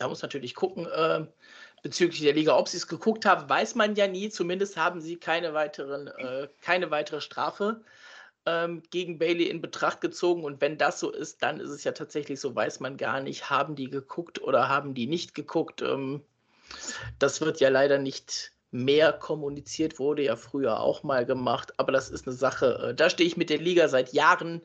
Da 0.01 0.09
muss 0.09 0.23
natürlich 0.23 0.55
gucken, 0.55 0.87
äh, 0.87 1.27
bezüglich 1.83 2.23
der 2.23 2.33
Liga, 2.33 2.57
ob 2.57 2.69
sie 2.69 2.79
es 2.79 2.89
geguckt 2.89 3.27
haben, 3.27 3.49
weiß 3.49 3.75
man 3.75 3.95
ja 3.97 4.07
nie. 4.07 4.31
Zumindest 4.31 4.77
haben 4.79 5.01
sie 5.01 5.17
keine, 5.17 5.53
weiteren, 5.53 6.09
äh, 6.09 6.49
keine 6.63 6.91
weitere 6.91 7.21
Strafe 7.21 7.83
ähm, 8.47 8.83
gegen 8.91 9.19
Bailey 9.19 9.49
in 9.49 9.61
Betracht 9.61 10.01
gezogen. 10.01 10.43
Und 10.45 10.63
wenn 10.63 10.79
das 10.79 11.01
so 11.01 11.11
ist, 11.11 11.43
dann 11.43 11.61
ist 11.61 11.71
es 11.71 11.85
ja 11.85 11.93
tatsächlich 11.93 12.41
so, 12.41 12.55
weiß 12.55 12.81
man 12.81 12.97
gar 12.97 13.21
nicht, 13.21 13.51
haben 13.51 13.77
die 13.77 13.91
geguckt 13.91 14.41
oder 14.41 14.69
haben 14.69 14.95
die 14.95 15.07
nicht 15.07 15.35
geguckt. 15.35 15.83
Ähm, 15.83 16.23
das 17.19 17.43
wird 17.43 17.61
ja 17.61 17.69
leider 17.69 17.99
nicht 17.99 18.53
mehr 18.71 19.13
kommuniziert, 19.13 19.99
wurde 19.99 20.23
ja 20.23 20.37
früher 20.37 20.81
auch 20.81 21.03
mal 21.03 21.27
gemacht, 21.27 21.73
aber 21.79 21.93
das 21.93 22.09
ist 22.09 22.27
eine 22.27 22.37
Sache, 22.37 22.91
äh, 22.91 22.95
da 22.95 23.11
stehe 23.11 23.27
ich 23.27 23.37
mit 23.37 23.51
der 23.51 23.59
Liga 23.59 23.89
seit 23.89 24.13
Jahren 24.13 24.63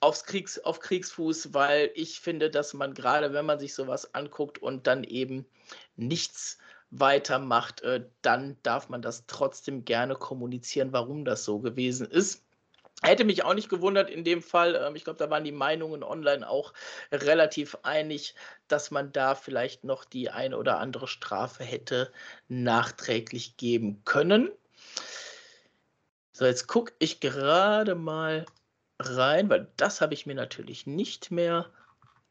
aufs 0.00 0.24
Kriegs, 0.24 0.58
auf 0.58 0.80
Kriegsfuß, 0.80 1.52
weil 1.52 1.90
ich 1.94 2.20
finde, 2.20 2.50
dass 2.50 2.72
man 2.74 2.94
gerade, 2.94 3.32
wenn 3.32 3.46
man 3.46 3.58
sich 3.60 3.74
sowas 3.74 4.14
anguckt 4.14 4.58
und 4.58 4.86
dann 4.86 5.04
eben 5.04 5.46
nichts 5.96 6.58
weitermacht, 6.90 7.82
äh, 7.82 8.04
dann 8.22 8.56
darf 8.62 8.88
man 8.88 9.02
das 9.02 9.26
trotzdem 9.26 9.84
gerne 9.84 10.14
kommunizieren, 10.14 10.92
warum 10.92 11.24
das 11.24 11.44
so 11.44 11.58
gewesen 11.58 12.06
ist. 12.06 12.44
Hätte 13.04 13.24
mich 13.24 13.44
auch 13.44 13.54
nicht 13.54 13.68
gewundert 13.68 14.10
in 14.10 14.24
dem 14.24 14.42
Fall. 14.42 14.74
Ähm, 14.76 14.94
ich 14.94 15.04
glaube, 15.04 15.18
da 15.18 15.28
waren 15.28 15.44
die 15.44 15.52
Meinungen 15.52 16.02
online 16.02 16.48
auch 16.48 16.72
relativ 17.10 17.76
einig, 17.82 18.34
dass 18.68 18.90
man 18.90 19.12
da 19.12 19.34
vielleicht 19.34 19.84
noch 19.84 20.04
die 20.04 20.30
eine 20.30 20.56
oder 20.56 20.78
andere 20.78 21.08
Strafe 21.08 21.64
hätte 21.64 22.12
nachträglich 22.48 23.56
geben 23.56 24.02
können. 24.04 24.50
So, 26.32 26.46
jetzt 26.46 26.66
gucke 26.66 26.92
ich 26.98 27.20
gerade 27.20 27.94
mal 27.94 28.46
rein, 28.98 29.50
weil 29.50 29.68
das 29.76 30.00
habe 30.00 30.14
ich 30.14 30.26
mir 30.26 30.34
natürlich 30.34 30.86
nicht 30.86 31.30
mehr 31.30 31.70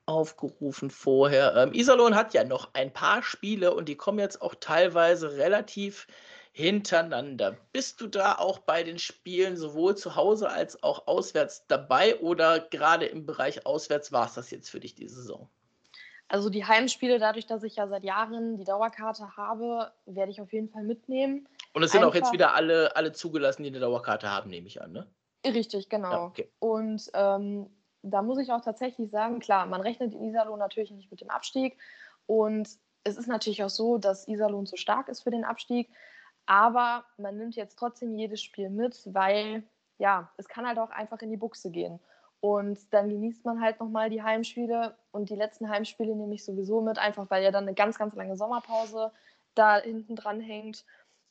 aufgerufen 0.05 0.89
vorher. 0.89 1.55
Ähm, 1.55 1.73
Iserlohn 1.73 2.15
hat 2.15 2.33
ja 2.33 2.43
noch 2.43 2.73
ein 2.73 2.91
paar 2.91 3.23
Spiele 3.23 3.73
und 3.73 3.87
die 3.87 3.95
kommen 3.95 4.19
jetzt 4.19 4.41
auch 4.41 4.55
teilweise 4.55 5.33
relativ 5.37 6.07
hintereinander. 6.51 7.57
Bist 7.71 8.01
du 8.01 8.07
da 8.07 8.35
auch 8.35 8.59
bei 8.59 8.83
den 8.83 8.99
Spielen 8.99 9.55
sowohl 9.55 9.95
zu 9.95 10.15
Hause 10.15 10.49
als 10.49 10.83
auch 10.83 11.07
auswärts 11.07 11.65
dabei 11.67 12.19
oder 12.19 12.59
gerade 12.59 13.05
im 13.05 13.25
Bereich 13.25 13.65
auswärts 13.65 14.11
war 14.11 14.25
es 14.25 14.33
das 14.33 14.51
jetzt 14.51 14.69
für 14.69 14.79
dich 14.79 14.95
diese 14.95 15.15
Saison? 15.15 15.49
Also 16.27 16.49
die 16.49 16.65
Heimspiele, 16.65 17.19
dadurch, 17.19 17.45
dass 17.45 17.63
ich 17.63 17.75
ja 17.75 17.87
seit 17.87 18.03
Jahren 18.05 18.57
die 18.57 18.63
Dauerkarte 18.63 19.35
habe, 19.35 19.91
werde 20.05 20.31
ich 20.31 20.39
auf 20.39 20.53
jeden 20.53 20.69
Fall 20.69 20.83
mitnehmen. 20.83 21.47
Und 21.73 21.83
es 21.83 21.91
sind 21.91 21.99
Einfach, 21.99 22.11
auch 22.11 22.15
jetzt 22.15 22.31
wieder 22.31 22.53
alle, 22.53 22.95
alle 22.95 23.11
zugelassen, 23.11 23.63
die 23.63 23.69
eine 23.69 23.79
Dauerkarte 23.79 24.29
haben, 24.29 24.49
nehme 24.49 24.67
ich 24.67 24.81
an, 24.81 24.93
ne? 24.93 25.07
Richtig, 25.45 25.89
genau. 25.89 26.11
Ja, 26.11 26.23
okay. 26.23 26.49
Und 26.59 27.09
ähm, 27.13 27.69
da 28.01 28.21
muss 28.21 28.39
ich 28.39 28.51
auch 28.51 28.61
tatsächlich 28.61 29.09
sagen, 29.11 29.39
klar, 29.39 29.65
man 29.65 29.81
rechnet 29.81 30.13
in 30.13 30.23
Iserlohn 30.23 30.59
natürlich 30.59 30.91
nicht 30.91 31.11
mit 31.11 31.21
dem 31.21 31.29
Abstieg. 31.29 31.77
Und 32.27 32.69
es 33.03 33.17
ist 33.17 33.27
natürlich 33.27 33.63
auch 33.63 33.69
so, 33.69 33.97
dass 33.97 34.27
Iserlohn 34.27 34.65
so 34.65 34.77
stark 34.77 35.09
ist 35.09 35.23
für 35.23 35.31
den 35.31 35.43
Abstieg. 35.43 35.89
Aber 36.45 37.05
man 37.17 37.37
nimmt 37.37 37.55
jetzt 37.55 37.77
trotzdem 37.77 38.15
jedes 38.15 38.41
Spiel 38.41 38.69
mit, 38.69 39.01
weil 39.13 39.63
ja, 39.97 40.31
es 40.37 40.47
kann 40.47 40.67
halt 40.67 40.79
auch 40.79 40.89
einfach 40.89 41.21
in 41.21 41.29
die 41.29 41.37
Buchse 41.37 41.69
gehen. 41.69 41.99
Und 42.39 42.91
dann 42.91 43.07
genießt 43.07 43.45
man 43.45 43.61
halt 43.61 43.79
nochmal 43.79 44.09
die 44.09 44.23
Heimspiele 44.23 44.97
und 45.11 45.29
die 45.29 45.35
letzten 45.35 45.69
Heimspiele 45.69 46.15
nehme 46.15 46.33
ich 46.33 46.43
sowieso 46.43 46.81
mit, 46.81 46.97
einfach 46.97 47.29
weil 47.29 47.43
ja 47.43 47.51
dann 47.51 47.65
eine 47.65 47.75
ganz, 47.75 47.99
ganz 47.99 48.15
lange 48.15 48.35
Sommerpause 48.35 49.11
da 49.53 49.77
hinten 49.77 50.15
dran 50.15 50.41
hängt. 50.41 50.83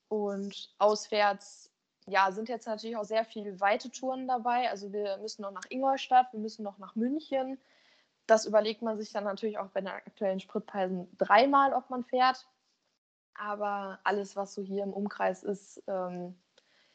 Und 0.09 0.73
auswärts, 0.79 1.73
ja, 2.07 2.31
sind 2.31 2.49
jetzt 2.49 2.67
natürlich 2.67 2.97
auch 2.97 3.05
sehr 3.05 3.25
viele 3.25 3.61
weite 3.61 3.91
Touren 3.91 4.29
dabei. 4.29 4.71
Also 4.71 4.93
wir 4.93 5.19
müssen 5.19 5.43
noch 5.43 5.51
nach 5.51 5.69
Ingolstadt, 5.69 6.33
wir 6.33 6.41
müssen 6.41 6.63
noch 6.63 6.79
nach 6.79 6.95
München. 6.95 7.59
Das 8.27 8.47
überlegt 8.47 8.83
man 8.83 8.97
sich 8.97 9.13
dann 9.13 9.25
natürlich 9.25 9.59
auch 9.59 9.71
bei 9.71 9.81
den 9.81 9.89
aktuellen 9.89 10.39
Spritpreisen 10.39 11.09
dreimal, 11.19 11.75
ob 11.75 11.91
man 11.91 12.05
fährt. 12.05 12.47
Aber 13.41 13.99
alles, 14.05 14.37
was 14.37 14.53
so 14.53 14.63
hier 14.63 14.83
im 14.83 14.93
Umkreis 14.93 15.43
ist, 15.43 15.83
ähm, 15.87 16.35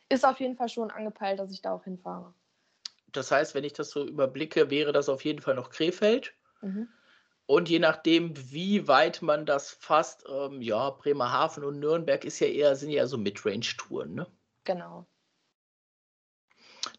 ist 0.10 0.24
auf 0.24 0.40
jeden 0.40 0.56
Fall 0.56 0.70
schon 0.70 0.92
angepeilt, 0.92 1.40
dass 1.40 1.52
ich 1.52 1.64
da 1.64 1.74
auch 1.74 1.84
hinfahre. 1.84 2.36
Das 3.08 3.32
heißt, 3.32 3.56
wenn 3.56 3.64
ich 3.64 3.74
das 3.74 3.90
so 3.90 4.06
überblicke, 4.06 4.70
wäre 4.70 4.92
das 4.92 5.10
auf 5.10 5.26
jeden 5.26 5.42
Fall 5.42 5.56
noch 5.56 5.72
Krefeld. 5.72 6.36
Mhm. 6.62 6.88
Und 7.48 7.68
je 7.68 7.80
nachdem, 7.80 8.36
wie 8.52 8.88
weit 8.88 9.24
man 9.24 9.48
das 9.48 9.72
fasst, 9.72 10.26
ähm, 10.30 10.62
ja, 10.62 10.92
Bremerhaven 10.92 11.64
und 11.64 11.80
Nürnberg 11.80 12.24
ist 12.24 12.40
ja 12.40 12.48
eher, 12.48 12.76
sind 12.76 12.92
ja 12.92 13.08
so 13.08 13.18
Midrange-Touren, 13.18 14.14
ne? 14.14 14.28
Genau. 14.66 15.08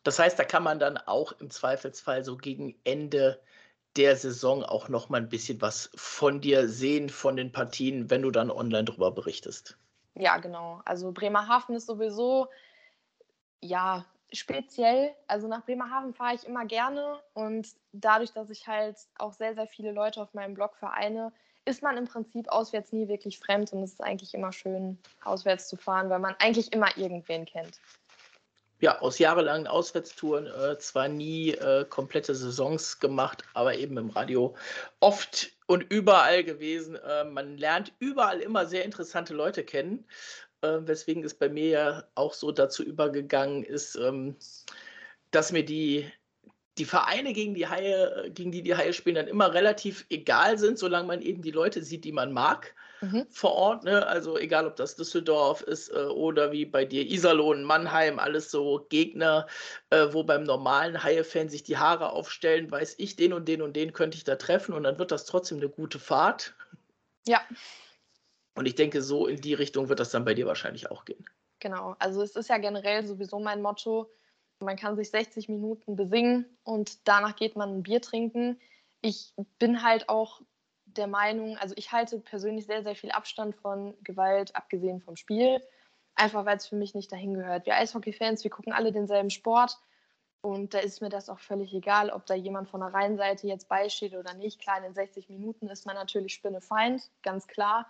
Das 0.03 0.19
heißt, 0.19 0.37
da 0.41 0.45
kann 0.45 0.65
man 0.65 0.81
dann 0.81 0.97
auch 0.99 1.33
im 1.39 1.51
Zweifelsfall 1.51 2.25
so 2.25 2.37
gegen 2.37 2.81
Ende 2.83 3.41
der 3.97 4.17
Saison 4.17 4.63
auch 4.63 4.89
noch 4.89 5.09
mal 5.09 5.19
ein 5.19 5.29
bisschen 5.29 5.61
was 5.61 5.91
von 5.95 6.41
dir 6.41 6.69
sehen, 6.69 7.09
von 7.09 7.37
den 7.37 7.53
Partien, 7.53 8.11
wenn 8.11 8.23
du 8.23 8.31
dann 8.31 8.51
online 8.51 8.85
darüber 8.85 9.11
berichtest. 9.11 9.77
Ja, 10.15 10.39
genau. 10.39 10.81
Also 10.85 11.13
Bremerhaven 11.13 11.75
ist 11.75 11.87
sowieso, 11.87 12.49
ja, 13.61 14.05
speziell. 14.33 15.15
Also 15.27 15.49
nach 15.49 15.65
Bremerhaven 15.65 16.15
fahre 16.15 16.35
ich 16.35 16.47
immer 16.47 16.65
gerne 16.65 17.21
und 17.35 17.69
dadurch, 17.93 18.33
dass 18.33 18.51
ich 18.51 18.67
halt 18.67 18.97
auch 19.19 19.33
sehr, 19.33 19.55
sehr 19.55 19.67
viele 19.67 19.93
Leute 19.93 20.23
auf 20.23 20.35
meinem 20.35 20.55
Blog 20.55 20.77
vereine, 20.77 21.33
ist 21.65 21.83
man 21.83 21.97
im 21.97 22.07
Prinzip 22.07 22.49
auswärts 22.49 22.93
nie 22.93 23.09
wirklich 23.09 23.39
fremd 23.39 23.73
und 23.73 23.83
es 23.83 23.93
ist 23.93 24.03
eigentlich 24.03 24.35
immer 24.35 24.53
schön, 24.53 24.99
auswärts 25.25 25.69
zu 25.69 25.77
fahren, 25.77 26.11
weil 26.11 26.21
man 26.21 26.37
eigentlich 26.39 26.73
immer 26.73 26.97
irgendwen 26.97 27.45
kennt 27.45 27.81
ja, 28.81 28.99
aus 29.01 29.19
jahrelangen 29.19 29.67
Auswärtstouren 29.67 30.47
äh, 30.47 30.79
zwar 30.79 31.09
nie 31.09 31.53
äh, 31.53 31.85
komplette 31.89 32.35
Saisons 32.35 32.99
gemacht, 32.99 33.43
aber 33.55 33.77
eben 33.77 33.97
im 33.97 34.11
Radio 34.11 34.55
oft 35.01 35.53
und 35.67 35.83
überall 35.91 36.45
gewesen. 36.45 36.97
Äh, 36.97 37.25
man 37.25 37.57
lernt 37.57 37.93
überall 37.99 38.41
immer 38.41 38.67
sehr 38.67 38.85
interessante 38.85 39.35
Leute 39.35 39.65
kennen, 39.65 40.05
äh, 40.61 40.79
weswegen 40.81 41.25
es 41.25 41.35
bei 41.35 41.49
mir 41.49 41.69
ja 41.69 42.05
auch 42.15 42.35
so 42.35 42.53
dazu 42.53 42.83
übergegangen 42.83 43.63
ist, 43.65 43.97
ähm, 43.97 44.37
dass 45.31 45.53
mir 45.53 45.65
die, 45.65 46.11
die 46.79 46.85
Vereine, 46.85 47.33
gegen 47.33 47.55
die, 47.55 47.67
Haie, 47.67 48.31
gegen 48.31 48.53
die 48.53 48.63
die 48.63 48.77
Haie 48.77 48.93
spielen, 48.93 49.17
dann 49.17 49.29
immer 49.29 49.55
relativ 49.55 50.05
egal 50.11 50.59
sind, 50.59 50.79
solange 50.79 51.09
man 51.09 51.23
eben 51.23 51.41
die 51.41 51.51
Leute 51.51 51.83
sieht, 51.83 52.05
die 52.05 52.13
man 52.13 52.33
mag 52.33 52.75
mhm. 53.01 53.27
vor 53.31 53.53
Ort. 53.53 53.85
Ne? 53.85 54.07
Also 54.07 54.39
egal, 54.39 54.67
ob 54.67 54.77
das 54.77 54.97
Düsseldorf 54.97 55.63
ist 55.63 55.91
äh, 55.91 56.07
oder 56.07 56.53
wie 56.53 56.65
bei 56.65 56.85
dir 56.85 57.05
Iserlohn, 57.07 57.65
Mannheim, 57.65 58.19
alles 58.19 58.51
so 58.51 58.87
Gegner, 58.89 59.47
äh, 59.91 60.07
wo 60.13 60.25
beim 60.25 60.45
normalen 60.45 61.03
Haie-Fan 61.03 61.49
sich 61.49 61.63
die 61.63 61.77
Haare 61.77 62.11
aufstellen, 62.11 62.71
weiß 62.71 62.97
ich, 62.99 63.17
den 63.17 63.33
und 63.33 63.47
den 63.49 63.63
und 63.63 63.75
den 63.75 63.93
könnte 63.93 64.17
ich 64.17 64.25
da 64.25 64.37
treffen 64.37 64.75
und 64.75 64.83
dann 64.83 64.99
wird 64.99 65.11
das 65.11 65.25
trotzdem 65.25 65.59
eine 65.59 65.69
gute 65.69 65.99
Fahrt. 65.99 66.55
Ja. 67.27 67.41
Und 68.55 68.67
ich 68.67 68.75
denke, 68.75 69.03
so 69.03 69.27
in 69.27 69.41
die 69.41 69.55
Richtung 69.55 69.89
wird 69.89 70.01
das 70.01 70.11
dann 70.11 70.25
bei 70.25 70.35
dir 70.35 70.47
wahrscheinlich 70.47 70.91
auch 70.91 71.05
gehen. 71.05 71.25
Genau, 71.59 71.97
also 71.99 72.23
es 72.23 72.37
ist 72.37 72.49
ja 72.49 72.59
generell 72.59 73.07
sowieso 73.07 73.39
mein 73.39 73.63
Motto, 73.63 74.11
man 74.61 74.77
kann 74.77 74.97
sich 74.97 75.11
60 75.11 75.49
Minuten 75.49 75.97
besingen 75.97 76.47
und 76.65 77.07
danach 77.07 77.37
geht 77.37 77.57
man 77.57 77.77
ein 77.77 77.83
Bier 77.83 78.01
trinken. 78.01 78.59
Ich 79.03 79.35
bin 79.59 79.83
halt 79.83 80.09
auch 80.09 80.41
der 80.97 81.07
Meinung, 81.07 81.57
also 81.59 81.75
ich 81.77 81.93
halte 81.93 82.19
persönlich 82.19 82.67
sehr, 82.67 82.83
sehr 82.83 82.97
viel 82.97 83.11
Abstand 83.11 83.57
von 83.57 83.95
Gewalt, 84.03 84.55
abgesehen 84.57 85.01
vom 85.01 85.17
Spiel, 85.17 85.61
einfach 86.15 86.45
weil 86.45 86.57
es 86.57 86.67
für 86.67 86.77
mich 86.77 86.95
nicht 86.95 87.13
dahin 87.13 87.35
gehört. 87.35 87.67
Wir 87.67 87.77
Eishockey-Fans, 87.77 88.45
wir 88.45 88.51
gucken 88.51 88.73
alle 88.73 88.93
denselben 88.93 89.31
Sport 89.31 89.79
Und 90.43 90.75
da 90.75 90.79
ist 90.79 91.03
mir 91.03 91.09
das 91.09 91.29
auch 91.29 91.41
völlig 91.41 91.75
egal, 91.75 92.11
ob 92.11 92.25
da 92.27 92.35
jemand 92.35 92.69
von 92.69 92.81
der 92.81 92.95
Rheinseite 92.95 93.49
jetzt 93.49 93.69
beisteht 93.69 94.15
oder 94.15 94.35
nicht. 94.35 94.61
Klar, 94.61 94.85
in 94.85 94.95
60 94.95 95.29
Minuten 95.29 95.69
ist 95.69 95.87
man 95.87 95.97
natürlich 95.97 96.35
Spinnefeind, 96.35 97.11
ganz 97.23 97.49
klar. 97.49 97.87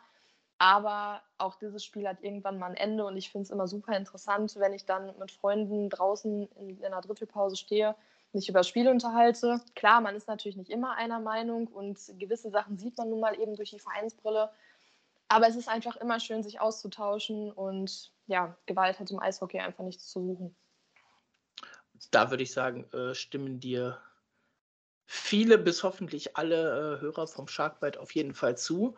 Aber 0.59 1.23
auch 1.37 1.57
dieses 1.57 1.85
Spiel 1.85 2.09
hat 2.09 2.23
irgendwann 2.23 2.59
mal 2.59 2.71
ein 2.71 2.77
Ende 2.77 3.05
und 3.05 3.17
ich 3.19 3.31
finde 3.31 3.45
es 3.45 3.51
immer 3.51 3.69
super 3.69 3.95
interessant, 3.95 4.57
wenn 4.57 4.73
ich 4.73 4.87
dann 4.87 5.19
mit 5.19 5.33
Freunden 5.33 5.91
draußen 5.91 6.49
in, 6.53 6.79
in 6.79 6.85
einer 6.87 7.03
Drittelpause 7.03 7.57
stehe, 7.57 7.95
mich 8.33 8.49
über 8.49 8.61
das 8.61 8.69
Spiel 8.69 8.89
unterhalte. 8.89 9.61
Klar, 9.75 10.01
man 10.01 10.15
ist 10.15 10.29
natürlich 10.29 10.57
nicht 10.57 10.71
immer 10.71 10.95
einer 10.97 11.21
Meinung 11.21 11.67
und 11.67 11.99
gewisse 12.19 12.51
Sachen 12.51 12.79
sieht 12.79 12.97
man 12.99 13.11
nun 13.11 13.21
mal 13.21 13.39
eben 13.41 13.57
durch 13.57 13.71
die 13.71 13.79
Vereinsbrille. 13.79 14.51
Aber 15.29 15.49
es 15.49 15.57
ist 15.57 15.69
einfach 15.69 15.97
immer 15.97 16.21
schön, 16.21 16.43
sich 16.43 16.61
auszutauschen 16.61 17.51
und 17.51 18.13
ja, 18.27 18.57
Gewalt 18.67 18.99
hat 19.01 19.11
im 19.11 19.19
Eishockey 19.19 19.59
einfach 19.59 19.85
nichts 19.85 20.09
zu 20.09 20.21
suchen. 20.21 20.57
Da 22.11 22.31
würde 22.31 22.43
ich 22.43 22.53
sagen, 22.53 22.85
äh, 22.93 23.15
stimmen 23.15 23.59
dir 23.59 23.99
viele 25.07 25.57
bis 25.59 25.83
hoffentlich 25.83 26.37
alle 26.37 26.97
äh, 26.97 27.01
Hörer 27.01 27.27
vom 27.27 27.49
Sharkbite 27.49 28.01
auf 28.01 28.15
jeden 28.15 28.35
Fall 28.35 28.57
zu. 28.57 28.97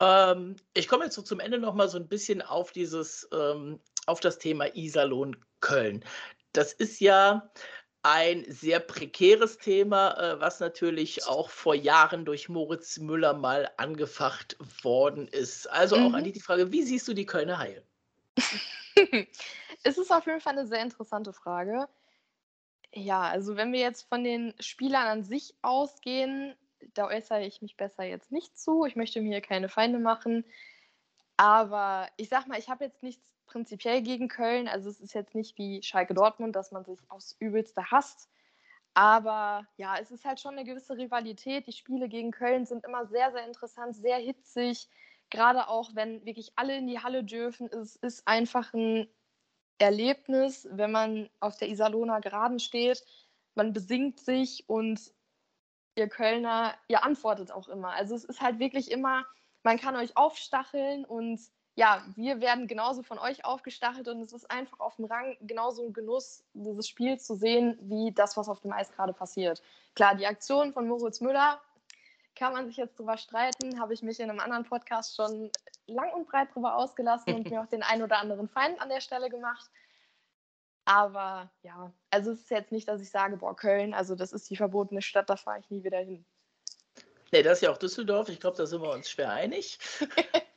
Ähm, 0.00 0.56
ich 0.72 0.88
komme 0.88 1.04
jetzt 1.04 1.14
so 1.14 1.22
zum 1.22 1.40
Ende 1.40 1.58
noch 1.58 1.74
mal 1.74 1.88
so 1.88 1.98
ein 1.98 2.08
bisschen 2.08 2.42
auf 2.42 2.72
dieses, 2.72 3.28
ähm, 3.32 3.80
auf 4.06 4.20
das 4.20 4.38
Thema 4.38 4.74
Iserlohn 4.74 5.36
Köln. 5.60 6.04
Das 6.52 6.72
ist 6.72 7.00
ja 7.00 7.50
ein 8.02 8.44
sehr 8.48 8.80
prekäres 8.80 9.58
Thema, 9.58 10.12
äh, 10.18 10.40
was 10.40 10.60
natürlich 10.60 11.26
auch 11.26 11.50
vor 11.50 11.74
Jahren 11.74 12.24
durch 12.24 12.48
Moritz 12.48 12.98
Müller 12.98 13.34
mal 13.34 13.70
angefacht 13.76 14.56
worden 14.82 15.28
ist. 15.28 15.70
Also 15.70 15.96
auch 15.96 16.12
an 16.12 16.24
mhm. 16.24 16.32
die 16.32 16.40
Frage, 16.40 16.72
wie 16.72 16.82
siehst 16.82 17.06
du 17.06 17.14
die 17.14 17.26
Kölner 17.26 17.58
Haie? 17.58 17.82
es 19.84 19.98
ist 19.98 20.10
auf 20.10 20.26
jeden 20.26 20.40
Fall 20.40 20.58
eine 20.58 20.66
sehr 20.66 20.82
interessante 20.82 21.32
Frage. 21.32 21.88
Ja, 22.92 23.22
also 23.22 23.56
wenn 23.56 23.72
wir 23.72 23.80
jetzt 23.80 24.08
von 24.08 24.24
den 24.24 24.52
Spielern 24.58 25.06
an 25.06 25.24
sich 25.24 25.54
ausgehen, 25.62 26.56
da 26.94 27.06
äußere 27.06 27.44
ich 27.44 27.62
mich 27.62 27.76
besser 27.76 28.02
jetzt 28.02 28.32
nicht 28.32 28.58
zu. 28.58 28.84
Ich 28.84 28.96
möchte 28.96 29.20
mir 29.20 29.40
keine 29.40 29.68
Feinde 29.68 29.98
machen. 29.98 30.44
Aber 31.36 32.08
ich 32.16 32.28
sag 32.28 32.48
mal, 32.48 32.58
ich 32.58 32.68
habe 32.68 32.84
jetzt 32.84 33.02
nichts 33.02 33.31
prinzipiell 33.52 34.02
gegen 34.02 34.28
Köln. 34.28 34.66
Also 34.66 34.88
es 34.88 35.00
ist 35.00 35.14
jetzt 35.14 35.34
nicht 35.34 35.58
wie 35.58 35.82
Schalke 35.82 36.14
Dortmund, 36.14 36.56
dass 36.56 36.72
man 36.72 36.84
sich 36.84 36.98
aufs 37.08 37.36
Übelste 37.38 37.90
hasst. 37.90 38.30
Aber 38.94 39.66
ja, 39.76 39.96
es 39.98 40.10
ist 40.10 40.24
halt 40.24 40.40
schon 40.40 40.52
eine 40.52 40.64
gewisse 40.64 40.96
Rivalität. 40.96 41.66
Die 41.66 41.72
Spiele 41.72 42.08
gegen 42.08 42.30
Köln 42.30 42.66
sind 42.66 42.84
immer 42.84 43.06
sehr, 43.06 43.30
sehr 43.32 43.46
interessant, 43.46 43.94
sehr 43.94 44.16
hitzig. 44.16 44.88
Gerade 45.30 45.68
auch, 45.68 45.94
wenn 45.94 46.24
wirklich 46.24 46.52
alle 46.56 46.76
in 46.76 46.86
die 46.86 47.00
Halle 47.00 47.24
dürfen. 47.24 47.68
Es 47.68 47.96
ist 47.96 48.26
einfach 48.26 48.72
ein 48.74 49.06
Erlebnis, 49.78 50.68
wenn 50.70 50.92
man 50.92 51.30
auf 51.40 51.56
der 51.58 51.68
Iserlohner 51.68 52.20
Geraden 52.20 52.58
steht. 52.58 53.04
Man 53.54 53.72
besingt 53.72 54.20
sich 54.20 54.68
und 54.68 55.00
ihr 55.94 56.08
Kölner, 56.08 56.74
ihr 56.88 57.04
antwortet 57.04 57.50
auch 57.50 57.68
immer. 57.68 57.90
Also 57.90 58.14
es 58.14 58.24
ist 58.24 58.40
halt 58.40 58.58
wirklich 58.58 58.90
immer, 58.90 59.26
man 59.62 59.78
kann 59.78 59.96
euch 59.96 60.16
aufstacheln 60.16 61.04
und 61.04 61.40
ja, 61.74 62.04
wir 62.16 62.40
werden 62.40 62.66
genauso 62.66 63.02
von 63.02 63.18
euch 63.18 63.44
aufgestachelt 63.44 64.06
und 64.08 64.20
es 64.20 64.32
ist 64.32 64.50
einfach 64.50 64.78
auf 64.80 64.96
dem 64.96 65.06
Rang 65.06 65.36
genauso 65.40 65.86
ein 65.86 65.92
Genuss, 65.92 66.44
dieses 66.52 66.86
Spiel 66.86 67.18
zu 67.18 67.34
sehen, 67.34 67.78
wie 67.80 68.12
das, 68.12 68.36
was 68.36 68.48
auf 68.48 68.60
dem 68.60 68.72
Eis 68.72 68.92
gerade 68.92 69.14
passiert. 69.14 69.62
Klar, 69.94 70.14
die 70.14 70.26
Aktion 70.26 70.72
von 70.72 70.86
Moritz 70.86 71.20
Müller 71.20 71.60
kann 72.36 72.52
man 72.52 72.66
sich 72.66 72.76
jetzt 72.76 72.98
drüber 72.98 73.16
streiten, 73.16 73.80
habe 73.80 73.94
ich 73.94 74.02
mich 74.02 74.20
in 74.20 74.28
einem 74.28 74.40
anderen 74.40 74.64
Podcast 74.64 75.16
schon 75.16 75.50
lang 75.86 76.12
und 76.12 76.28
breit 76.28 76.54
drüber 76.54 76.76
ausgelassen 76.76 77.34
und 77.34 77.44
mir 77.50 77.62
auch 77.62 77.68
den 77.68 77.82
einen 77.82 78.02
oder 78.02 78.18
anderen 78.18 78.48
Feind 78.48 78.80
an 78.80 78.90
der 78.90 79.00
Stelle 79.00 79.30
gemacht. 79.30 79.70
Aber 80.84 81.50
ja, 81.62 81.92
also 82.10 82.32
es 82.32 82.40
ist 82.40 82.50
jetzt 82.50 82.72
nicht, 82.72 82.88
dass 82.88 83.00
ich 83.00 83.10
sage, 83.10 83.36
boah, 83.36 83.56
Köln, 83.56 83.94
also 83.94 84.14
das 84.14 84.32
ist 84.32 84.50
die 84.50 84.56
verbotene 84.56 85.00
Stadt, 85.00 85.30
da 85.30 85.36
fahre 85.36 85.60
ich 85.60 85.70
nie 85.70 85.84
wieder 85.84 86.00
hin. 86.00 86.24
Nee, 87.30 87.42
das 87.42 87.58
ist 87.58 87.62
ja 87.62 87.70
auch 87.70 87.78
Düsseldorf. 87.78 88.28
Ich 88.28 88.40
glaube, 88.40 88.58
da 88.58 88.66
sind 88.66 88.82
wir 88.82 88.90
uns 88.90 89.08
schwer 89.08 89.30
einig. 89.30 89.78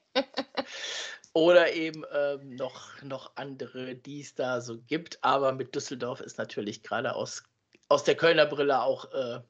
Oder 1.34 1.74
eben 1.74 2.06
ähm, 2.14 2.56
noch, 2.56 3.02
noch 3.02 3.34
andere, 3.36 3.96
die 3.96 4.22
es 4.22 4.36
da 4.36 4.62
so 4.62 4.78
gibt. 4.78 5.20
Aber 5.22 5.52
mit 5.52 5.76
Düsseldorf 5.76 6.22
ist 6.22 6.38
natürlich 6.38 6.82
gerade 6.82 7.14
aus, 7.14 7.44
aus 7.90 8.06
der 8.06 8.16
Kölner 8.16 8.46
Brille 8.46 8.82
auch 8.82 9.12
äh, 9.12 9.42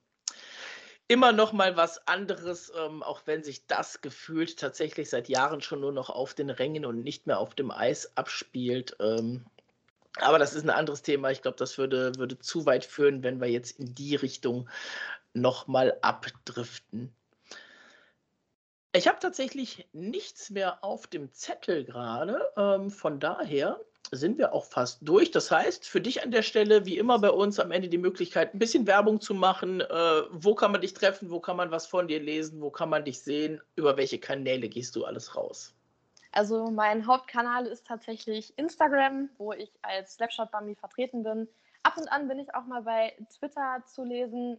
immer 1.07 1.31
noch 1.31 1.53
mal 1.53 1.77
was 1.77 2.07
anderes, 2.07 2.71
ähm, 2.75 3.03
auch 3.03 3.21
wenn 3.25 3.43
sich 3.43 3.67
das 3.67 4.01
gefühlt 4.01 4.57
tatsächlich 4.57 5.09
seit 5.09 5.29
Jahren 5.29 5.61
schon 5.61 5.81
nur 5.81 5.91
noch 5.91 6.09
auf 6.09 6.33
den 6.33 6.49
Rängen 6.49 6.85
und 6.85 7.03
nicht 7.03 7.27
mehr 7.27 7.39
auf 7.39 7.53
dem 7.53 7.69
Eis 7.69 8.17
abspielt. 8.17 8.95
Ähm, 8.99 9.45
aber 10.17 10.39
das 10.39 10.53
ist 10.53 10.63
ein 10.63 10.69
anderes 10.69 11.01
Thema. 11.01 11.29
Ich 11.29 11.41
glaube, 11.41 11.57
das 11.57 11.77
würde, 11.77 12.13
würde 12.17 12.39
zu 12.39 12.65
weit 12.65 12.85
führen, 12.85 13.21
wenn 13.23 13.41
wir 13.41 13.49
jetzt 13.49 13.79
in 13.79 13.93
die 13.93 14.15
Richtung 14.15 14.69
nochmal 15.33 15.97
abdriften. 16.01 17.13
Ich 18.95 19.09
habe 19.09 19.19
tatsächlich 19.19 19.89
nichts 19.91 20.49
mehr 20.49 20.81
auf 20.81 21.05
dem 21.07 21.33
Zettel 21.33 21.83
gerade. 21.83 22.39
Ähm, 22.55 22.89
von 22.89 23.19
daher 23.19 23.77
sind 24.11 24.37
wir 24.37 24.53
auch 24.53 24.63
fast 24.63 24.99
durch. 25.01 25.31
Das 25.31 25.51
heißt, 25.51 25.85
für 25.85 25.99
dich 25.99 26.23
an 26.23 26.31
der 26.31 26.43
Stelle, 26.43 26.85
wie 26.85 26.97
immer 26.97 27.19
bei 27.19 27.29
uns, 27.29 27.59
am 27.59 27.71
Ende 27.71 27.89
die 27.89 27.97
Möglichkeit, 27.97 28.53
ein 28.53 28.59
bisschen 28.59 28.87
Werbung 28.87 29.19
zu 29.19 29.33
machen. 29.33 29.81
Äh, 29.81 30.21
wo 30.31 30.55
kann 30.55 30.71
man 30.71 30.79
dich 30.79 30.93
treffen? 30.93 31.29
Wo 31.29 31.41
kann 31.41 31.57
man 31.57 31.71
was 31.71 31.87
von 31.87 32.07
dir 32.07 32.21
lesen? 32.21 32.61
Wo 32.61 32.69
kann 32.69 32.87
man 32.87 33.03
dich 33.03 33.19
sehen? 33.21 33.59
Über 33.75 33.97
welche 33.97 34.17
Kanäle 34.17 34.69
gehst 34.69 34.95
du 34.95 35.03
alles 35.03 35.35
raus? 35.35 35.73
Also 36.31 36.71
mein 36.71 37.05
Hauptkanal 37.05 37.65
ist 37.65 37.85
tatsächlich 37.85 38.57
Instagram, 38.57 39.29
wo 39.37 39.51
ich 39.51 39.73
als 39.81 40.13
Slapshot 40.13 40.51
Bambi 40.51 40.75
vertreten 40.75 41.21
bin. 41.21 41.49
Ab 41.83 41.97
und 41.97 42.09
an 42.09 42.29
bin 42.29 42.39
ich 42.39 42.55
auch 42.55 42.65
mal 42.65 42.83
bei 42.83 43.13
Twitter 43.37 43.83
zu 43.85 44.05
lesen. 44.05 44.57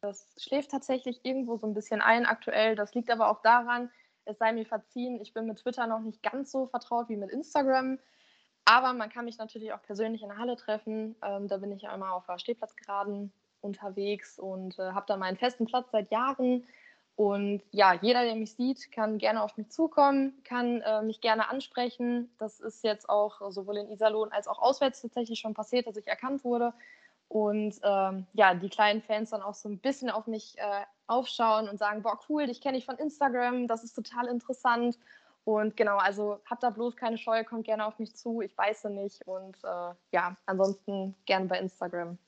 Das 0.00 0.26
schläft 0.38 0.70
tatsächlich 0.70 1.20
irgendwo 1.24 1.56
so 1.56 1.66
ein 1.66 1.74
bisschen 1.74 2.00
ein 2.00 2.26
aktuell. 2.26 2.76
Das 2.76 2.94
liegt 2.94 3.10
aber 3.10 3.30
auch 3.30 3.42
daran, 3.42 3.90
es 4.24 4.38
sei 4.38 4.52
mir 4.52 4.66
verziehen, 4.66 5.20
ich 5.20 5.32
bin 5.32 5.46
mit 5.46 5.58
Twitter 5.58 5.86
noch 5.86 6.00
nicht 6.00 6.22
ganz 6.22 6.50
so 6.50 6.66
vertraut 6.66 7.08
wie 7.08 7.16
mit 7.16 7.30
Instagram. 7.30 7.98
Aber 8.64 8.92
man 8.92 9.08
kann 9.08 9.24
mich 9.24 9.38
natürlich 9.38 9.72
auch 9.72 9.82
persönlich 9.82 10.22
in 10.22 10.28
der 10.28 10.38
Halle 10.38 10.56
treffen. 10.56 11.14
Ähm, 11.22 11.46
da 11.46 11.58
bin 11.58 11.70
ich 11.70 11.82
ja 11.82 11.94
immer 11.94 12.12
auf 12.12 12.26
der 12.26 12.38
Stehplatzgeraden 12.38 13.32
unterwegs 13.60 14.38
und 14.38 14.78
äh, 14.78 14.90
habe 14.90 15.06
da 15.06 15.16
meinen 15.16 15.36
festen 15.36 15.66
Platz 15.66 15.90
seit 15.92 16.10
Jahren. 16.10 16.66
Und 17.14 17.62
ja, 17.70 17.94
jeder, 17.94 18.24
der 18.24 18.34
mich 18.34 18.54
sieht, 18.54 18.92
kann 18.92 19.18
gerne 19.18 19.42
auf 19.42 19.56
mich 19.56 19.70
zukommen, 19.70 20.34
kann 20.44 20.82
äh, 20.82 21.00
mich 21.02 21.20
gerne 21.20 21.48
ansprechen. 21.48 22.30
Das 22.38 22.60
ist 22.60 22.84
jetzt 22.84 23.08
auch 23.08 23.40
sowohl 23.50 23.78
in 23.78 23.90
Iserlohn 23.90 24.32
als 24.32 24.48
auch 24.48 24.58
auswärts 24.58 25.00
tatsächlich 25.00 25.38
schon 25.38 25.54
passiert, 25.54 25.86
dass 25.86 25.96
ich 25.96 26.08
erkannt 26.08 26.44
wurde. 26.44 26.74
Und 27.28 27.80
ähm, 27.82 28.26
ja, 28.34 28.54
die 28.54 28.68
kleinen 28.68 29.02
Fans 29.02 29.30
dann 29.30 29.42
auch 29.42 29.54
so 29.54 29.68
ein 29.68 29.78
bisschen 29.78 30.10
auf 30.10 30.26
mich 30.26 30.56
äh, 30.58 30.84
aufschauen 31.06 31.68
und 31.68 31.78
sagen, 31.78 32.02
boah, 32.02 32.18
cool, 32.28 32.46
dich 32.46 32.60
kenne 32.60 32.78
ich 32.78 32.86
von 32.86 32.96
Instagram, 32.96 33.66
das 33.66 33.84
ist 33.84 33.94
total 33.94 34.26
interessant. 34.28 34.98
Und 35.44 35.76
genau, 35.76 35.96
also 35.96 36.40
habt 36.48 36.62
da 36.62 36.70
bloß 36.70 36.96
keine 36.96 37.18
Scheu, 37.18 37.44
kommt 37.44 37.64
gerne 37.64 37.86
auf 37.86 37.98
mich 37.98 38.16
zu, 38.16 38.40
ich 38.40 38.54
beiße 38.56 38.90
nicht. 38.90 39.26
Und 39.26 39.56
äh, 39.62 39.94
ja, 40.12 40.36
ansonsten 40.46 41.14
gerne 41.24 41.46
bei 41.46 41.58
Instagram. 41.60 42.18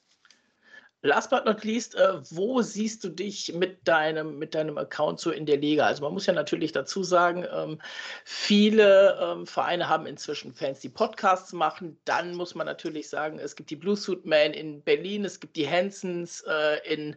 Last 1.02 1.30
but 1.30 1.44
not 1.44 1.62
least, 1.62 1.94
äh, 1.94 2.20
wo 2.32 2.60
siehst 2.60 3.04
du 3.04 3.08
dich 3.08 3.52
mit 3.54 3.86
deinem, 3.86 4.36
mit 4.36 4.56
deinem 4.56 4.78
Account 4.78 5.20
so 5.20 5.30
in 5.30 5.46
der 5.46 5.56
Liga? 5.56 5.86
Also 5.86 6.02
man 6.02 6.12
muss 6.12 6.26
ja 6.26 6.32
natürlich 6.32 6.72
dazu 6.72 7.04
sagen, 7.04 7.46
ähm, 7.52 7.80
viele 8.24 9.16
ähm, 9.20 9.46
Vereine 9.46 9.88
haben 9.88 10.06
inzwischen 10.06 10.52
Fans, 10.52 10.80
die 10.80 10.88
Podcasts 10.88 11.52
machen. 11.52 12.00
Dann 12.04 12.34
muss 12.34 12.56
man 12.56 12.66
natürlich 12.66 13.08
sagen, 13.08 13.38
es 13.38 13.54
gibt 13.54 13.70
die 13.70 13.76
Blue 13.76 13.96
Suit 13.96 14.26
Man 14.26 14.52
in 14.52 14.82
Berlin, 14.82 15.24
es 15.24 15.38
gibt 15.38 15.54
die 15.54 15.70
Hansons 15.70 16.40
äh, 16.48 16.92
in 16.92 17.14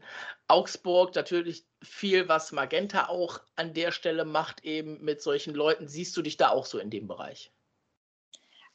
Augsburg. 0.48 1.16
Natürlich 1.16 1.66
viel, 1.82 2.28
was 2.28 2.52
Magenta 2.52 3.08
auch 3.08 3.42
an 3.56 3.74
der 3.74 3.92
Stelle 3.92 4.26
macht, 4.26 4.64
eben 4.64 5.04
mit 5.04 5.24
solchen 5.24 5.56
Leuten. 5.56 5.88
Siehst 5.88 6.16
du 6.16 6.22
dich 6.22 6.38
da 6.38 6.50
auch 6.50 6.68
so 6.68 6.78
in 6.78 6.92
dem 6.92 7.08
Bereich? 7.08 7.52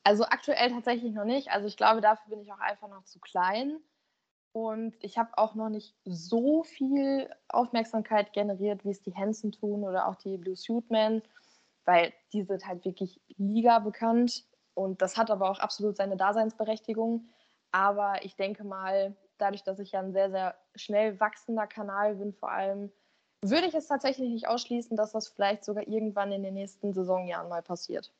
Also 0.02 0.24
aktuell 0.24 0.70
tatsächlich 0.70 1.12
noch 1.12 1.24
nicht. 1.24 1.52
Also 1.52 1.68
ich 1.68 1.76
glaube, 1.76 2.00
dafür 2.00 2.30
bin 2.30 2.40
ich 2.40 2.52
auch 2.52 2.58
einfach 2.58 2.88
noch 2.88 3.04
zu 3.04 3.20
klein. 3.20 3.78
Und 4.56 4.94
ich 5.02 5.18
habe 5.18 5.36
auch 5.36 5.54
noch 5.54 5.68
nicht 5.68 5.94
so 6.06 6.62
viel 6.62 7.28
Aufmerksamkeit 7.46 8.32
generiert, 8.32 8.86
wie 8.86 8.90
es 8.90 9.02
die 9.02 9.14
Hansen 9.14 9.52
tun 9.52 9.84
oder 9.84 10.08
auch 10.08 10.14
die 10.16 10.38
Blue 10.38 10.56
Suit 10.56 10.90
Men, 10.90 11.20
weil 11.84 12.14
die 12.32 12.42
sind 12.42 12.66
halt 12.66 12.86
wirklich 12.86 13.20
Liga 13.36 13.80
bekannt. 13.80 14.46
Und 14.72 15.02
das 15.02 15.18
hat 15.18 15.30
aber 15.30 15.50
auch 15.50 15.58
absolut 15.58 15.98
seine 15.98 16.16
Daseinsberechtigung. 16.16 17.28
Aber 17.70 18.24
ich 18.24 18.36
denke 18.36 18.64
mal, 18.64 19.14
dadurch, 19.36 19.62
dass 19.62 19.78
ich 19.78 19.92
ja 19.92 20.00
ein 20.00 20.14
sehr, 20.14 20.30
sehr 20.30 20.56
schnell 20.74 21.20
wachsender 21.20 21.66
Kanal 21.66 22.14
bin, 22.14 22.32
vor 22.32 22.50
allem, 22.50 22.90
würde 23.42 23.66
ich 23.66 23.74
es 23.74 23.88
tatsächlich 23.88 24.30
nicht 24.30 24.48
ausschließen, 24.48 24.96
dass 24.96 25.12
das 25.12 25.28
vielleicht 25.28 25.66
sogar 25.66 25.86
irgendwann 25.86 26.32
in 26.32 26.42
den 26.42 26.54
nächsten 26.54 26.94
Saisonjahren 26.94 27.50
mal 27.50 27.62
passiert. 27.62 28.10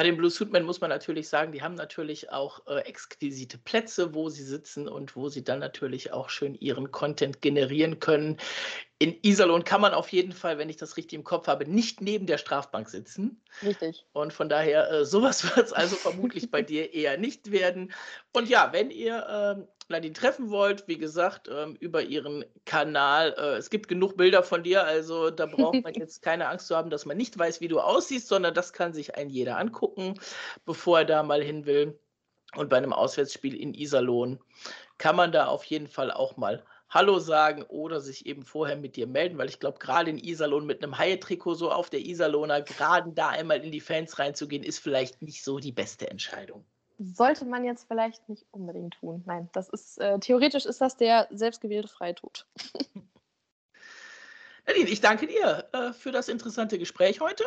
Bei 0.00 0.04
den 0.04 0.16
Blue 0.16 0.30
Suitmen 0.30 0.64
muss 0.64 0.80
man 0.80 0.88
natürlich 0.88 1.28
sagen, 1.28 1.52
die 1.52 1.60
haben 1.60 1.74
natürlich 1.74 2.32
auch 2.32 2.66
äh, 2.66 2.78
exquisite 2.86 3.58
Plätze, 3.58 4.14
wo 4.14 4.30
sie 4.30 4.44
sitzen 4.44 4.88
und 4.88 5.14
wo 5.14 5.28
sie 5.28 5.44
dann 5.44 5.58
natürlich 5.58 6.10
auch 6.10 6.30
schön 6.30 6.54
ihren 6.54 6.90
Content 6.90 7.42
generieren 7.42 8.00
können. 8.00 8.38
in 8.98 9.18
Iserlohn 9.20 9.62
kann 9.62 9.82
man 9.82 9.92
auf 9.92 10.08
jeden 10.08 10.32
Fall, 10.32 10.56
wenn 10.56 10.70
ich 10.70 10.78
das 10.78 10.96
richtig 10.96 11.18
im 11.18 11.24
Kopf 11.24 11.48
habe, 11.48 11.66
nicht 11.66 12.00
neben 12.00 12.24
der 12.24 12.38
Strafbank 12.38 12.88
sitzen. 12.88 13.42
Richtig. 13.62 14.06
Und 14.14 14.32
von 14.32 14.48
daher, 14.48 14.90
äh, 14.90 15.04
sowas 15.04 15.44
wird 15.54 15.66
es 15.66 15.74
also 15.74 15.96
vermutlich 15.96 16.50
bei 16.50 16.62
dir 16.62 16.94
eher 16.94 17.18
nicht 17.18 17.50
werden. 17.50 17.92
Und 18.32 18.48
ja, 18.48 18.72
wenn 18.72 18.90
ihr 18.90 19.68
ähm, 19.90 19.96
Nadine 19.96 20.14
treffen 20.14 20.50
wollt, 20.50 20.86
wie 20.88 20.98
gesagt, 20.98 21.48
ähm, 21.48 21.76
über 21.80 22.02
ihren 22.02 22.44
Kanal. 22.64 23.34
Äh, 23.36 23.56
es 23.56 23.70
gibt 23.70 23.88
genug 23.88 24.16
Bilder 24.16 24.42
von 24.42 24.62
dir, 24.62 24.84
also 24.84 25.30
da 25.30 25.46
braucht 25.46 25.82
man 25.82 25.94
jetzt 25.94 26.22
keine 26.22 26.48
Angst 26.48 26.68
zu 26.68 26.76
haben, 26.76 26.90
dass 26.90 27.06
man 27.06 27.16
nicht 27.16 27.38
weiß, 27.38 27.60
wie 27.60 27.68
du 27.68 27.80
aussiehst, 27.80 28.28
sondern 28.28 28.54
das 28.54 28.72
kann 28.72 28.92
sich 28.92 29.16
ein 29.16 29.30
jeder 29.30 29.58
angucken, 29.58 30.14
bevor 30.64 31.00
er 31.00 31.04
da 31.04 31.22
mal 31.22 31.42
hin 31.42 31.66
will. 31.66 31.98
Und 32.56 32.68
bei 32.68 32.78
einem 32.78 32.92
Auswärtsspiel 32.92 33.54
in 33.54 33.74
Iserlohn 33.74 34.40
kann 34.98 35.16
man 35.16 35.30
da 35.30 35.46
auf 35.46 35.64
jeden 35.64 35.86
Fall 35.86 36.10
auch 36.10 36.36
mal 36.36 36.64
Hallo 36.88 37.20
sagen 37.20 37.62
oder 37.62 38.00
sich 38.00 38.26
eben 38.26 38.42
vorher 38.42 38.76
mit 38.76 38.96
dir 38.96 39.06
melden, 39.06 39.38
weil 39.38 39.48
ich 39.48 39.60
glaube, 39.60 39.78
gerade 39.78 40.10
in 40.10 40.18
Iserlohn 40.18 40.66
mit 40.66 40.82
einem 40.82 40.98
Haie-Trikot 40.98 41.54
so 41.54 41.70
auf 41.70 41.90
der 41.90 42.00
Iserlohner, 42.00 42.62
gerade 42.62 43.12
da 43.12 43.28
einmal 43.28 43.64
in 43.64 43.70
die 43.70 43.80
Fans 43.80 44.18
reinzugehen, 44.18 44.64
ist 44.64 44.80
vielleicht 44.80 45.22
nicht 45.22 45.44
so 45.44 45.60
die 45.60 45.70
beste 45.70 46.10
Entscheidung 46.10 46.64
sollte 47.00 47.46
man 47.46 47.64
jetzt 47.64 47.88
vielleicht 47.88 48.28
nicht 48.28 48.46
unbedingt 48.50 48.94
tun. 49.00 49.22
Nein, 49.26 49.48
das 49.52 49.70
ist 49.70 49.98
äh, 49.98 50.18
theoretisch 50.18 50.66
ist 50.66 50.80
das 50.80 50.96
der 50.96 51.28
selbstgewählte 51.30 51.88
Freitod. 51.88 52.46
Nadine, 54.66 54.88
ich 54.90 55.00
danke 55.00 55.26
dir 55.26 55.68
äh, 55.72 55.92
für 55.92 56.12
das 56.12 56.28
interessante 56.28 56.78
Gespräch 56.78 57.20
heute. 57.20 57.44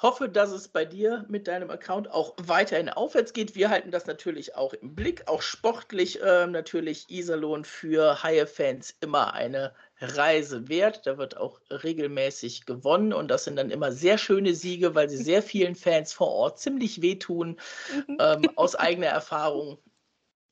Hoffe, 0.00 0.28
dass 0.28 0.50
es 0.50 0.66
bei 0.68 0.84
dir 0.84 1.24
mit 1.28 1.46
deinem 1.46 1.70
Account 1.70 2.10
auch 2.10 2.34
weiterhin 2.36 2.88
aufwärts 2.88 3.32
geht. 3.32 3.54
Wir 3.54 3.70
halten 3.70 3.92
das 3.92 4.06
natürlich 4.06 4.56
auch 4.56 4.74
im 4.74 4.96
Blick, 4.96 5.28
auch 5.28 5.42
sportlich 5.42 6.20
äh, 6.22 6.46
natürlich 6.46 7.08
Iserlohn 7.08 7.64
für 7.64 8.22
Haie-Fans 8.22 8.96
immer 9.00 9.34
eine 9.34 9.72
Reise 10.02 10.68
wert. 10.68 11.06
Da 11.06 11.18
wird 11.18 11.36
auch 11.36 11.60
regelmäßig 11.70 12.66
gewonnen 12.66 13.12
und 13.12 13.28
das 13.28 13.44
sind 13.44 13.56
dann 13.56 13.70
immer 13.70 13.92
sehr 13.92 14.18
schöne 14.18 14.54
Siege, 14.54 14.94
weil 14.94 15.08
sie 15.08 15.22
sehr 15.22 15.42
vielen 15.42 15.74
Fans 15.74 16.12
vor 16.12 16.28
Ort 16.28 16.58
ziemlich 16.58 17.02
wehtun. 17.02 17.58
Mhm. 18.06 18.16
Ähm, 18.20 18.50
aus 18.56 18.74
eigener 18.74 19.08
Erfahrung 19.08 19.78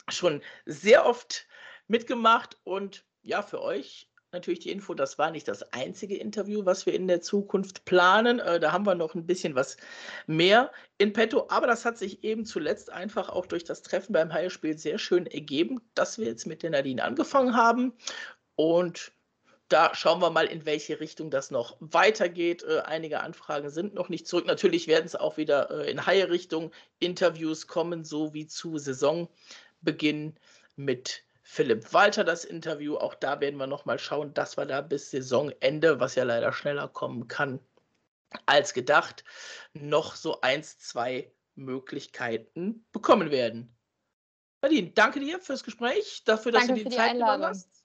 schon 0.09 0.43
sehr 0.67 1.07
oft 1.07 1.47
mitgemacht 1.89 2.59
und 2.65 3.05
ja, 3.23 3.43
für 3.43 3.61
euch 3.61 4.11
natürlich 4.33 4.61
die 4.61 4.71
Info, 4.71 4.95
das 4.95 5.19
war 5.19 5.31
nicht 5.31 5.49
das 5.49 5.73
einzige 5.73 6.17
Interview, 6.17 6.65
was 6.65 6.87
wir 6.87 6.95
in 6.95 7.09
der 7.09 7.21
Zukunft 7.21 7.85
planen. 7.85 8.39
Äh, 8.39 8.61
da 8.61 8.73
haben 8.73 8.87
wir 8.87 8.95
noch 8.95 9.15
ein 9.15 9.27
bisschen 9.27 9.55
was 9.55 9.77
mehr 10.27 10.71
in 10.99 11.13
petto, 11.13 11.47
aber 11.49 11.67
das 11.67 11.85
hat 11.85 11.99
sich 11.99 12.23
eben 12.23 12.45
zuletzt 12.45 12.91
einfach 12.91 13.29
auch 13.29 13.47
durch 13.47 13.65
das 13.65 13.83
Treffen 13.83 14.13
beim 14.13 14.33
Heilspiel 14.33 14.79
sehr 14.79 14.99
schön 14.99 15.27
ergeben, 15.27 15.81
dass 15.95 16.19
wir 16.19 16.27
jetzt 16.27 16.47
mit 16.47 16.63
der 16.63 16.71
Nadine 16.71 17.03
angefangen 17.03 17.57
haben 17.57 17.93
und 18.55 19.13
da 19.71 19.95
schauen 19.95 20.21
wir 20.21 20.31
mal, 20.31 20.47
in 20.47 20.67
welche 20.67 21.01
Richtung 21.01 21.31
das 21.31 21.51
noch 21.51 21.77
weitergeht. 21.81 22.63
Äh, 22.65 22.81
einige 22.81 23.21
Anfragen 23.21 23.71
sind 23.71 23.95
noch 23.95 24.09
nicht 24.09 24.27
zurück. 24.27 24.47
Natürlich 24.47 24.89
werden 24.89 25.07
es 25.07 25.17
auch 25.17 25.37
wieder 25.37 25.71
äh, 25.71 25.91
in 25.91 26.05
Haie-Richtung 26.05 26.73
Interviews 26.99 27.67
kommen, 27.67 28.05
so 28.05 28.35
wie 28.35 28.47
zu 28.47 28.79
Saisonbeginn 28.79 30.35
mit 30.77 31.23
Philipp 31.43 31.93
Walter 31.93 32.25
das 32.25 32.45
Interview. 32.45 32.97
Auch 32.97 33.15
da 33.15 33.41
werden 33.41 33.57
wir 33.57 33.67
noch 33.67 33.85
mal 33.85 33.99
schauen, 33.99 34.35
dass 34.35 34.57
wir 34.57 34.67
da 34.67 34.81
bis 34.81 35.11
Saisonende, 35.11 36.01
was 36.01 36.17
ja 36.17 36.25
leider 36.25 36.53
schneller 36.53 36.89
kommen 36.89 37.29
kann 37.29 37.61
als 38.47 38.75
gedacht, 38.75 39.25
noch 39.73 40.15
so 40.15 40.41
eins, 40.41 40.79
zwei 40.79 41.33
Möglichkeiten 41.55 42.85
bekommen 42.93 43.31
werden. 43.31 43.77
Nadine, 44.63 44.91
danke 44.91 45.21
dir 45.21 45.41
fürs 45.41 45.65
Gespräch, 45.65 46.23
dafür, 46.25 46.53
dass 46.53 46.67
danke 46.67 46.85
du 46.85 46.89
die, 46.89 46.91
die 46.91 46.97
Zeit 46.97 47.13
genommen 47.13 47.45
hast. 47.45 47.80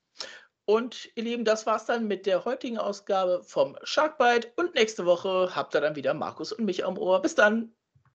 Und 0.66 1.09
ihr 1.16 1.24
Lieben, 1.24 1.45
das 1.45 1.66
war's 1.66 1.86
dann 1.86 2.07
mit 2.07 2.26
der 2.26 2.45
heutigen 2.45 2.78
Ausgabe 2.78 3.43
vom 3.43 3.78
Sharkbite. 3.84 4.51
Und 4.55 4.74
nächste 4.76 5.05
Woche 5.05 5.55
habt 5.55 5.76
ihr 5.76 5.82
dann 5.82 5.95
wieder 5.95 6.13
Markus 6.13 6.51
und 6.51 6.66
mich 6.66 6.84
am 6.86 6.97
Ohr. 6.97 7.22
Bis 7.22 7.36
dann. 7.36 7.74